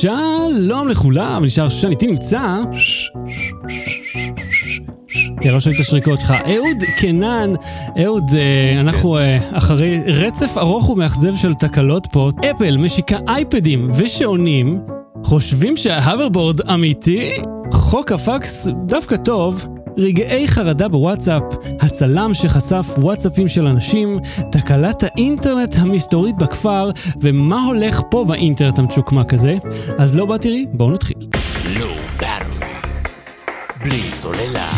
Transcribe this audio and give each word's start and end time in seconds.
שלום 0.00 0.88
לכולם, 0.88 1.44
נשאר 1.44 1.68
שושן, 1.68 1.90
איתי 1.90 2.06
נמצא... 2.06 2.58
כן, 5.40 5.50
לא 5.52 5.60
שומעים 5.60 5.80
את 5.80 5.86
השריקות 5.86 6.20
שלך. 6.20 6.30
אהוד 6.30 6.84
קנן, 6.98 7.52
אהוד, 8.04 8.30
אה, 8.34 8.80
אנחנו 8.80 9.18
אה, 9.18 9.38
אחרי 9.52 10.00
רצף 10.06 10.58
ארוך 10.58 10.88
ומאכזב 10.88 11.34
של 11.36 11.54
תקלות 11.54 12.06
פה. 12.12 12.30
אפל 12.50 12.76
משיקה 12.76 13.18
אייפדים 13.28 13.90
ושעונים, 13.96 14.80
חושבים 15.22 15.76
שההאברבורד 15.76 16.60
אמיתי? 16.60 17.30
חוק 17.72 18.12
הפקס 18.12 18.68
דווקא 18.86 19.16
טוב. 19.16 19.73
רגעי 19.96 20.48
חרדה 20.48 20.88
בוואטסאפ, 20.88 21.42
הצלם 21.80 22.34
שחשף 22.34 22.86
וואטסאפים 22.98 23.48
של 23.48 23.66
אנשים, 23.66 24.18
תקלת 24.52 25.02
האינטרנט 25.02 25.74
המסתורית 25.78 26.36
בכפר, 26.36 26.90
ומה 27.20 27.64
הולך 27.64 28.00
פה 28.10 28.24
באינטרנט 28.28 28.78
המשוקמק 28.78 29.34
הזה? 29.34 29.56
אז 29.98 30.16
Low 30.16 30.26
Battery, 30.26 30.66
בואו 30.72 30.90
נתחיל. 30.90 31.16
לא. 31.80 31.94
בלי 33.84 34.10
סוללה. 34.10 34.70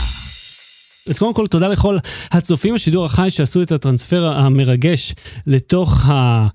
אז 1.08 1.18
קודם 1.18 1.34
כל, 1.34 1.46
תודה 1.46 1.68
לכל 1.68 1.98
הצופים 2.30 2.74
בשידור 2.74 3.04
החי 3.04 3.30
שעשו 3.30 3.62
את 3.62 3.72
הטרנספר 3.72 4.26
המרגש 4.26 5.14
לתוך 5.46 6.08
ה... 6.08 6.46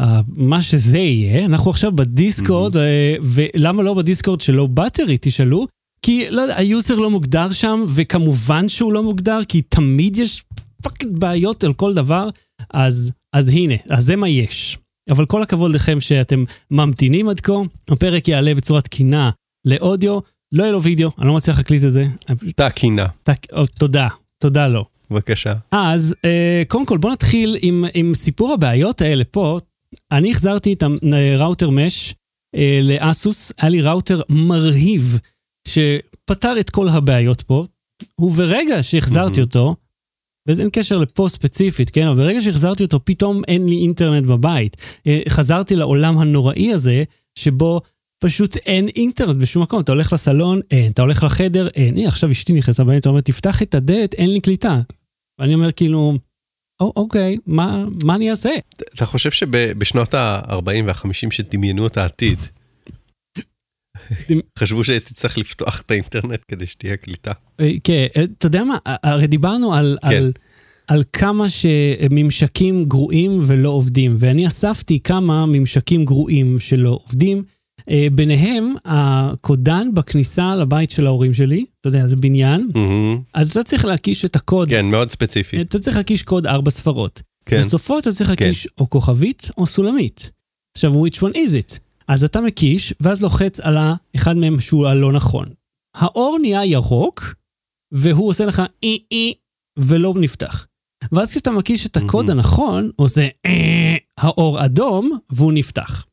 ה- 0.00 0.20
מה 0.36 0.60
שזה 0.60 0.98
יהיה. 0.98 1.44
אנחנו 1.44 1.70
עכשיו 1.70 1.92
ב 1.92 2.01
Discord, 2.01 2.76
אה, 2.76 3.14
ולמה 3.22 3.82
לא 3.82 3.94
ב 3.94 4.00
Discord 4.00 4.40
של 4.40 4.53
Low 4.53 4.66
Battery, 4.66 5.16
תשאלו? 5.20 5.66
כי, 6.02 6.30
לא 6.30 6.42
יודע, 6.42 6.56
ה 6.56 6.64
user 6.64 6.94
לא 6.94 7.10
מוגדר 7.10 7.52
שם, 7.52 7.84
וכמובן 7.94 8.68
שהוא 8.68 8.92
לא 8.92 9.02
מוגדר, 9.02 9.40
כי 9.48 9.62
תמיד 9.62 10.18
יש 10.18 10.44
fucking 10.82 11.18
בעיות 11.18 11.64
על 11.64 11.72
כל 11.72 11.94
דבר, 11.94 12.28
אז, 12.70 13.12
אז 13.32 13.48
הנה, 13.48 13.74
אז 13.90 14.04
זה 14.04 14.16
מה 14.16 14.28
יש. 14.28 14.78
אבל 15.10 15.26
כל 15.26 15.42
הכבוד 15.42 15.74
לכם 15.74 16.00
שאתם 16.00 16.44
ממתינים 16.70 17.28
עד 17.28 17.40
כה, 17.40 17.52
הפרק 17.90 18.28
יעלה 18.28 18.54
בצורה 18.54 18.80
תקינה 18.80 19.30
לאודיו, 19.64 20.18
לא 20.52 20.62
יהיה 20.62 20.72
לו 20.72 20.82
וידאו, 20.82 21.10
אני 21.18 21.28
לא 21.28 21.34
מצליח 21.34 21.58
להקליט 21.58 21.84
את 21.84 21.92
זה. 21.92 22.06
תקינה, 22.56 23.06
תק- 23.22 23.46
תודה, 23.78 24.08
תודה 24.42 24.68
לו. 24.68 24.84
בבקשה. 25.10 25.54
אז 25.70 26.14
אה, 26.24 26.62
קודם 26.68 26.86
כל 26.86 26.98
בוא 26.98 27.12
נתחיל 27.12 27.56
עם, 27.62 27.84
עם 27.94 28.14
סיפור 28.14 28.52
הבעיות 28.52 29.02
האלה 29.02 29.24
פה. 29.24 29.58
אני 30.12 30.30
החזרתי 30.30 30.72
את 30.72 30.84
ה 31.36 31.41
router 31.41 31.70
mesh 31.70 32.14
אה, 32.56 32.80
לאסוס, 32.82 33.52
היה 33.58 33.68
לי 33.70 33.80
ראוטר 33.82 34.20
מרהיב 34.28 35.18
שפתר 35.68 36.60
את 36.60 36.70
כל 36.70 36.88
הבעיות 36.88 37.42
פה, 37.42 37.64
וברגע 38.20 38.82
שהחזרתי. 38.82 39.40
אותו, 39.40 39.76
וזה 40.48 40.62
אין 40.62 40.70
קשר 40.72 40.96
לפה 40.96 41.26
ספציפית, 41.28 41.90
כן? 41.90 42.06
אבל 42.06 42.16
ברגע 42.16 42.40
שהחזרתי 42.40 42.82
אותו, 42.84 43.04
פתאום 43.04 43.42
אין 43.48 43.68
לי 43.68 43.76
אינטרנט 43.76 44.26
בבית. 44.26 44.76
אה, 45.06 45.20
חזרתי 45.28 45.76
לעולם 45.76 46.18
הנוראי 46.18 46.72
הזה, 46.72 47.04
שבו 47.38 47.80
פשוט 48.24 48.56
אין 48.56 48.88
אינטרנט 48.88 49.36
בשום 49.36 49.62
מקום. 49.62 49.80
אתה 49.80 49.92
הולך 49.92 50.12
לסלון, 50.12 50.60
אין. 50.70 50.90
אתה 50.90 51.02
הולך 51.02 51.22
לחדר, 51.22 51.68
אין. 51.68 51.96
הנה, 51.96 52.08
עכשיו 52.08 52.30
אשתי 52.30 52.52
נכנסה 52.52 52.84
בבית, 52.84 53.00
אתה 53.00 53.08
אומר, 53.08 53.20
תפתח 53.20 53.62
את 53.62 53.74
הדלת, 53.74 54.14
אין 54.14 54.30
לי 54.32 54.40
קליטה. 54.40 54.80
ואני 55.40 55.54
אומר, 55.54 55.72
כאילו, 55.72 56.14
"או, 56.80 56.92
אוקיי, 56.96 57.36
מה, 57.46 57.84
מה 58.04 58.14
אני 58.14 58.30
אעשה? 58.30 58.50
אתה 58.94 59.06
חושב 59.06 59.30
שבשנות 59.30 60.14
ה-40 60.14 60.84
וה-50 60.86 61.30
שדמיינו 61.30 61.86
את 61.86 61.96
העתיד, 61.96 62.38
חשבו 64.58 64.84
שתצטרך 64.84 65.38
לפתוח 65.38 65.80
את 65.80 65.90
האינטרנט 65.90 66.40
כדי 66.48 66.66
שתהיה 66.66 66.96
קליטה? 66.96 67.32
אה, 67.60 67.70
כן, 67.84 68.06
אה, 68.16 68.24
אתה 68.24 68.46
יודע 68.46 68.64
מה, 68.64 68.76
הרי 68.84 69.26
דיברנו 69.26 69.74
על, 69.74 69.98
כן. 70.02 70.08
על, 70.08 70.32
על 70.86 71.04
כמה 71.12 71.46
שממשקים 71.48 72.84
גרועים 72.84 73.40
ולא 73.46 73.70
עובדים, 73.70 74.16
ואני 74.18 74.46
אספתי 74.46 75.00
כמה 75.00 75.46
ממשקים 75.46 76.04
גרועים 76.04 76.58
שלא 76.58 77.00
עובדים. 77.04 77.42
אה, 77.90 78.06
ביניהם, 78.12 78.74
הקודן 78.84 79.88
בכניסה 79.94 80.54
לבית 80.56 80.90
של 80.90 81.06
ההורים 81.06 81.34
שלי, 81.34 81.64
אתה 81.80 81.88
יודע, 81.88 82.08
זה 82.08 82.16
בניין, 82.16 82.68
מהמם. 82.74 83.18
אז 83.34 83.50
אתה 83.50 83.62
צריך 83.62 83.84
להקיש 83.84 84.24
את 84.24 84.36
הקוד, 84.36 84.68
כן, 84.68 84.86
מאוד 84.86 85.10
ספציפי. 85.10 85.60
אתה 85.60 85.78
צריך 85.78 85.96
להקיש 85.96 86.22
קוד 86.22 86.46
ארבע 86.46 86.70
ספרות. 86.70 87.22
כן. 87.46 87.60
בסופו 87.60 87.98
אתה 87.98 88.12
צריך 88.12 88.30
כן. 88.30 88.44
להקיש 88.44 88.68
או 88.78 88.90
כוכבית 88.90 89.50
או 89.58 89.66
סולמית. 89.66 90.30
עכשיו, 90.76 91.06
which 91.06 91.16
one 91.16 91.34
is 91.34 91.52
it? 91.52 91.78
אז 92.08 92.24
אתה 92.24 92.40
מקיש, 92.40 92.94
ואז 93.00 93.22
לוחץ 93.22 93.60
על 93.60 93.76
האחד 93.76 94.36
מהם 94.36 94.60
שהוא 94.60 94.86
הלא 94.88 95.12
נכון. 95.12 95.46
האור 95.96 96.38
נהיה 96.40 96.64
ירוק, 96.64 97.34
והוא 97.92 98.28
עושה 98.28 98.46
לך 98.46 98.62
אי 98.82 99.02
אי, 99.10 99.34
ולא 99.78 100.14
נפתח. 100.16 100.66
ואז 101.12 101.30
כשאתה 101.30 101.50
מקיש 101.50 101.86
את 101.86 101.96
הקוד. 101.96 102.30
הנכון, 102.30 102.90
עושה 102.96 103.26
אה, 103.46 103.96
האור 104.18 104.64
אדום, 104.64 105.18
והוא 105.30 105.52
נפתח. 105.52 106.06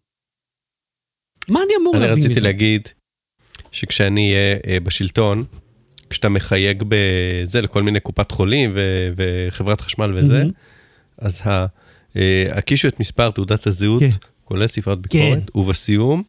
מה 1.50 1.60
אני 1.66 1.74
אמור 1.82 1.94
אני 1.96 2.02
להבין 2.02 2.18
רציתי 2.18 2.32
מזה? 2.34 2.42
להגיד 2.42 2.82
שכשאני 3.72 4.34
אהיה 4.34 4.56
אה, 4.68 4.80
בשלטון, 4.80 5.44
כשאתה 6.10 6.30
מחייג 6.30 6.84
בזה 6.88 7.62
לכל 7.62 7.84
מיני 7.84 8.00
קופת 8.00 8.32
חולים 8.32 8.72
ו- 8.76 9.10
וחברת 9.16 9.82
חשמל 9.82 10.14
וזה, 10.18 10.38
מהמם. 10.38 10.52
אז 11.18 11.42
ה- 11.46 11.66
אה, 12.16 12.46
הקישו 12.52 12.88
את 12.88 13.00
מספר 13.00 13.32
תעודת 13.32 13.68
הזהות, 13.68 14.00
כן. 14.00 14.10
כולל 14.46 14.68
ספרת 14.68 15.00
ביקורת, 15.00 15.56
ובסיום, 15.56 16.24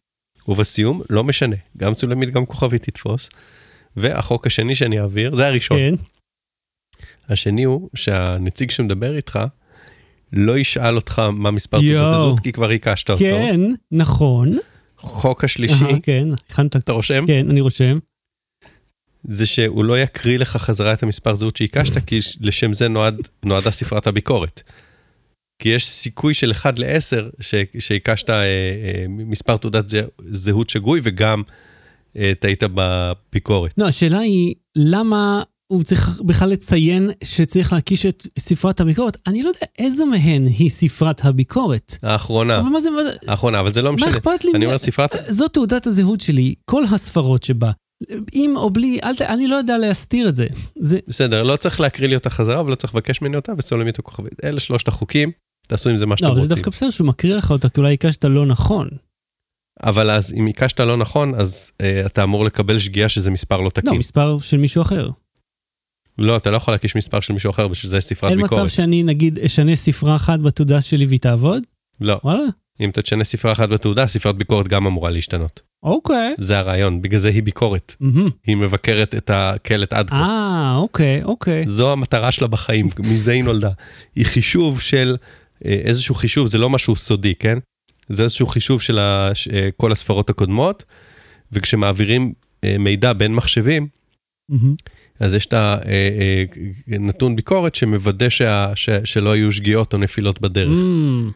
ובסיום, 0.47 1.01
לא 1.09 1.23
משנה, 1.23 1.55
גם 1.77 1.93
צולמית, 1.93 2.29
גם 2.29 2.45
כוכבית 2.45 2.83
תתפוס. 2.83 3.29
והחוק 3.97 4.47
השני 4.47 4.75
שאני 4.75 4.99
אעביר, 4.99 5.35
זה 5.35 5.47
הראשון. 5.47 5.77
כן, 5.77 5.93
השני 7.29 7.63
הוא 7.63 7.89
שהנציג 7.95 8.71
שמדבר 8.71 9.15
איתך, 9.15 9.39
לא 10.33 10.57
ישאל 10.57 10.95
אותך 10.95 11.19
מה 11.19 11.51
מספר 11.51 11.77
תעודת. 11.77 12.15
הזהות, 12.15 12.39
כי 12.39 12.51
כבר 12.51 12.69
הקשת 12.69 13.09
אותו. 13.09 13.19
כן, 13.19 13.59
נכון. 13.91 14.57
חוק 14.97 15.43
השלישי, 15.43 15.73
אהה, 15.73 15.99
כן, 16.03 16.27
הכנת, 16.49 16.75
אתה 16.75 16.91
רושם? 16.91 17.23
כן, 17.27 17.49
אני 17.49 17.61
רושם. 17.61 17.99
זה 19.23 19.45
שהוא 19.45 19.85
לא 19.85 19.99
יקריא 19.99 20.37
לך 20.37 20.57
חזרה 20.57 20.93
את 20.93 21.03
המספר 21.03 21.33
זהות 21.33 21.55
שהקשת, 21.55 22.05
כי 22.05 22.19
לשם 22.39 22.73
זה 22.73 22.87
נועד, 22.87 23.15
נועדה 23.45 23.71
ספרת 23.71 24.07
הביקורת. 24.07 24.63
כי 25.59 25.69
יש 25.69 25.89
סיכוי 25.89 26.33
של 26.33 26.51
1 26.51 26.79
ל-10 26.79 27.41
שהקשת 27.79 28.29
אה, 28.29 28.35
אה, 28.35 28.45
מספר 29.09 29.57
תעודת 29.57 29.89
זה, 29.89 30.01
זהות 30.31 30.69
שגוי 30.69 30.99
וגם 31.03 31.41
אה, 32.17 32.31
טעית 32.39 32.63
בביקורת. 32.73 33.71
לא, 33.77 33.87
השאלה 33.87 34.19
היא, 34.19 34.55
למה 34.75 35.43
הוא 35.67 35.83
צריך 35.83 36.21
בכלל 36.25 36.49
לציין 36.49 37.09
שצריך 37.23 37.73
להקיש 37.73 38.05
את 38.05 38.27
ספרת 38.39 38.81
הביקורת? 38.81 39.17
אני 39.27 39.43
לא 39.43 39.47
יודע 39.49 39.59
איזו 39.79 40.05
מהן 40.05 40.45
היא 40.45 40.69
ספרת 40.69 41.25
הביקורת. 41.25 41.97
האחרונה, 42.03 42.59
אבל 42.59 42.69
מה 42.69 42.79
זה, 42.79 42.89
מה 42.91 43.03
זה- 43.03 43.17
האחרונה, 43.27 43.59
אבל 43.59 43.73
זה 43.73 43.81
לא 43.81 43.89
מה 43.91 43.95
משנה. 43.95 44.09
אכפת 44.09 44.43
לי? 44.45 44.51
אני 44.55 44.65
אומר 44.65 44.77
ספרת, 44.77 45.15
זו 45.29 45.47
תעודת 45.47 45.87
הזהות 45.87 46.21
שלי, 46.21 46.53
כל 46.65 46.83
הספרות 46.93 47.43
שבה. 47.43 47.71
עם 48.31 48.57
או 48.57 48.69
בלי, 48.69 48.99
אל 49.03 49.15
ת... 49.15 49.21
אני 49.21 49.47
לא 49.47 49.55
יודע 49.55 49.77
להסתיר 49.77 50.29
את 50.29 50.35
זה. 50.35 50.47
זה... 50.75 50.99
בסדר, 51.07 51.43
לא 51.43 51.55
צריך 51.55 51.79
להקריא 51.79 52.09
לי 52.09 52.15
אותה 52.15 52.29
חזרה, 52.29 52.59
אבל 52.59 52.71
לא 52.71 52.75
צריך 52.75 52.95
לבקש 52.95 53.21
ממני 53.21 53.35
אותה, 53.35 53.53
וסולמית 53.57 53.99
הכוכבית. 53.99 54.33
אלה 54.43 54.59
שלושת 54.59 54.87
החוקים, 54.87 55.31
תעשו 55.67 55.89
עם 55.89 55.97
זה 55.97 56.05
מה 56.05 56.17
שאתם 56.17 56.27
לא, 56.27 56.31
אבל 56.31 56.39
זה 56.39 56.45
רוצים. 56.45 56.55
דווקא 56.55 56.71
בסדר 56.71 56.89
שהוא 56.89 57.07
מקריא 57.07 57.35
לך 57.35 57.51
אותה, 57.51 57.69
כי 57.69 57.79
אולי 57.79 57.93
הקשת 57.93 58.25
לא 58.25 58.45
נכון. 58.45 58.89
אבל 59.83 60.11
אז 60.11 60.33
אם 60.33 60.47
הקשת 60.47 60.79
לא 60.79 60.97
נכון, 60.97 61.35
אז 61.35 61.71
אה, 61.81 62.05
אתה 62.05 62.23
אמור 62.23 62.45
לקבל 62.45 62.79
שגיאה 62.79 63.09
שזה 63.09 63.31
מספר 63.31 63.61
לא 63.61 63.69
תקין. 63.69 63.93
לא, 63.93 63.99
מספר 63.99 64.39
של 64.39 64.57
מישהו 64.57 64.81
אחר. 64.81 65.09
לא, 66.17 66.37
אתה 66.37 66.49
לא 66.49 66.57
יכול 66.57 66.73
להקיש 66.73 66.95
מספר 66.95 67.19
של 67.19 67.33
מישהו 67.33 67.49
אחר, 67.49 67.67
בשביל 67.67 67.89
זה 67.89 67.97
יש 67.97 68.03
ספרת 68.03 68.31
אין 68.31 68.41
ביקורת. 68.41 68.61
מצב 68.61 68.69
שאני, 68.69 69.03
נגיד, 69.03 69.39
אשנה 69.39 69.75
ספרה 69.75 70.15
אחת 70.15 70.39
בתעודה 70.39 70.81
שלי 70.81 71.05
והיא 71.05 71.19
תעבוד? 71.19 71.63
לא, 72.01 72.19
וואלה, 72.23 72.43
אם 72.81 72.89
אתה 72.89 73.01
תשנה 73.01 73.23
ספרה 73.23 73.51
אחת 73.51 73.69
בתעודה, 73.69 74.07
ספרת 74.07 74.35
ביקורת 74.35 74.67
גם 74.67 74.87
אמורה 74.87 75.09
להשתנות. 75.09 75.61
אוקיי. 75.83 76.35
זה 76.37 76.57
הרעיון, 76.57 77.01
בגלל 77.01 77.19
זה 77.19 77.29
היא 77.29 77.43
ביקורת. 77.43 77.95
מהמם. 77.99 78.29
היא 78.47 78.55
מבקרת 78.55 79.15
את 79.15 79.31
הקלט 79.33 79.93
עד 79.93 80.09
כה. 80.09 80.15
אה, 80.15 80.75
אוקיי, 80.75 81.23
אוקיי. 81.23 81.67
זו 81.67 81.91
המטרה 81.91 82.31
שלה 82.31 82.47
בחיים, 82.47 82.87
מזה 82.99 83.31
היא 83.31 83.43
נולדה. 83.43 83.69
היא 84.15 84.25
חישוב 84.25 84.81
של 84.81 85.17
איזשהו 85.65 86.15
חישוב, 86.15 86.47
זה 86.47 86.57
לא 86.57 86.69
משהו 86.69 86.95
סודי, 86.95 87.35
כן? 87.35 87.57
זה 88.09 88.23
איזשהו 88.23 88.47
חישוב 88.47 88.81
של 88.81 88.99
אה, 88.99 89.31
כל 89.77 89.91
הספרות 89.91 90.29
הקודמות, 90.29 90.83
וכשמעבירים 91.51 92.33
אה, 92.63 92.77
מידע 92.79 93.13
בין 93.13 93.35
מחשבים, 93.35 93.87
מהמם. 94.49 94.75
אז 95.19 95.33
יש 95.33 95.45
את 95.45 95.53
הנתון 96.87 97.35
ביקורת 97.35 97.75
שמוודא 97.75 98.29
שה, 98.29 98.71
ש, 98.75 98.89
שלא 99.03 99.31
היו 99.31 99.51
שגיאות 99.51 99.93
או 99.93 99.97
נפילות 99.97 100.41
בדרך. 100.41 100.69
Mm, 100.69 101.31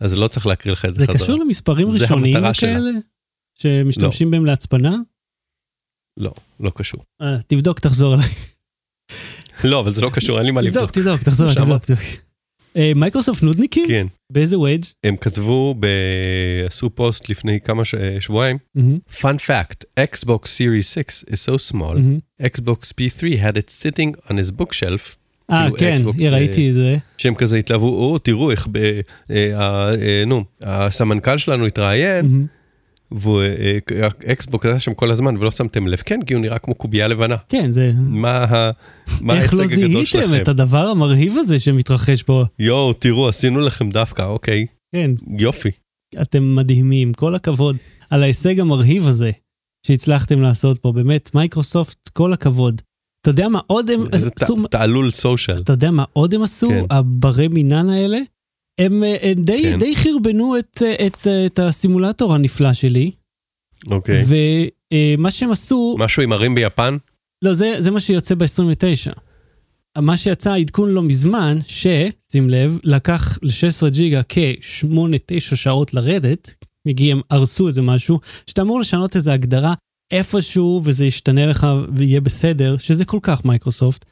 אז 0.00 0.16
לא 0.16 0.28
צריך 0.28 0.46
להקריא 0.46 0.72
לך 0.72 0.84
את 0.84 0.94
זה 0.94 1.04
זה 1.04 1.12
חזרה. 1.12 1.26
קשור 1.26 1.38
למספרים 1.38 1.90
זה 1.90 1.98
ראשוניים 1.98 2.36
המטרה 2.36 2.54
שלה. 2.54 2.72
כאלה? 2.72 2.90
שמשתמשים 3.58 4.30
בהם 4.30 4.46
להצפנה? 4.46 4.96
לא, 6.16 6.32
לא 6.60 6.72
קשור. 6.74 7.04
אה, 7.22 7.36
תבדוק, 7.46 7.80
תחזור 7.80 8.14
אליי. 8.14 8.28
לא, 9.64 9.80
אבל 9.80 9.92
זה 9.92 10.00
לא 10.00 10.10
קשור, 10.14 10.38
אין 10.38 10.46
לי 10.46 10.52
מה 10.52 10.60
תבדוק, 10.60 10.76
לבדוק. 10.76 10.90
תבדוק, 10.90 11.22
תחזור 11.22 11.46
אליי, 11.46 11.56
שמע. 11.56 11.78
תבדוק. 11.78 12.00
אה, 12.76 12.92
מייקרוסופט 12.96 13.42
נודניקים? 13.42 13.88
כן, 13.88 14.06
באיזה 14.30 14.58
ווייג'? 14.58 14.84
הם 15.04 15.16
כתבו, 15.16 15.74
ב... 15.80 15.86
עשו 16.66 16.90
פוסט 16.90 17.28
לפני 17.28 17.60
כמה 17.60 17.84
ש... 17.84 17.94
שבועיים. 18.20 18.58
מהמם, 18.74 18.98
Fun 19.20 19.38
fact, 19.46 19.84
Xbox 20.00 20.44
Series 20.44 20.94
S 20.94 21.24
is 21.30 21.36
so 21.36 21.72
small, 21.72 21.94
מהמם. 21.94 22.18
Xbox 22.42 22.92
P3 23.00 23.38
had 23.38 23.56
it 23.56 23.70
sitting 23.70 24.30
on 24.30 24.32
his 24.32 24.60
bookshelf, 24.60 25.16
אה, 25.52 25.68
כאילו, 25.76 26.12
כן, 26.12 26.24
אה, 26.24 26.30
ראיתי 26.30 26.68
את 26.68 26.74
זה. 26.74 26.96
שהם 27.18 27.34
כזה 27.34 27.56
התלהבו, 27.56 27.88
או, 27.88 28.18
תראו 28.18 28.50
איך 28.50 28.68
ב... 28.72 28.76
אה, 28.76 29.00
אה, 29.30 29.94
אה, 29.94 30.24
נו, 30.26 30.44
הסמנכ"ל 30.62 31.38
שלנו 31.38 31.66
התראיין. 31.66 32.46
ואקסבוק 33.14 34.66
היה 34.66 34.80
שם 34.80 34.94
כל 34.94 35.10
הזמן 35.10 35.36
ולא 35.36 35.50
שמתם 35.50 35.86
לב, 35.86 35.96
כן, 35.98 36.20
כי 36.26 36.34
הוא 36.34 36.42
נראה 36.42 36.58
כמו 36.58 36.74
קובייה 36.74 37.08
לבנה. 37.08 37.36
כן, 37.48 37.72
זה... 37.72 37.92
מה 37.96 38.44
ה- 38.44 38.70
מה 39.20 39.38
איך 39.42 39.54
לא 39.54 39.58
ההישג 39.58 39.74
הגדול 39.74 39.90
זיהיתם 39.90 40.06
שלכם? 40.06 40.42
את 40.42 40.48
הדבר 40.48 40.86
המרהיב 40.88 41.34
הזה 41.38 41.58
שמתרחש 41.58 42.22
פה? 42.22 42.44
יואו, 42.58 42.92
תראו, 42.92 43.28
עשינו 43.28 43.60
לכם 43.60 43.90
דווקא, 43.90 44.22
אוקיי, 44.22 44.66
כן, 44.94 45.10
יופי. 45.38 45.70
אתם 46.22 46.54
מדהימים, 46.54 47.12
כל 47.12 47.34
הכבוד 47.34 47.76
על 48.10 48.22
ההישג 48.22 48.60
המרהיב 48.60 49.06
הזה 49.08 49.30
שהצלחתם 49.86 50.42
לעשות 50.42 50.78
פה, 50.78 50.92
באמת, 50.92 51.34
מייקרוסופט, 51.34 52.08
כל 52.12 52.32
הכבוד. 52.32 52.80
אתה 53.20 53.30
יודע 53.30 53.48
מה 53.48 53.60
עוד 53.66 53.90
הם 53.90 54.00
איזה 54.12 54.30
עשו? 54.40 54.66
ת- 54.66 54.70
תעלול 54.70 55.10
סושיאל. 55.10 55.56
אתה 55.56 55.72
יודע 55.72 55.90
מה 55.90 56.04
עוד 56.12 56.34
הם 56.34 56.42
עשו, 56.42 56.68
כן. 56.68 56.84
הברי 56.90 57.48
מינן 57.48 57.88
האלה? 57.88 58.18
הם, 58.78 59.04
אה, 59.04 59.16
הם 59.20 59.42
די, 59.42 59.62
כן. 59.62 59.78
די 59.78 59.96
חרבנו 59.96 60.58
את, 60.58 60.82
אה, 60.82 61.06
את, 61.06 61.26
אה, 61.26 61.46
את 61.46 61.58
הסימולטור 61.58 62.34
הנפלא 62.34 62.72
שלי, 62.72 63.10
אוקיי. 63.90 64.24
ומה 65.14 65.30
שהם 65.30 65.50
עשו, 65.50 65.96
משהו 65.98 66.22
עם 66.22 66.32
ערים 66.32 66.54
ביפן? 66.54 66.96
לא, 67.42 67.54
זה, 67.54 67.74
זה 67.78 67.90
מה 67.90 68.00
שיוצא 68.00 68.34
ב-29. 68.34 69.18
מה 69.98 70.16
שיצא 70.16 70.54
עדכון 70.54 70.90
לא 70.90 71.02
מזמן, 71.02 71.58
ש, 71.66 71.86
שים 72.32 72.50
לב, 72.50 72.78
לקח 72.84 73.38
ל-16 73.42 73.88
ג'יגה 73.88 74.20
כ-8-9 74.28 75.56
שעות 75.56 75.94
לרדת, 75.94 76.54
מגיעים, 76.86 77.20
הרסו 77.30 77.66
איזה 77.66 77.82
משהו, 77.82 78.20
שאתה 78.46 78.62
אמור 78.62 78.80
לשנות 78.80 79.16
איזה 79.16 79.32
הגדרה 79.32 79.74
איפשהו 80.10 80.82
וזה 80.84 81.04
ישתנה 81.04 81.46
לך 81.46 81.66
ויהיה 81.96 82.20
בסדר, 82.20 82.78
שזה 82.78 83.04
כל 83.04 83.18
כך 83.22 83.44
מייקרוסופט. 83.44 84.04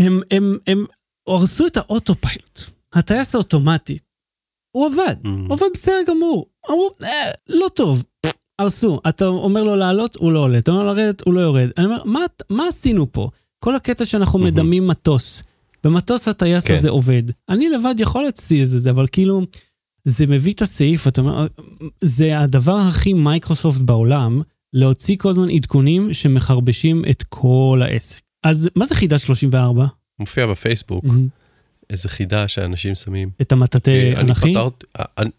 הם, 0.00 0.20
הם, 0.30 0.58
הם 0.66 0.84
הרסו 1.28 1.66
את 1.66 1.76
ה 1.76 1.84
autopilot, 1.84 2.60
הטייס 2.92 3.34
האוטומטי. 3.34 3.96
הוא 4.76 4.86
עבד, 4.86 5.14
Mm. 5.24 5.28
הוא 5.28 5.52
עבד 5.56 5.66
בסדר 5.74 5.94
גמור. 6.08 6.46
אמרו, 6.70 6.90
אה, 7.02 7.08
לא 7.48 7.66
טוב, 7.74 8.04
הרסו. 8.58 9.00
אתה 9.08 9.26
אומר 9.26 9.64
לו 9.64 9.76
לעלות, 9.76 10.16
הוא 10.16 10.32
לא 10.32 10.38
עולה. 10.38 10.58
אתה 10.58 10.70
אומר 10.70 10.82
לו 10.82 10.94
לרדת, 10.94 11.22
הוא 11.26 11.34
לא 11.34 11.40
יורד. 11.40 11.68
אני 11.78 11.86
אומר, 11.86 12.04
מה, 12.04 12.20
מה 12.50 12.68
עשינו 12.68 13.12
פה? 13.12 13.30
כל 13.64 13.76
הקטע 13.76 14.04
שאנחנו 14.04 14.38
מהמם. 14.38 14.50
מדמים 14.54 14.86
מטוס. 14.86 15.42
במטוס 15.84 16.28
הטייס 16.28 16.66
כן. 16.66 16.74
הזה 16.74 16.90
עובד. 16.90 17.22
אני 17.48 17.68
לבד 17.68 17.94
יכול 17.98 18.22
להטיס 18.22 18.62
את 18.62 18.68
זה, 18.68 18.90
אבל 18.90 19.06
כאילו, 19.12 19.40
זה 20.04 20.26
מביא 20.26 20.52
את 20.52 20.62
הסעיף, 20.62 21.08
אתה 21.08 21.20
אומר, 21.20 21.46
זה 22.04 22.38
הדבר 22.38 22.76
הכי 22.76 23.12
מייקרוסופט 23.12 23.80
בעולם, 23.80 24.42
להוציא 24.72 25.16
כל 25.16 25.28
הזמן 25.30 25.50
עדכונים 25.50 26.12
שמחרבשים 26.12 27.04
את 27.10 27.22
כל 27.28 27.80
העסק. 27.84 28.20
אז 28.44 28.68
מה 28.76 28.86
זה 28.86 28.94
חידה 28.94 29.18
34? 29.18 29.86
מופיע 30.18 30.46
בפייסבוק, 30.46 31.04
מהמם. 31.04 31.28
איזה 31.90 32.08
חידה 32.08 32.48
שאנשים 32.48 32.94
שמים. 32.94 33.30
את 33.40 33.52
המטאטא 33.52 33.90
אה, 33.90 34.12
אני 34.20 34.28
אנכי? 34.28 34.50
פתרת... 34.50 34.84
אה, 35.00 35.04
אני- 35.18 35.30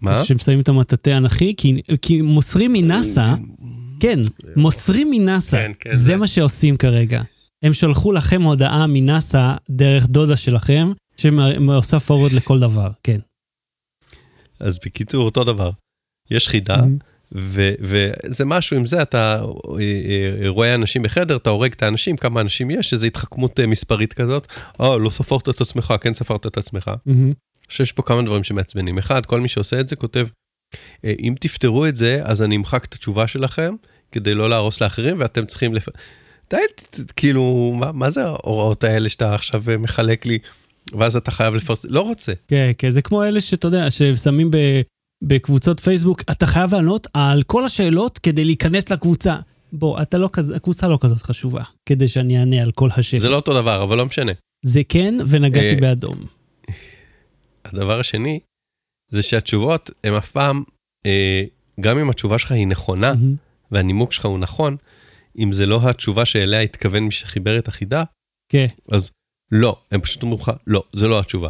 מה? 0.00 0.24
ששמים 0.24 0.60
את 0.60 0.68
המטאטא 0.68 1.10
אנכי? 1.16 1.54
כי, 1.56 1.82
כי 2.02 2.20
מוסרים 2.22 2.72
מנאסא, 2.72 3.34
כן, 4.00 4.18
מוסרים 4.56 5.08
מנאסא, 5.10 5.56
כן, 5.56 5.72
כן, 5.80 5.90
זה 5.92 5.96
זה- 6.02 6.16
מה 6.16 6.26
שעושים 6.26 6.76
כרגע. 6.76 7.22
הם 7.62 7.72
שלחו 7.72 8.12
לכם 8.12 8.42
הודעה 8.42 8.86
מנאסא 8.86 9.54
דרך 9.70 10.06
דודה 10.06 10.36
שלכם, 10.36 10.92
שעושה 11.16 11.96
forward 11.96 12.34
לכל 12.34 12.58
דבר, 12.60 12.90
כן. 13.02 13.18
אז 14.60 14.78
בקיצור, 14.84 15.24
אותו 15.24 15.44
דבר. 15.44 15.70
יש 16.30 16.48
חידה, 16.48 16.76
מהמם. 16.76 16.98
ו- 17.34 17.74
וזה 17.80 18.44
משהו 18.44 18.76
עם 18.76 18.86
זה, 18.86 19.02
אתה 19.02 19.42
אה, 19.42 20.42
אה, 20.42 20.48
רואה 20.48 20.74
אנשים 20.74 21.02
בחדר, 21.02 21.36
אתה 21.36 21.50
הורג 21.50 21.72
את 21.72 21.82
האנשים, 21.82 22.16
כמה 22.16 22.40
אנשים 22.40 22.70
יש, 22.70 22.92
איזו 22.92 23.06
התחכמות 23.06 23.60
אה, 23.60 23.66
מספרית 23.66 24.12
כזאת. 24.12 24.46
או, 24.80 24.98
לא 24.98 25.10
ספרת 25.10 25.48
את 25.48 25.60
עצמך, 25.60 25.94
כן 26.00 26.14
ספרת 26.14 26.46
את 26.46 26.56
עצמך. 26.56 26.90
אני 27.08 27.34
חושב 27.68 27.84
שיש 27.84 27.92
פה 27.92 28.02
כמה 28.02 28.22
דברים 28.22 28.44
שמעצבנים. 28.44 28.98
אחד, 28.98 29.26
כל 29.26 29.40
מי 29.40 29.48
שעושה 29.48 29.80
את 29.80 29.88
זה 29.88 29.96
כותב, 29.96 30.26
"אה, 31.04 31.12
אם 31.20 31.34
תפתרו 31.40 31.86
את 31.86 31.96
זה, 31.96 32.20
אז 32.24 32.42
אני 32.42 32.56
אמחק 32.56 32.84
את 32.84 32.94
התשובה 32.94 33.26
שלכם, 33.26 33.74
כדי 34.12 34.34
לא 34.34 34.50
להרוס 34.50 34.80
לאחרים, 34.80 35.16
ואתם 35.20 35.46
צריכים 35.46 35.74
לפ... 35.74 35.88
די, 36.50 36.56
כאילו, 37.16 37.74
מה, 37.76 37.92
מה 37.92 38.10
זה 38.10 38.24
ההוראות 38.24 38.84
האלה 38.84 39.08
שאתה 39.08 39.34
עכשיו 39.34 39.62
מחלק 39.78 40.26
לי, 40.26 40.38
ואז 40.92 41.16
אתה 41.16 41.30
חייב 41.30 41.54
לפרסם, 41.54 41.88
לא 41.90 42.00
רוצה. 42.00 42.32
כן, 42.48 42.70
כן, 42.78 42.90
זה 42.90 43.02
כמו 43.02 43.24
אלה 43.24 43.40
שאתה 43.40 43.66
יודע, 43.66 43.90
ששמים 43.90 44.50
ב, 44.50 44.56
בקבוצות 45.22 45.80
פייסבוק, 45.80 46.22
אתה 46.30 46.46
חייב 46.46 46.74
לענות 46.74 47.06
על 47.14 47.42
כל 47.42 47.64
השאלות 47.64 48.18
כדי 48.18 48.44
להיכנס 48.44 48.90
לקבוצה. 48.90 49.36
בוא, 49.72 50.02
אתה 50.02 50.18
לא 50.18 50.28
כזה, 50.32 50.56
הקבוצה 50.56 50.88
לא 50.88 50.98
כזאת 51.00 51.22
חשובה, 51.22 51.62
כדי 51.86 52.08
שאני 52.08 52.38
אענה 52.38 52.62
על 52.62 52.72
כל 52.72 52.88
השאלות. 52.96 53.22
זה 53.22 53.28
לא 53.28 53.36
אותו 53.36 53.54
דבר, 53.54 53.82
אבל 53.82 53.96
לא 53.96 54.06
משנה. 54.06 54.32
זה 54.64 54.80
כן, 54.88 55.14
ונגעתי 55.28 55.74
אה, 55.74 55.80
באדום. 55.80 56.14
הדבר 57.64 58.00
השני, 58.00 58.40
זה 59.10 59.22
שהתשובות 59.22 59.90
הם 60.04 60.14
אף 60.14 60.30
פעם, 60.30 60.62
אה, 61.06 61.42
גם 61.80 61.98
אם 61.98 62.10
התשובה 62.10 62.38
שלך 62.38 62.52
היא 62.52 62.66
נכונה, 62.66 63.14
מהמם. 63.14 63.34
והנימוק 63.70 64.12
שלך 64.12 64.24
הוא 64.24 64.38
נכון, 64.38 64.76
אם 65.38 65.52
זה 65.52 65.66
לא 65.66 65.88
התשובה 65.88 66.24
שאליה 66.24 66.60
התכוון 66.60 67.02
מי 67.02 67.10
שחיבר 67.10 67.58
את 67.58 67.68
החידה, 67.68 68.04
כן, 68.52 68.66
אז 68.92 69.10
לא, 69.52 69.76
הם 69.90 70.00
פשוט 70.00 70.22
אומרים 70.22 70.40
לך, 70.40 70.52
לא, 70.66 70.82
זה 70.92 71.08
לא 71.08 71.20
התשובה. 71.20 71.48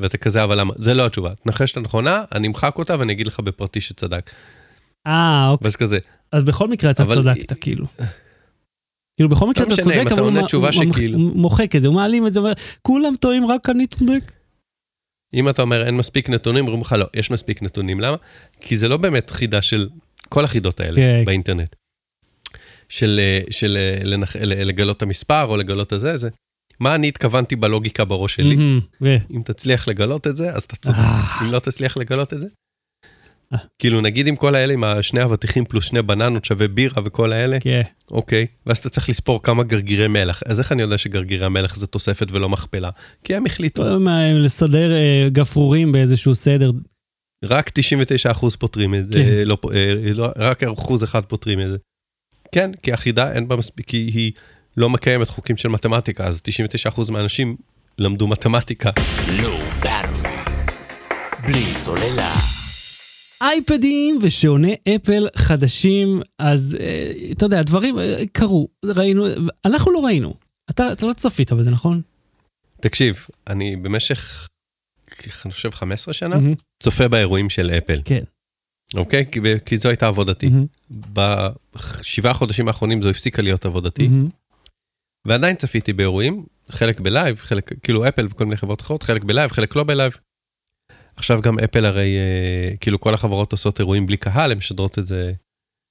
ואתה 0.00 0.18
כזה, 0.18 0.44
אבל 0.44 0.60
למה? 0.60 0.72
זה 0.76 0.94
לא 0.94 1.06
התשובה. 1.06 1.34
תנחש 1.34 1.72
את 1.72 1.76
הנכונה, 1.76 2.24
אני 2.34 2.48
אמחק 2.48 2.78
אותה 2.78 2.98
ואני 2.98 3.12
אגיד 3.12 3.26
לך 3.26 3.40
בפרטי 3.40 3.80
שצדק. 3.80 4.30
אה, 5.06 5.48
אוקיי. 5.48 5.64
ואז 5.64 5.76
כזה, 5.76 5.98
אז 6.32 6.44
בכל 6.44 6.68
מקרה 6.68 6.90
אתה 6.90 7.02
אבל- 7.02 7.22
צדקת, 7.22 7.52
כאילו. 7.60 7.86
כאילו, 9.16 9.28
בכל 9.30 9.50
מקרה 9.50 9.64
לא 9.68 9.74
אתה 9.74 9.82
צודק, 9.82 10.06
אבל 10.12 10.20
הוא 11.14 11.32
מוחק 11.34 11.76
את 11.76 11.80
זה, 11.82 11.88
הוא 11.88 11.94
מעלים 11.96 12.26
את 12.26 12.32
זה, 12.32 12.40
אומר, 12.40 12.52
כולם 12.82 13.12
טועים, 13.20 13.46
רק 13.46 13.68
אני 13.70 13.86
צודק. 13.86 14.32
אם 15.34 15.48
אתה 15.48 15.62
אומר 15.62 15.86
אין 15.86 15.96
מספיק 15.96 16.28
נתונים, 16.30 16.64
אומרים 16.64 16.80
לך 16.80 16.92
לא, 16.98 17.06
יש 17.14 17.30
מספיק 17.30 17.62
נתונים. 17.62 18.00
למה? 18.00 18.16
כי 18.60 18.76
זה 18.76 18.88
לא 18.88 18.96
באמת 18.96 19.30
חידה 19.30 19.62
של 19.62 19.88
כל 20.28 20.44
החידות 20.44 20.80
האלה 20.80 20.96
כן. 20.96 21.22
באינטרנט. 21.26 21.76
של, 22.88 23.20
אה, 23.22 23.40
של 23.50 23.76
אה, 23.80 24.04
לנח, 24.04 24.36
ל- 24.36 24.62
לגלות 24.68 24.96
את 24.96 25.02
המספר 25.02 25.44
או 25.44 25.56
לגלות 25.56 25.92
את 25.92 26.00
זה, 26.00 26.16
זה 26.16 26.28
מה 26.80 26.94
אני 26.94 27.08
התכוונתי 27.08 27.56
בלוגיקה 27.56 28.04
בראש 28.04 28.34
שלי. 28.34 28.56
מהמם, 28.56 28.80
ו- 29.00 29.16
אם 29.30 29.42
תצליח 29.44 29.88
לגלות 29.88 30.26
את 30.26 30.36
זה, 30.36 30.52
אז 30.52 30.62
אתה 30.62 30.76
צודק. 30.76 30.96
אה. 30.98 31.38
אם 31.42 31.52
לא 31.52 31.58
תצליח 31.58 31.96
לגלות 31.96 32.32
את 32.32 32.40
זה, 32.40 32.46
אה. 33.52 33.58
כאילו 33.78 34.00
נגיד 34.00 34.26
עם 34.26 34.36
כל 34.36 34.54
האלה, 34.54 34.72
עם 34.72 34.84
השני 34.84 35.24
אבטיחים 35.24 35.64
פלוס 35.64 35.84
שני 35.84 36.02
בננות 36.02 36.44
שווה 36.44 36.68
בירה 36.68 37.02
וכל 37.04 37.32
האלה, 37.32 37.60
כן. 37.60 37.80
אוקיי, 38.10 38.46
ואז 38.66 38.78
אתה 38.78 38.90
צריך 38.90 39.08
לספור 39.08 39.42
כמה 39.42 39.62
גרגירי 39.62 40.08
מלח. 40.08 40.42
אז 40.46 40.60
איך 40.60 40.72
אני 40.72 40.82
יודע 40.82 40.98
שגרגירי 40.98 41.46
המלח 41.46 41.76
זה 41.76 41.86
תוספת 41.86 42.26
ולא 42.30 42.48
מכפלה? 42.48 42.90
כי 43.24 43.34
הם 43.34 43.46
החליטו, 43.46 44.00
מה, 44.00 44.32
לסדר 44.32 44.92
אה, 44.92 45.28
גפרורים 45.32 45.92
באיזשהו 45.92 46.34
סדר. 46.34 46.70
רק 47.44 47.70
99% 48.30 48.56
פותרים 48.58 48.94
את 48.94 49.12
זה, 49.12 49.24
כן. 49.24 49.48
לא, 49.48 49.56
לא, 50.14 50.28
רק 50.36 50.62
אחוז 50.62 51.04
אחד 51.04 51.24
פותרים 51.24 51.60
את 51.60 51.70
זה. 51.70 51.76
כן, 52.52 52.70
כי 52.82 52.92
החידה 52.92 53.32
אין 53.32 53.48
בה 53.48 53.56
מספיק, 53.56 53.86
כי 53.88 53.96
היא 53.96 54.32
לא 54.76 54.90
מקיימת 54.90 55.28
חוקים 55.28 55.56
של 55.56 55.68
מתמטיקה, 55.68 56.24
אז 56.26 56.42
99% 56.96 57.10
מהאנשים 57.10 57.56
למדו 57.98 58.26
מתמטיקה. 58.26 58.90
Low 59.40 59.84
Battery. 59.84 60.70
בלי 61.46 61.74
סוללה. 61.74 62.34
אייפדים 63.40 64.18
ושעוני 64.22 64.76
אפל 64.96 65.26
חדשים, 65.36 66.22
אז 66.38 66.76
אה, 66.80 67.12
אתה 67.32 67.46
יודע, 67.46 67.60
הדברים 67.60 67.98
אה, 67.98 68.22
קרו, 68.32 68.68
ראינו, 68.84 69.26
אנחנו 69.64 69.92
לא 69.92 69.98
ראינו. 69.98 70.34
אתה, 70.70 70.92
אתה 70.92 71.06
לא 71.06 71.12
צפית 71.12 71.52
בזה, 71.52 71.70
נכון? 71.70 72.00
תקשיב, 72.80 73.26
אני 73.46 73.76
במשך, 73.76 74.48
אני 75.44 75.52
חושב 75.52 75.70
15 75.70 76.14
שנה, 76.14 76.36
מהמם, 76.36 76.54
צופה 76.82 77.08
באירועים 77.08 77.50
של 77.50 77.70
אפל, 77.70 78.02
כן. 78.04 78.22
אוקיי? 78.94 79.26
כי, 79.32 79.40
כי 79.66 79.76
זו 79.76 79.88
הייתה 79.88 80.06
עבודתי. 80.06 80.48
מהמם, 80.48 80.66
בשבעה 80.90 82.34
חודשים 82.34 82.68
האחרונים 82.68 83.02
זו 83.02 83.10
הפסיקה 83.10 83.42
להיות 83.42 83.66
עבודתי, 83.66 84.08
מהמם. 84.08 84.28
ועדיין 85.26 85.56
צפיתי 85.56 85.92
באירועים, 85.92 86.46
חלק 86.70 87.00
ב 87.00 87.06
live, 87.06 87.36
חלק, 87.36 87.72
כאילו 87.82 88.08
Apple 88.08 88.26
וכל 88.30 88.44
מיני 88.44 88.56
חברות 88.56 88.80
אחרות, 88.80 89.02
חלק 89.02 89.24
ב 89.24 89.28
live, 89.28 89.50
חלק 89.50 89.76
לא 89.76 89.84
ב 89.84 89.90
live. 89.90 90.18
עכשיו 91.16 91.40
גם 91.40 91.58
Apple 91.58 91.84
הרי, 91.84 92.16
אה, 92.16 92.76
כאילו 92.76 93.00
כל 93.00 93.14
החברות 93.14 93.52
עושות 93.52 93.80
אירועים 93.80 94.06
בלי 94.06 94.16
קהל, 94.16 94.52
הן 94.52 94.58
משדרות 94.58 94.98
את 94.98 95.06
זה 95.06 95.32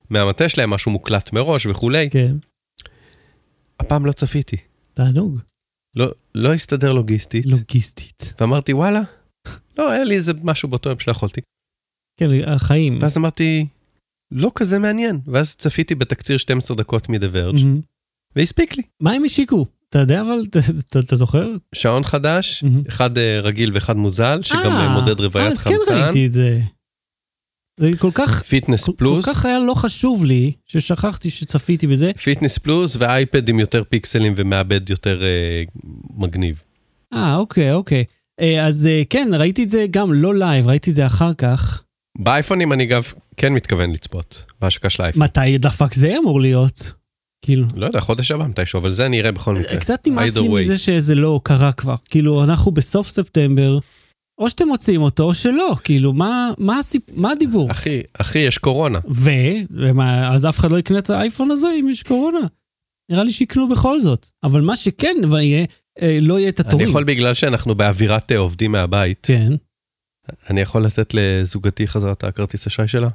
מהמטה 0.09 0.50
שלהם, 0.50 0.69
משהו 0.69 0.91
מוקלט 0.91 1.33
מראש 1.33 1.65
וכולי. 1.65 2.09
כן, 2.09 2.36
הפעם 3.79 4.05
לא 4.05 4.12
צפיתי, 4.12 4.57
תענוג. 4.93 5.39
לא, 5.95 6.12
לא 6.36 6.53
הסתדר 6.53 6.91
לוגיסטית, 6.91 7.45
לוגיסטית. 7.45 8.33
ואמרתי 8.39 8.74
וואלה, 8.74 9.01
לא, 9.77 9.91
היה 9.91 10.03
לי 10.03 10.15
איזה 10.15 10.33
משהו 10.43 10.69
באותו 10.69 10.89
יום 10.89 11.00
שלא 11.00 11.12
יכולתי. 11.12 11.41
כן, 12.19 12.29
החיים. 12.48 13.00
ואז 13.01 13.17
אמרתי, 13.17 13.65
לא 14.31 14.51
כזה 14.55 14.79
מעניין. 14.79 15.19
ואז 15.27 15.55
צפיתי 15.55 15.95
בתקציר 15.95 16.38
12 16.38 16.77
דקות 16.77 17.09
מ-The 17.09 17.36
Verge, 17.36 17.63
מהמם. 17.63 17.81
והספיק 18.36 18.77
לי. 18.77 18.83
מה 19.00 19.12
הם 19.12 19.24
השיקו? 19.25 19.65
אתה 19.89 20.00
יודע 20.00 20.21
אבל, 20.21 20.41
אתה- 21.03 21.15
זוכר? 21.15 21.48
שעון 21.75 22.03
חדש. 22.03 22.63
אחד 22.89 23.17
אה, 23.17 23.39
רגיל 23.39 23.71
ואחד 23.74 23.95
מוזל, 23.98 24.39
שגם 24.41 24.71
אה, 24.71 24.83
אה, 24.83 24.89
מודד 24.89 25.19
אה, 25.19 25.25
רוויית 25.25 25.51
אז 25.51 25.63
כן 25.63 25.74
חמצן. 25.86 26.01
ראיתי 26.03 26.25
את 26.25 26.31
זה. 26.31 26.59
זה 27.79 27.91
כל 28.00 28.12
כך, 28.13 28.43
Fitness 28.44 28.84
כל, 28.86 28.91
פלוס, 28.98 29.25
כל 29.25 29.33
כך 29.33 29.45
היה 29.45 29.59
לא 29.59 29.74
חשוב 29.74 30.25
לי, 30.25 30.51
ששכחתי 30.65 31.29
שצפיתי 31.29 31.88
בזה. 31.88 32.12
Fitness 32.24 32.58
Plus 32.58 32.96
ואייפד 33.00 33.50
עם 33.50 33.59
יותר 33.59 33.83
פיקסלים 33.89 34.33
ומעבד 34.38 34.89
יותר 34.89 35.24
אה, 35.24 35.63
מגניב. 36.17 36.63
אה, 37.13 37.36
אוקיי, 37.36 37.74
אוקיי. 37.74 38.03
אה, 38.41 38.65
אז 38.67 38.88
אה, 38.88 39.01
כן, 39.09 39.29
ראיתי 39.33 39.63
את 39.63 39.69
זה 39.69 39.86
גם 39.91 40.13
לא 40.13 40.36
live, 40.36 40.68
ראיתי 40.67 40.89
את 40.89 40.95
זה 40.95 41.05
אחר 41.05 41.33
כך. 41.33 41.83
באייפונים 42.17 42.74
אני 42.74 42.83
אגב 42.83 43.13
כן 43.38 43.53
מתכוון 43.53 43.91
לצפות, 43.91 44.45
בהשקה 44.62 44.89
של 44.89 45.03
האייפון. 45.03 45.24
מתי 45.24 45.57
דפק 45.57 45.93
זה 45.93 46.15
אמור 46.17 46.41
להיות? 46.41 46.93
כאילו, 47.41 47.67
לא 47.75 47.86
יודע, 47.86 48.00
חודש 48.00 48.31
הבא 48.31 48.48
מתישהו, 48.48 48.79
אבל 48.79 48.91
זה 48.91 49.05
אני 49.05 49.19
אראה 49.19 49.31
בכל 49.31 49.55
מקרה. 49.55 49.77
קצת 49.77 50.08
נמאס 50.08 50.38
לי. 50.38 50.48
מזה 50.50 50.77
שזה 50.77 51.15
לא 51.15 51.39
קרה 51.43 51.72
כבר. 51.72 51.96
כאילו, 52.10 52.43
אנחנו 52.43 52.72
בסוף 52.72 53.10
ספטמבר, 53.10 53.79
או 54.39 54.50
שאתם 54.50 54.67
מוציאים 54.67 55.01
אותו 55.01 55.24
או 55.24 55.34
שלא. 55.34 55.75
כאילו, 55.84 56.13
מה, 56.13 56.51
מה, 56.58 56.79
הסיפ... 56.79 57.03
מה 57.13 57.31
הדיבור? 57.31 57.72
אחי, 57.72 58.01
אחי, 58.13 58.39
יש 58.39 58.58
קורונה. 58.58 59.00
ו... 59.12 59.29
ומה, 59.72 60.34
אז 60.36 60.46
אף 60.46 60.60
אחד 60.60 60.72
לא 60.72 60.79
יקנה 60.79 61.00
את 61.00 61.10
האייפון 61.10 61.51
הזה 61.51 61.67
אם 61.79 61.89
יש 61.89 62.03
קורונה. 62.03 62.39
נראה 63.12 63.24
לי 63.24 63.31
שיקנו 63.31 63.69
בכל 63.69 64.00
זאת. 64.00 64.27
אבל 64.43 64.62
מה 64.62 64.75
שכן 64.75 65.15
יהיה, 65.41 65.65
אה, 66.01 66.17
לא 66.22 66.39
יהיה 66.39 66.50
את 66.50 66.60
אני 66.60 66.67
התורים. 66.67 66.89
יכול 66.89 67.03
בגלל 67.03 67.34
שאנחנו 67.34 67.75
באווירת 67.75 68.31
אה, 68.31 68.38
עובדים 68.38 68.72
מהבית, 68.72 69.19
כן. 69.25 69.53
אני 70.50 70.62
יכול 70.62 70.86
לתת 70.86 71.13
לזוגתי 71.13 71.88
חזרה 71.88 72.12
את 72.12 72.24
הכרטיס 72.24 72.67
אשראי 72.67 72.88
שלה? 72.88 73.10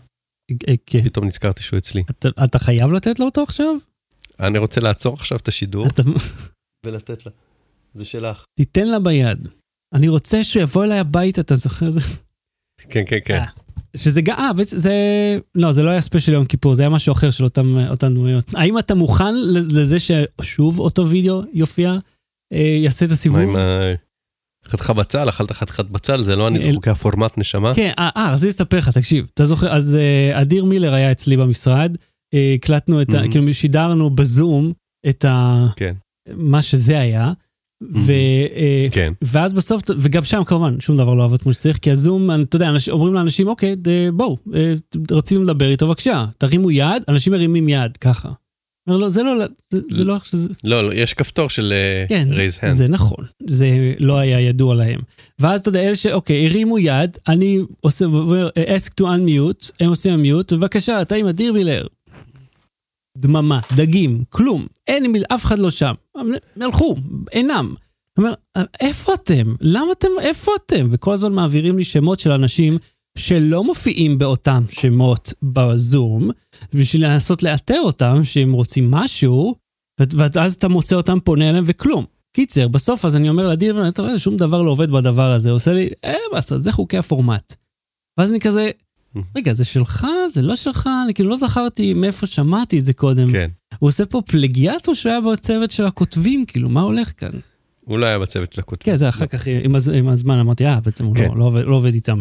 אה, 0.69 0.75
כן. 0.87 1.03
פתאום 1.03 1.27
נזכרתי 1.27 1.63
שהוא 1.63 1.79
אצלי. 1.79 2.03
אתה, 2.11 2.29
אתה 2.45 2.59
חייב 2.59 2.93
לתת 2.93 3.19
לו 3.19 3.27
אותו 3.27 3.43
עכשיו? 3.43 3.75
אני 4.41 4.59
רוצה 4.59 4.81
לעצור 4.81 5.15
עכשיו 5.15 5.39
את 5.39 5.49
השידור 5.49 5.87
אתה 5.87 6.03
ולתת 6.87 7.27
לה. 7.27 7.33
זה 7.95 8.05
שלך. 8.05 8.45
תיתן 8.59 8.89
לה 8.89 8.99
ביד. 8.99 9.49
אני 9.95 10.09
רוצה 10.09 10.45
שהוא 10.45 10.63
יבוא 10.63 10.85
אליי 10.85 10.99
הביתה, 10.99 11.41
אתה 11.41 11.55
זוכר? 11.55 11.91
זה... 11.91 12.01
כן, 12.89 13.03
כן, 13.07 13.19
כן. 13.25 13.35
אה. 13.35 13.47
שזה 13.97 14.23
גם, 14.23 14.37
אה, 14.39 14.51
זה, 14.65 14.93
לא, 15.55 15.73
זה 15.73 15.83
לא 15.83 15.91
היה 15.91 16.01
ספיישל 16.01 16.33
יום 16.33 16.45
כיפור, 16.45 16.75
זה 16.75 16.83
היה 16.83 16.91
משהו 16.91 17.13
אחר 17.13 17.31
של 17.31 17.45
אותם, 17.45 17.77
אותן 17.91 18.15
דמויות. 18.15 18.45
האם 18.55 18.79
אתה 18.79 18.95
מוכן 18.95 19.35
לזה 19.55 19.97
ששוב 20.01 20.79
אותו 20.79 21.09
וידאו 21.09 21.43
יופיע, 21.53 21.95
אה, 22.53 22.59
יעשה 22.59 23.05
את 23.05 23.11
מה 23.11 23.15
הסיבוב? 23.15 23.39
עם 23.39 23.57
ה... 23.57 23.95
חתיכה 24.69 24.93
בצל, 24.93 25.29
אכלת 25.29 25.53
חתיכת 25.53 25.85
בצל, 25.85 26.23
זה 26.23 26.37
לא 26.37 26.49
אני, 26.49 26.63
זה 26.63 26.69
אל- 26.69 26.75
חוקי 26.75 26.91
הפורמט 26.91 27.39
נשמה. 27.39 27.75
כן, 27.75 27.93
אה, 27.99 28.11
אה, 28.17 28.33
רציתי 28.33 28.49
לספר 28.49 28.77
לך, 28.79 28.89
תקשיב, 28.89 29.27
אתה 29.35 29.45
זוכר, 29.45 29.77
אז 29.77 29.97
אה, 29.97 30.41
אדיר 30.41 30.65
מילר 30.65 30.95
היה 30.95 31.13
אצלי 31.13 31.37
במשרד, 31.37 31.97
אה, 31.97 32.05
הקלטנו 32.55 33.03
את 33.03 33.15
ה... 33.15 33.23
Mhm. 33.25 33.31
כאילו 33.31 33.55
שידרנו 33.55 34.11
בזום 34.11 34.73
את 35.09 35.25
ה... 35.25 35.67
כן. 35.77 35.95
מה 36.37 36.63
שזה 36.63 36.99
היה, 37.01 37.33
ו... 37.93 38.13
אה, 38.55 38.87
כן. 38.91 39.13
ואז 39.23 39.53
בסוף, 39.55 39.83
וגם 39.99 40.25
שם 40.25 40.45
כמובן, 40.45 40.81
שום 40.81 40.97
דבר 40.97 41.15
לא 41.15 41.25
עבד 41.25 41.43
כמו 41.43 41.53
שצריך, 41.53 41.79
כי 41.79 41.91
הזום, 41.91 42.31
אתה 42.43 42.57
יודע, 42.57 42.69
אנשים, 42.69 42.95
אומרים 42.95 43.15
לאנשים, 43.15 43.49
אוקיי, 43.49 43.77
ד- 43.77 44.11
בואו, 44.15 44.37
אה, 44.55 44.73
רציתם 45.11 45.43
לדבר 45.43 45.71
איתו, 45.71 45.87
בבקשה, 45.87 46.25
תרימו 46.39 46.71
יד, 46.71 47.03
אנשים 47.09 47.33
מרימים 47.33 47.69
יד, 47.69 47.97
ככה. 47.97 48.31
אומר 48.87 48.99
לו, 48.99 49.11
זה 49.11 49.23
לא, 49.23 49.33
זה, 49.69 49.81
זה 49.91 50.05
לא 50.05 50.15
איך 50.15 50.25
שזה, 50.25 50.49
לא, 50.65 50.89
לא, 50.89 50.95
יש 50.95 51.15
כפתור 51.15 51.49
של 51.51 51.73
אה, 51.77 52.05
כן, 52.09 52.29
raise 52.33 52.65
hand. 52.65 52.71
זה 52.71 52.89
נכון, 52.89 53.25
זה 53.47 53.69
לא 53.99 54.19
היה 54.19 54.41
ידוע 54.41 54.75
להם. 54.75 55.01
ואז 55.39 55.61
אתה 55.61 55.69
יודע, 55.69 55.81
אלה 55.81 55.97
שאוקיי, 55.97 56.47
הרימו 56.47 56.79
יד, 56.79 57.17
אני 57.29 57.59
עושה, 57.81 58.05
אומר, 58.05 58.49
ask 58.77 58.89
to 59.01 59.05
unmute, 59.05 59.71
הם 59.81 59.89
עושים 59.89 60.21
unmute, 60.21 60.57
בבקשה, 60.57 61.03
אתה 61.03 61.15
עם 61.15 61.27
אדיר 61.27 61.53
מילר. 61.53 61.87
דממה, 63.25 63.61
דגים, 63.77 64.23
כלום, 64.29 64.67
אין, 64.87 65.13
אף 65.29 65.45
אחד 65.45 65.59
לא 65.59 65.71
שם. 65.71 65.95
הם 66.15 66.31
הלכו, 66.61 66.97
אינם. 67.33 67.75
אומר, 68.19 68.35
איפה 68.81 69.15
אתם? 69.15 69.55
למה 69.61 69.93
אתם, 69.93 70.09
איפה 70.21 70.53
אתם? 70.67 70.89
וכל 70.91 71.13
הזמן 71.13 71.33
מעבירים 71.33 71.79
לי 71.79 71.85
שמות 71.85 72.21
של 72.21 72.31
אנשים 72.31 72.79
שלא 73.19 73.65
מופיעים 73.65 74.19
באותם 74.19 74.65
שמות 74.69 75.33
בזום, 75.43 76.31
בשביל 76.75 77.07
לנסות 77.07 77.43
לאתר 77.43 77.81
אותם, 77.85 78.25
שהם 78.25 78.53
רוצים 78.53 78.91
משהו, 78.91 79.55
ואז 79.99 80.55
אתה 80.55 80.69
מוצא 80.69 80.97
אותם, 80.97 81.19
פונה 81.21 81.51
אליהם 81.51 81.65
וכלום. 81.67 82.05
קיצר, 82.37 82.69
בסוף 82.69 83.05
אז 83.05 83.17
אני 83.17 83.29
אומר 83.29 83.49
לאדיר, 83.49 83.89
אתה 83.89 84.03
רואה, 84.03 84.19
שום 84.19 84.37
דבר 84.37 84.63
לא 84.63 84.71
עובד 84.71 84.91
בדבר 84.91 85.31
הזה, 85.31 85.51
עושה 85.51 85.73
לי, 85.73 85.89
אה, 86.05 86.15
בסדר, 86.37 86.59
זה 86.59 86.73
חוקי 86.73 86.99
הפורמט. 86.99 87.55
ואז 88.19 88.31
אני 88.31 88.41
כזה, 88.41 88.71
רגע, 89.37 89.53
זה 89.53 89.65
שלך? 89.65 90.07
זה 90.29 90.43
לא 90.43 90.57
שלך? 90.57 90.89
אני 91.05 91.15
כאילו 91.15 91.31
לא 91.31 91.37
זכרתי 91.37 91.95
מאיפה 91.95 92.27
שמעתי 92.27 92.79
את 92.79 92.85
זה 92.85 92.93
קודם. 92.93 93.33
כן. 93.33 93.51
הוא 93.79 93.89
עושה 93.89 94.07
פה 94.07 94.23
פלגיאט 94.27 94.89
או 94.89 94.95
שהוא 94.95 95.11
היה 95.11 95.21
בצוות 95.21 95.71
של 95.71 95.85
הכותבים? 95.85 96.47
כאילו, 96.47 96.69
מה 96.69 96.81
הולך 96.81 97.13
כאן? 97.17 97.31
הוא 97.81 97.99
לא 97.99 98.07
היה 98.07 98.19
בצוות 98.19 98.53
של 98.53 98.61
הכותבים. 98.61 98.93
כן, 98.93 98.99
זה 98.99 99.09
אחר 99.09 99.27
כך, 99.27 99.47
עם, 99.65 99.77
הז, 99.77 99.89
עם 99.89 100.09
הזמן 100.09 100.39
אמרתי, 100.39 100.67
אה, 100.67 100.81
בעצם 100.81 101.05
הוא 101.05 101.17
כן. 101.17 101.29
לא, 101.29 101.39
לא, 101.39 101.45
עובד, 101.45 101.65
לא 101.65 101.77
עובד 101.77 101.95
איתם. 101.95 102.19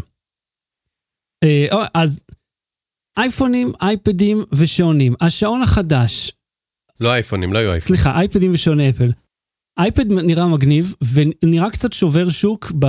אה, 1.43 1.65
אז 1.93 2.19
אייפונים, 3.17 3.71
אייפדים 3.81 4.43
ושעונים. 4.53 5.13
השעון 5.21 5.61
החדש, 5.61 6.31
לא 6.99 7.13
אייפונים, 7.13 7.53
לא 7.53 7.59
היו 7.59 7.71
אייפונים. 7.71 7.97
סליחה, 7.97 8.19
אייפדים 8.19 8.53
ושעוני 8.53 8.89
אפל. 8.89 9.11
אייפד 9.77 10.11
נראה 10.11 10.47
מגניב, 10.47 10.93
ונראה 11.13 11.69
קצת 11.69 11.93
שובר 11.93 12.29
שוק, 12.29 12.71
ב... 12.79 12.87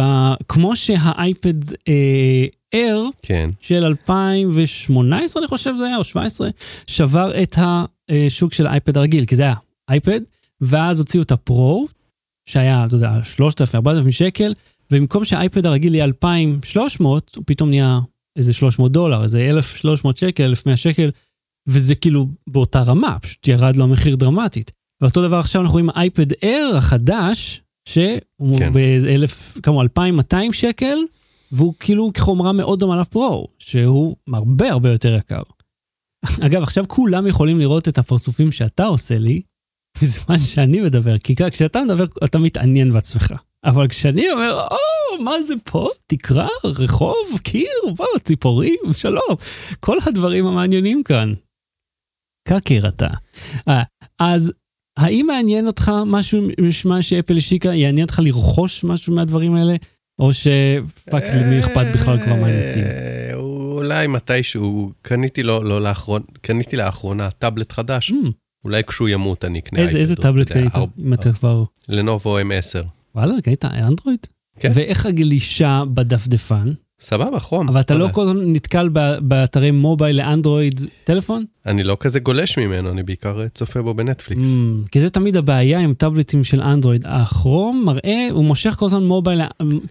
כמו 0.49 0.77
שהאייפד 0.77 1.73
אה, 1.89 2.47
Air 2.75 3.11
כן. 3.23 3.51
של 3.61 3.85
2018, 3.85 5.43
אני 5.43 5.49
חושב 5.49 5.75
זה 5.79 5.87
היה, 5.87 5.97
או 5.97 6.05
17, 6.05 6.49
שבר 6.87 7.43
את 7.43 7.57
השוק 7.59 8.53
של 8.53 8.67
האייפד 8.67 8.97
הרגיל, 8.97 9.27
כי 9.27 9.37
זה 9.37 9.43
היה 9.43 9.55
אייפד, 9.91 10.21
ואז 10.61 10.99
הוציאו 10.99 11.23
את 11.23 11.33
הפרו, 11.33 11.87
שהיה, 12.49 12.87
אתה 12.87 12.95
יודע, 12.95 13.13
3,000-4,000 14.07 14.11
שקל, 14.11 14.55
ובמקום 14.91 15.25
שהאייפד 15.25 15.67
הרגיל 15.67 15.95
יהיה 15.95 16.05
2,300, 16.05 17.35
הוא 17.37 17.45
פתאום 17.47 17.69
נהיה 17.69 17.99
איזה 18.37 18.53
300 18.53 18.93
דולר, 18.93 19.23
איזה 19.23 19.41
1,300 19.41 20.17
שקל, 20.17 20.45
1,100 20.45 20.77
שקל, 20.77 21.11
וזה 21.69 21.95
כאילו 21.95 22.29
באותה 22.47 22.83
רמה, 22.83 23.19
פשוט 23.19 23.49
ירד 23.49 23.77
לו 23.77 23.85
המחיר 23.85 24.17
דרמטית. 24.17 24.73
ואותו 25.01 25.29
דבר 25.29 25.39
עכשיו 25.39 25.63
אנחנו 25.63 25.73
רואים 25.73 25.91
אייפד 25.91 26.33
Air 26.33 26.77
החדש, 26.77 27.63
שהוא 27.89 28.59
כן. 28.59 28.73
באיזה 28.73 29.09
1,000, 29.09 29.61
כמה, 29.63 29.83
2,200 29.83 30.53
שקל, 30.53 30.99
והוא 31.53 31.75
כאילו 31.81 32.11
חומרה 32.19 32.53
מאוד 32.53 32.81
דומה 32.81 33.01
לפרו, 33.01 33.49
שהוא 33.59 34.17
הרבה 34.33 34.71
הרבה 34.71 34.91
יותר 34.93 35.15
יקר. 35.15 35.43
אגב, 36.47 36.63
עכשיו 36.63 36.85
כולם 36.89 37.27
יכולים 37.27 37.61
לראות 37.61 37.89
את 37.89 37.99
הפרצופים 37.99 38.53
שאתה 38.53 38.85
עושה 38.85 39.19
לי, 39.19 39.43
בזמן 40.03 40.39
שאני 40.39 40.81
מדבר, 40.81 41.19
כי 41.19 41.35
כשאתה 41.51 41.81
מדבר, 41.81 42.05
אתה 42.25 42.39
מתעניין 42.39 42.93
בעצמך. 42.93 43.33
אבל 43.65 43.89
כשאני 43.89 44.33
אומר, 44.33 44.61
או, 44.71 45.25
מה 45.25 45.43
זה 45.43 45.55
פה? 45.65 45.89
תקרה, 46.07 46.49
רחוב, 46.65 47.39
קיר, 47.43 47.95
בוא, 47.97 48.07
ציפורים, 48.25 48.79
שלום. 48.93 49.37
כל 49.81 49.99
הדברים 50.07 50.47
המעניינים 50.47 51.03
כאן. 51.03 51.33
קקר 52.49 52.89
אתה. 52.89 53.07
אה, 53.69 53.83
אז 54.19 54.53
האם 54.97 55.27
מעניין 55.27 55.67
אותך 55.67 55.93
משהו 56.07 56.49
משמע 56.61 57.03
שאפל 57.03 57.37
השיקה, 57.37 57.75
יעניין 57.75 58.05
אותך 58.05 58.21
לרכוש 58.25 58.85
משהו 58.85 59.15
מהדברים 59.15 59.55
האלה? 59.55 59.77
או 60.19 60.31
שפאק, 60.33 61.25
למי 61.35 61.61
אכפת 61.61 61.87
בכלל 61.95 62.23
כבר 62.25 62.35
מה 62.35 62.47
הם 62.47 62.65
מציעים? 62.65 62.87
אה, 62.87 63.35
אולי 63.35 64.07
מתישהו, 64.07 64.93
קניתי 65.03 65.43
לו, 65.43 65.63
לא 65.63 65.83
לאחרונה, 65.83 66.25
קניתי 66.41 66.77
לאחרונה 66.77 67.31
טאבלט 67.31 67.73
חדש, 67.73 68.11
Hmm, 68.11 68.31
אולי 68.65 68.85
כשהוא 68.85 69.09
ימות 69.09 69.45
אני 69.45 69.59
אקנה 69.59 69.81
איזה 69.81 69.99
איזה 69.99 70.17
טאבלט 70.17 70.53
קנית? 70.53 70.73
אם 70.99 71.15
אתה 71.15 71.33
כבר... 71.33 71.65
לנובו 71.89 72.39
M10. 72.41 72.87
וואלה, 73.15 73.35
קנית 73.43 73.65
אנדרואיד? 73.65 74.27
כן. 74.59 74.69
ואיך 74.75 75.07
הגלישה 75.07 75.83
בדפדפן? 75.95 76.65
סבבה, 77.05 77.41
חום. 77.41 77.69
אבל 77.69 77.81
אתה 77.81 77.95
לא. 77.95 78.09
כל 78.13 78.23
הזמן 78.23 78.53
נתקל 78.53 78.89
ב- 78.93 79.19
באתרי 79.23 79.71
מובייל 79.71 80.17
לאנדרואיד 80.17 80.81
טלפון? 81.05 81.45
אני 81.67 81.83
לא 81.85 81.97
כזה 82.01 82.21
גולש 82.21 82.59
ממנו, 82.59 82.91
אני 82.91 83.03
בעיקר 83.03 83.43
אה, 83.43 83.49
צופה 83.49 83.83
בו 83.83 83.95
בנטפליקס. 83.95 84.43
Mm, 84.43 84.89
כי 84.91 85.01
זה 85.01 85.11
תמיד 85.11 85.37
הבעיה 85.37 85.81
עם 85.81 85.95
טאבלטים 85.95 86.45
של 86.45 86.61
אנדרואיד. 86.61 87.05
הכרום 87.09 87.83
מראה, 87.87 88.29
הוא 88.31 88.45
מושך 88.45 88.75
כל 88.79 88.87
הזמן 88.87 89.03
מובייל, 89.05 89.41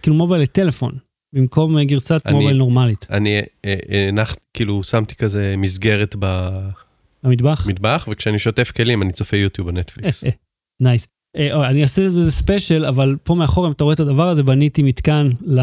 כאילו 0.02 0.16
מובייל 0.16 0.42
לטלפון, 0.42 0.92
במקום 1.34 1.78
אה, 1.78 1.84
גרסת 1.84 2.22
אני- 2.26 2.34
מובייל 2.36 2.56
נורמלית. 2.56 3.06
אני 3.10 3.36
אה, 3.38 3.42
אה, 3.64 4.08
הנחתי, 4.08 4.40
כאילו 4.54 4.82
שמתי 4.82 5.14
כזה 5.14 5.54
מסגרת 5.58 6.16
במטבח? 6.18 7.66
במטבח, 7.66 8.08
וכשאני 8.12 8.38
שוטף 8.38 8.70
כלים 8.76 9.02
אני 9.02 9.12
צופה 9.12 9.36
יוטיוב 9.36 9.70
בנטפליקס. 9.70 10.24
nice. 10.82 11.06
אה, 11.36 11.68
אני 11.70 11.82
אעשה 11.82 12.02
איזה 12.02 12.30
special, 12.32 12.84
אבל 12.84 13.16
פה 13.22 13.34
מאחור, 13.34 13.66
אם 13.66 13.72
אתה 13.72 13.84
רואה 13.84 13.94
את 13.94 14.00
הדבר 14.00 14.28
הזה, 14.28 14.42
בניתי 14.42 14.82
מתקן 14.82 15.28
ל- 15.40 15.60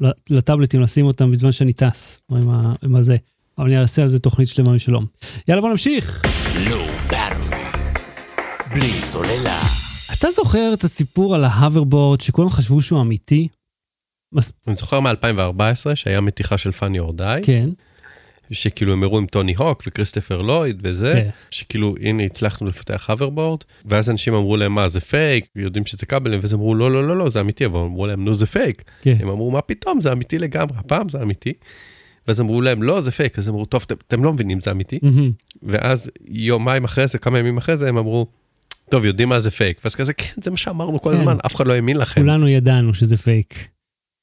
ל- 0.00 0.10
לטאבלטים, 0.30 0.80
לשים 0.80 1.06
אותם 1.06 1.30
בזמן 1.30 1.52
שאני 1.52 1.72
טס, 1.72 2.20
או 2.30 2.36
עם 2.36 2.50
ה- 2.50 2.72
עם 2.84 2.94
הזה. 2.96 3.16
אבל 3.58 3.66
אני 3.66 3.78
אעשה 3.78 4.02
על 4.02 4.08
זה 4.08 4.18
תוכנית 4.18 4.48
שלמה 4.48 4.72
משלה. 4.72 5.06
יאללה, 5.48 5.60
בוא 5.62 5.70
נמשיך. 5.70 6.22
Battery. 7.10 7.54
בלי 8.74 9.00
סוללה. 9.00 9.60
אתה 10.18 10.30
זוכר 10.30 10.70
את 10.74 10.84
הסיפור 10.84 11.34
על 11.34 11.44
ה 11.44 11.51
hoverboard 11.51 12.20
שכולם 12.20 12.48
חשבו 12.48 12.82
שהוא 12.82 13.00
אמיתי? 13.00 13.48
אני 14.66 14.74
זוכר 14.76 15.00
מ-2014 15.00 15.60
שהיה 15.94 16.20
מתיחה 16.20 16.58
של 16.58 16.72
Funny 16.72 16.98
or 16.98 17.12
Die, 17.12 17.40
כן. 17.44 17.70
שכאילו 18.52 18.92
הם 18.92 19.02
הראו 19.02 19.18
עם 19.18 19.26
טוני 19.26 19.54
הוק 19.54 19.82
וכריסטופר 19.86 20.42
לויד 20.42 20.80
וזה, 20.82 21.12
כן. 21.16 21.28
שכאילו 21.50 21.94
הנה 22.00 22.22
הצלחנו 22.22 22.66
לפתח 22.66 23.10
hoverboard, 23.10 23.60
ואז 23.84 24.10
אנשים 24.10 24.34
אמרו 24.34 24.56
להם 24.56 24.74
מה 24.74 24.88
זה 24.88 25.00
פייק, 25.00 25.44
יודעים 25.56 25.86
שזה 25.86 26.06
כבלים, 26.06 26.40
ואז 26.42 26.54
אמרו 26.54 26.74
לא 26.74 26.92
לא 26.92 27.08
לא 27.08 27.16
לא 27.16 27.30
זה 27.30 27.40
אמיתי, 27.40 27.66
אבל 27.66 27.80
אמרו 27.80 28.06
להם 28.06 28.24
נו 28.24 28.34
זה 28.34 28.46
פייק, 28.46 28.82
כן. 29.02 29.16
הם 29.20 29.28
אמרו 29.28 29.50
מה 29.50 29.60
פתאום 29.60 30.00
זה 30.00 30.12
אמיתי 30.12 30.38
לגמרי, 30.38 30.76
הפעם 30.78 31.08
זה 31.08 31.22
אמיתי. 31.22 31.52
ואז 32.28 32.40
אמרו 32.40 32.60
להם 32.60 32.82
לא 32.82 33.00
זה 33.00 33.10
פייק, 33.10 33.38
אז 33.38 33.48
אמרו 33.48 33.64
טוב 33.64 33.84
אתם, 33.86 33.94
אתם 34.08 34.24
לא 34.24 34.32
מבינים 34.32 34.60
זה 34.60 34.70
אמיתי, 34.70 34.98
מהמם. 35.02 35.32
ואז 35.62 36.10
יומיים 36.28 36.84
אחרי 36.84 37.06
זה, 37.06 37.18
כמה 37.18 37.38
ימים 37.38 37.56
אחרי 37.56 37.76
זה 37.76 37.88
הם 37.88 37.96
אמרו, 37.96 38.26
טוב 38.90 39.04
יודעים 39.04 39.28
מה 39.28 39.40
זה 39.40 39.50
פייק, 39.50 39.80
ואז 39.84 39.94
כזה 39.94 40.12
כן 40.12 40.42
זה 40.42 40.50
מה 40.50 40.56
שאמרנו 40.56 41.02
כל 41.02 41.10
כן. 41.10 41.16
הזמן, 41.16 41.36
אף 41.46 41.54
אחד 41.54 41.66
לא 41.66 41.72
האמין 41.72 41.96
לכם. 41.96 42.20
כולנו 42.20 42.48
ידענו 42.48 42.94
שזה 42.94 43.16
פייק. 43.16 43.68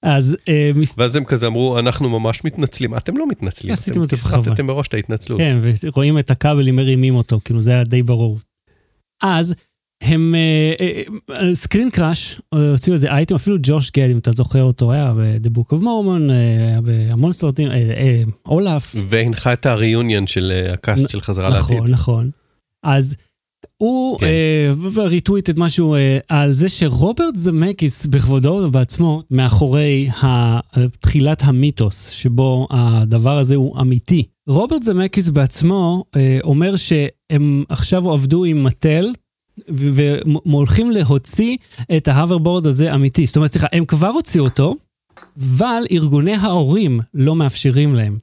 אז 0.03 0.37
אה, 0.47 0.71
מס- 0.75 0.95
ואז 0.97 1.15
הם 1.15 1.25
כזה 1.25 1.47
אמרו, 1.47 1.79
אנחנו 1.79 2.19
ממש 2.19 2.43
מתנצלים. 2.45 2.97
אתם 2.97 3.17
לא 3.17 3.27
מתנצלים, 3.27 3.73
עשיתם 3.73 3.91
אתם 3.91 4.03
את 4.03 4.09
זה 4.09 4.15
בכוונה. 4.15 4.63
מראש 4.63 4.87
את 4.87 4.93
ההתנצלות. 4.93 5.39
כן, 5.41 5.57
ורואים 5.61 6.19
את 6.19 6.31
הכבלים 6.31 6.75
מרימים 6.75 7.15
אותו, 7.15 7.39
כאילו 7.45 7.61
זה 7.61 7.71
היה 7.71 7.83
די 7.83 8.03
ברור. 8.03 8.39
אז 9.23 9.55
הם, 10.03 10.35
סקרין 11.53 11.89
קראש, 11.89 12.41
הוציאו 12.71 12.93
איזה 12.93 13.11
אייטם, 13.11 13.35
אפילו 13.35 13.57
ג'וש 13.63 13.91
גד, 13.91 14.09
אם 14.11 14.17
אתה 14.17 14.31
זוכר 14.31 14.63
אותו, 14.63 14.91
היה 14.91 15.13
ב-The 15.17 15.57
Book 15.57 15.73
of 15.75 15.81
Mormon, 15.81 16.31
אה, 16.31 16.67
היה 16.67 16.81
בהמון 16.81 17.33
סרטים, 17.33 17.67
אה, 17.67 17.73
אה, 17.73 18.23
אולף. 18.45 18.95
והנחה 19.09 19.53
את 19.53 19.65
הריאיוניון 19.65 20.27
של 20.27 20.51
אה, 20.55 20.73
הקאסט 20.73 21.09
של 21.09 21.21
חזרה 21.21 21.49
לעתיד. 21.49 21.77
נכון, 21.77 21.91
נכון. 21.91 22.29
אז 22.83 23.15
הוא 23.77 24.19
כן. 24.19 24.25
אה, 24.25 24.71
ריטווטת 25.03 25.57
משהו 25.57 25.95
אה, 25.95 26.17
על 26.27 26.51
זה 26.51 26.69
שרוברט 26.69 27.35
זמקיס 27.35 28.05
בכבודו 28.05 28.49
ובעצמו, 28.49 29.23
מאחורי 29.31 30.09
ה- 30.09 30.59
תחילת 30.99 31.41
המיתוס 31.43 32.09
שבו 32.09 32.67
הדבר 32.71 33.37
הזה 33.37 33.55
הוא 33.55 33.79
אמיתי. 33.81 34.23
רוברט 34.47 34.83
זמקיס 34.83 35.29
בעצמו 35.29 36.03
אה, 36.15 36.39
אומר 36.43 36.75
שהם 36.75 37.63
עכשיו 37.69 38.11
עבדו 38.11 38.43
עם 38.43 38.63
Mattel 38.63 39.05
והולכים 39.67 40.91
להוציא 40.91 41.57
את 41.97 42.07
ה 42.07 42.13
hoverboard 42.13 42.67
הזה 42.67 42.95
אמיתי. 42.95 43.25
זאת 43.25 43.35
אומרת, 43.35 43.51
סליחה, 43.51 43.67
הם 43.71 43.85
כבר 43.85 44.07
הוציאו 44.07 44.43
אותו, 44.43 44.75
אבל 45.37 45.83
ארגוני 45.91 46.33
ההורים 46.33 46.99
לא 47.13 47.35
מאפשרים 47.35 47.95
להם. 47.95 48.17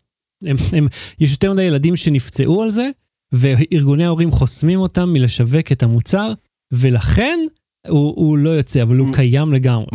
הם, 0.45 0.57
הם, 0.73 0.89
יש 1.21 1.33
יותר 1.33 1.53
מדי 1.53 1.63
ילדים 1.63 1.97
שנפצעו 1.97 2.63
על 2.63 2.71
זה, 2.71 2.89
וארגוני 3.33 4.05
ההורים 4.05 4.31
חוסמים 4.31 4.81
אותם 4.81 5.13
מלשווק 5.13 5.73
את 5.73 5.83
המוצר, 5.83 6.33
ולכן 6.73 7.39
הוא, 7.89 8.15
הוא 8.17 8.39
לא 8.39 8.51
יוצא, 8.51 8.83
אבל 8.83 8.97
הוא 8.97 9.15
קיים 9.15 9.53
לגמרי. 9.53 9.87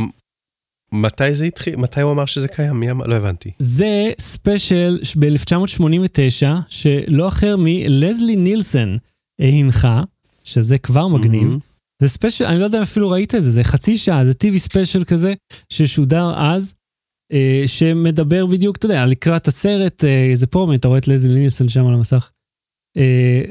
מתי 0.94 1.34
זה 1.36 1.46
התחיל? 1.46 1.76
מתי 1.76 2.02
הוא 2.02 2.12
אמר 2.12 2.26
שזה 2.26 2.48
קיים? 2.48 2.80
מי 2.80 2.92
אמר? 2.92 3.06
לא 3.06 3.16
הבנתי. 3.16 3.52
זה 3.60 4.12
ספיישל 4.20 5.00
ב-1989, 5.20 6.48
שלא 6.70 7.28
אחר 7.28 7.56
מלזלי 7.60 8.36
נילסן 8.36 8.98
אה, 9.42 9.50
הנחה, 9.50 10.04
שזה 10.44 10.78
כבר 10.78 11.08
מגניב. 11.08 11.58
זה 12.02 12.08
special, 12.08 12.46
אני 12.46 12.60
לא 12.60 12.66
יודע 12.66 12.78
אם 12.78 12.84
אפילו 12.84 13.10
ראית 13.10 13.36
את 13.36 13.44
זה, 13.44 13.52
זה 13.52 13.64
חצי 13.64 13.98
שעה, 13.98 14.26
זה 14.26 14.32
TV 14.32 14.58
special 14.58 15.04
כזה, 15.04 15.34
ששודר 15.70 16.34
אז, 16.36 16.74
אה, 17.34 17.64
שמדבר 17.66 18.46
בדיוק, 18.46 18.78
אתה 18.78 18.86
יודע, 18.86 19.06
לקראת 19.06 19.48
הסרט, 19.48 20.04
אה, 20.04 20.32
זה 20.34 20.48
פה, 20.48 20.72
אתה 20.76 20.88
רואה 20.88 21.00
את 21.00 21.08
לזלי 21.08 21.40
נילסן 21.40 21.70
שם 21.70 21.88
על 21.88 21.94
המסך. 21.94 22.31
אה, 22.98 23.42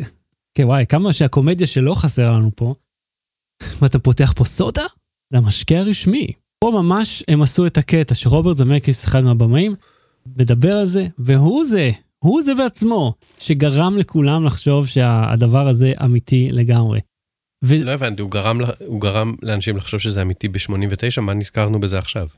כן, 0.55 0.65
וואי, 0.65 0.87
כמה 0.87 1.13
שהקומדיה 1.13 1.67
שלא 1.67 1.95
חסרה 1.95 2.33
לנו 2.33 2.51
פה. 2.55 2.75
ואתה 3.83 3.99
פותח 3.99 4.33
פה 4.37 4.45
סודה? 4.45 4.85
זה 5.33 5.39
המשקה 5.39 5.79
הרשמי. 5.79 6.33
פה 6.65 6.71
ממש 6.83 7.25
הם 7.29 7.43
עשו 7.43 7.67
את 7.67 7.79
הקטע 7.79 8.15
שרוברט 8.15 8.57
זמקיס, 8.57 9.05
אחד 9.05 9.21
מהבמאים, 9.21 9.75
מדבר 10.37 10.77
על 10.77 10.85
זה, 10.85 11.07
והוא 11.19 11.65
זה, 11.65 11.91
הוא 12.25 12.43
זה 12.43 12.55
בעצמו, 12.55 13.15
שגרם 13.39 13.99
לכולם 13.99 14.45
לחשוב 14.45 14.87
שהדבר 14.87 15.69
הזה 15.69 15.93
אמיתי 16.05 16.49
לגמרי. 16.51 17.01
ו- 17.65 17.85
לא 17.85 17.91
הבנתי, 17.91 18.23
הוא 18.23 18.31
גרם, 18.31 18.59
הוא 18.87 19.01
גרם 19.01 19.35
לאנשים 19.43 19.77
לחשוב 19.77 20.01
שזה 20.01 20.23
אמיתי 20.23 20.49
ב-89, 20.49 21.21
מה 21.21 21.35
נזכרנו 21.35 21.81
בזה 21.81 21.99
עכשיו? 21.99 22.29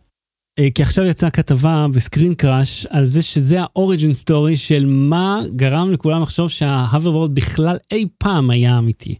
אה, 0.58 0.68
כי 0.74 0.82
עכשיו 0.82 1.04
יצאה 1.04 1.30
כתבה 1.30 1.86
ב-Screen 1.94 2.34
Crush 2.34 2.86
על 2.86 3.04
זה 3.04 3.22
שזה 3.22 3.60
ה 3.60 3.68
origin 3.68 4.12
story 4.12 4.56
של 4.56 4.86
מה 4.86 5.40
גרם 5.56 5.92
לכולם 5.92 6.22
לחשוב 6.22 6.48
שה 6.48 6.68
hoverboard 6.68 7.34
בכלל 7.34 7.76
אי 7.92 8.06
פעם 8.18 8.50
היה 8.50 8.78
אמיתי. 8.78 9.14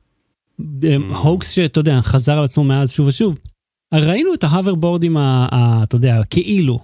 אה, 0.85 0.97
הוקס 0.97 1.51
שאתה 1.51 1.81
יודע, 1.81 2.01
חזר 2.03 2.39
על 2.39 2.45
עצמו 2.45 2.65
מאז 2.65 2.93
שוב 2.93 3.07
ושוב. 3.07 3.35
ראינו 3.95 4.35
את 4.35 4.45
ההאברבורדים, 4.45 5.17
אתה 5.19 5.97
יודע, 5.97 6.21
כאילו. 6.31 6.79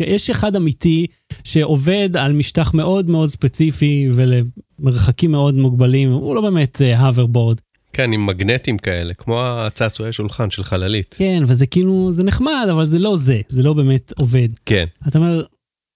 יש 0.00 0.30
אחד 0.30 0.56
אמיתי 0.56 1.06
שעובד 1.44 2.16
על 2.16 2.32
משטח 2.32 2.74
מאוד 2.74 3.10
מאוד 3.10 3.28
ספציפי 3.28 4.08
ולמרחקים 4.14 5.30
מאוד 5.30 5.54
מוגבלים, 5.54 6.12
הוא 6.12 6.34
לא 6.34 6.40
באמת 6.40 6.80
האברבורד. 6.94 7.60
כן, 7.92 8.12
עם 8.12 8.26
מגנטים 8.26 8.78
כאלה, 8.78 9.14
כמו 9.14 9.40
הצעצועי 9.42 10.12
שולחן 10.12 10.50
של 10.50 10.64
חללית. 10.64 11.14
כן, 11.18 11.42
וזה 11.46 11.66
כאילו, 11.66 12.12
זה 12.12 12.24
נחמד, 12.24 12.66
אבל 12.72 12.84
זה 12.84 12.98
לא 12.98 13.16
זה, 13.16 13.40
זה 13.48 13.62
לא 13.62 13.72
באמת 13.72 14.12
עובד. 14.18 14.48
כן. 14.66 14.84
אתה 15.08 15.18
אומר, 15.18 15.44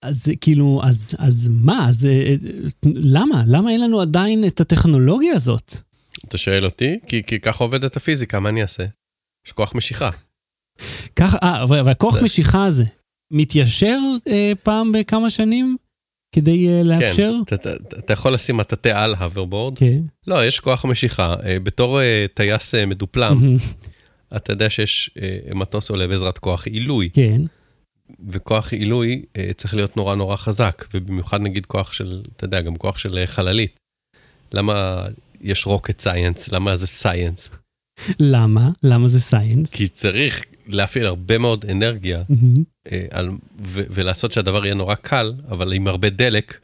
אז 0.03 0.29
כאילו, 0.41 0.81
אז, 0.85 1.15
אז 1.19 1.51
מה? 1.53 1.89
אז 1.89 2.07
אה, 2.07 2.11
אה, 2.29 2.35
למה? 2.95 3.43
למה 3.47 3.71
אין 3.71 3.81
לנו 3.81 4.01
עדיין 4.01 4.45
את 4.47 4.61
הטכנולוגיה 4.61 5.35
הזאת? 5.35 5.75
אתה 6.29 6.39
שואל 6.39 6.65
אותי? 6.65 6.99
כי, 7.07 7.23
כי 7.27 7.41
ככה 7.41 7.65
עובדת 7.65 7.97
הפיזיקה, 7.97 8.41
מה 8.41 8.49
אני 8.49 8.63
אעשה? 8.63 8.85
יש 9.47 9.53
כוח 9.53 9.75
משיכה. 9.75 10.11
ככה, 11.17 11.39
אה, 11.43 11.65
והכוח 11.85 12.15
זה- 12.15 12.23
משיכה 12.25 12.65
הזה 12.65 12.85
מתיישר 13.33 13.99
אה, 14.29 14.53
פעם 14.63 14.93
בכמה 14.93 15.31
שנים 15.31 15.77
כדי 16.37 16.69
אה, 16.69 16.83
לאפשר? 16.85 17.33
כן, 17.47 17.55
אתה, 17.55 17.75
אתה, 17.75 17.99
אתה 17.99 18.13
יכול 18.13 18.35
לשים 18.35 18.57
מטאטא 18.57 18.89
על 18.89 19.15
האברבורד. 19.19 19.79
כן. 19.79 20.01
לא, 20.27 20.47
יש 20.47 20.61
כוח 20.61 20.85
משיכה. 20.85 21.35
אה, 21.45 21.61
בתור 21.61 22.01
אה, 22.01 22.27
טייס 22.35 22.75
אה, 22.75 22.87
מדופלם. 22.87 23.37
אתה 24.37 24.53
יודע 24.53 24.71
שיש 24.71 25.11
אה, 25.23 25.55
מטוס 25.55 25.91
עולה 25.91 26.09
בעזרת 26.09 26.39
כוח 26.39 26.67
עילוי, 26.67 27.11
כן. 27.13 27.43
וכוח 28.29 28.73
עילוי 28.73 29.23
אה, 29.37 29.51
צריך 29.57 29.75
להיות 29.75 29.97
נורא 29.97 30.15
נורא 30.15 30.37
חזק, 30.37 30.85
ובמיוחד 30.95 31.41
נגיד 31.41 31.67
כוח 31.67 31.93
של, 31.93 32.23
אתה 32.37 32.45
יודע, 32.45 32.61
גם 32.61 32.77
כוח 32.77 32.99
של 32.99 33.19
אה, 33.19 33.27
חללית. 33.27 33.77
למה 34.53 35.07
יש 35.41 35.67
rocket 35.67 36.01
science? 36.01 36.49
למה 36.49 36.77
זה 36.77 36.87
סייאנס? 36.87 37.51
למה? 38.21 38.71
למה 38.83 39.09
זה 39.09 39.21
סייאנס? 39.21 39.73
כי 39.73 39.89
צריך 39.89 40.45
להפעיל 40.67 41.07
הרבה 41.07 41.39
מאוד 41.39 41.65
אנרגיה. 41.71 42.23
אה, 42.93 43.07
על, 43.11 43.31
ו, 43.63 43.83
ולעשות 43.91 44.33
שהדבר 44.33 44.65
יהיה 44.65 44.75
נורא 44.75 44.95
קל, 44.95 45.35
אבל 45.49 45.73
עם 45.73 45.89
הרבה 45.89 46.11
דלק, 46.11 46.59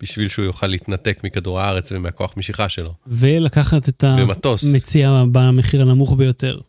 בשביל 0.00 0.28
שהוא 0.28 0.44
יוכל 0.44 0.66
להתנתק 0.66 1.24
מכדור 1.24 1.60
הארץ 1.60 1.92
ומהכוח 1.92 2.36
משיכה 2.36 2.68
שלו. 2.68 2.94
ולקחת 3.06 3.88
את 3.88 4.04
ומטוס. 4.18 4.64
המציע 4.64 5.24
במחיר 5.32 5.82
הנמוך 5.82 6.14
ביותר. 6.14 6.60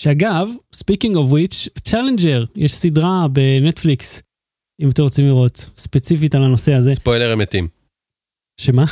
שאגב, 0.00 0.48
speaking 0.76 1.14
of 1.14 1.32
which, 1.32 1.80
צ'אלנג'ר, 1.82 2.44
יש 2.56 2.74
סדרה 2.74 3.26
בנטפליקס, 3.32 4.22
אם 4.80 4.88
אתם 4.88 5.02
רוצים 5.02 5.26
לראות, 5.26 5.70
ספציפית 5.76 6.34
על 6.34 6.44
הנושא 6.44 6.74
הזה. 6.74 6.94
ספוילר 6.94 7.32
הם 7.32 7.38
מתים. 7.38 7.68
שמה? 8.60 8.84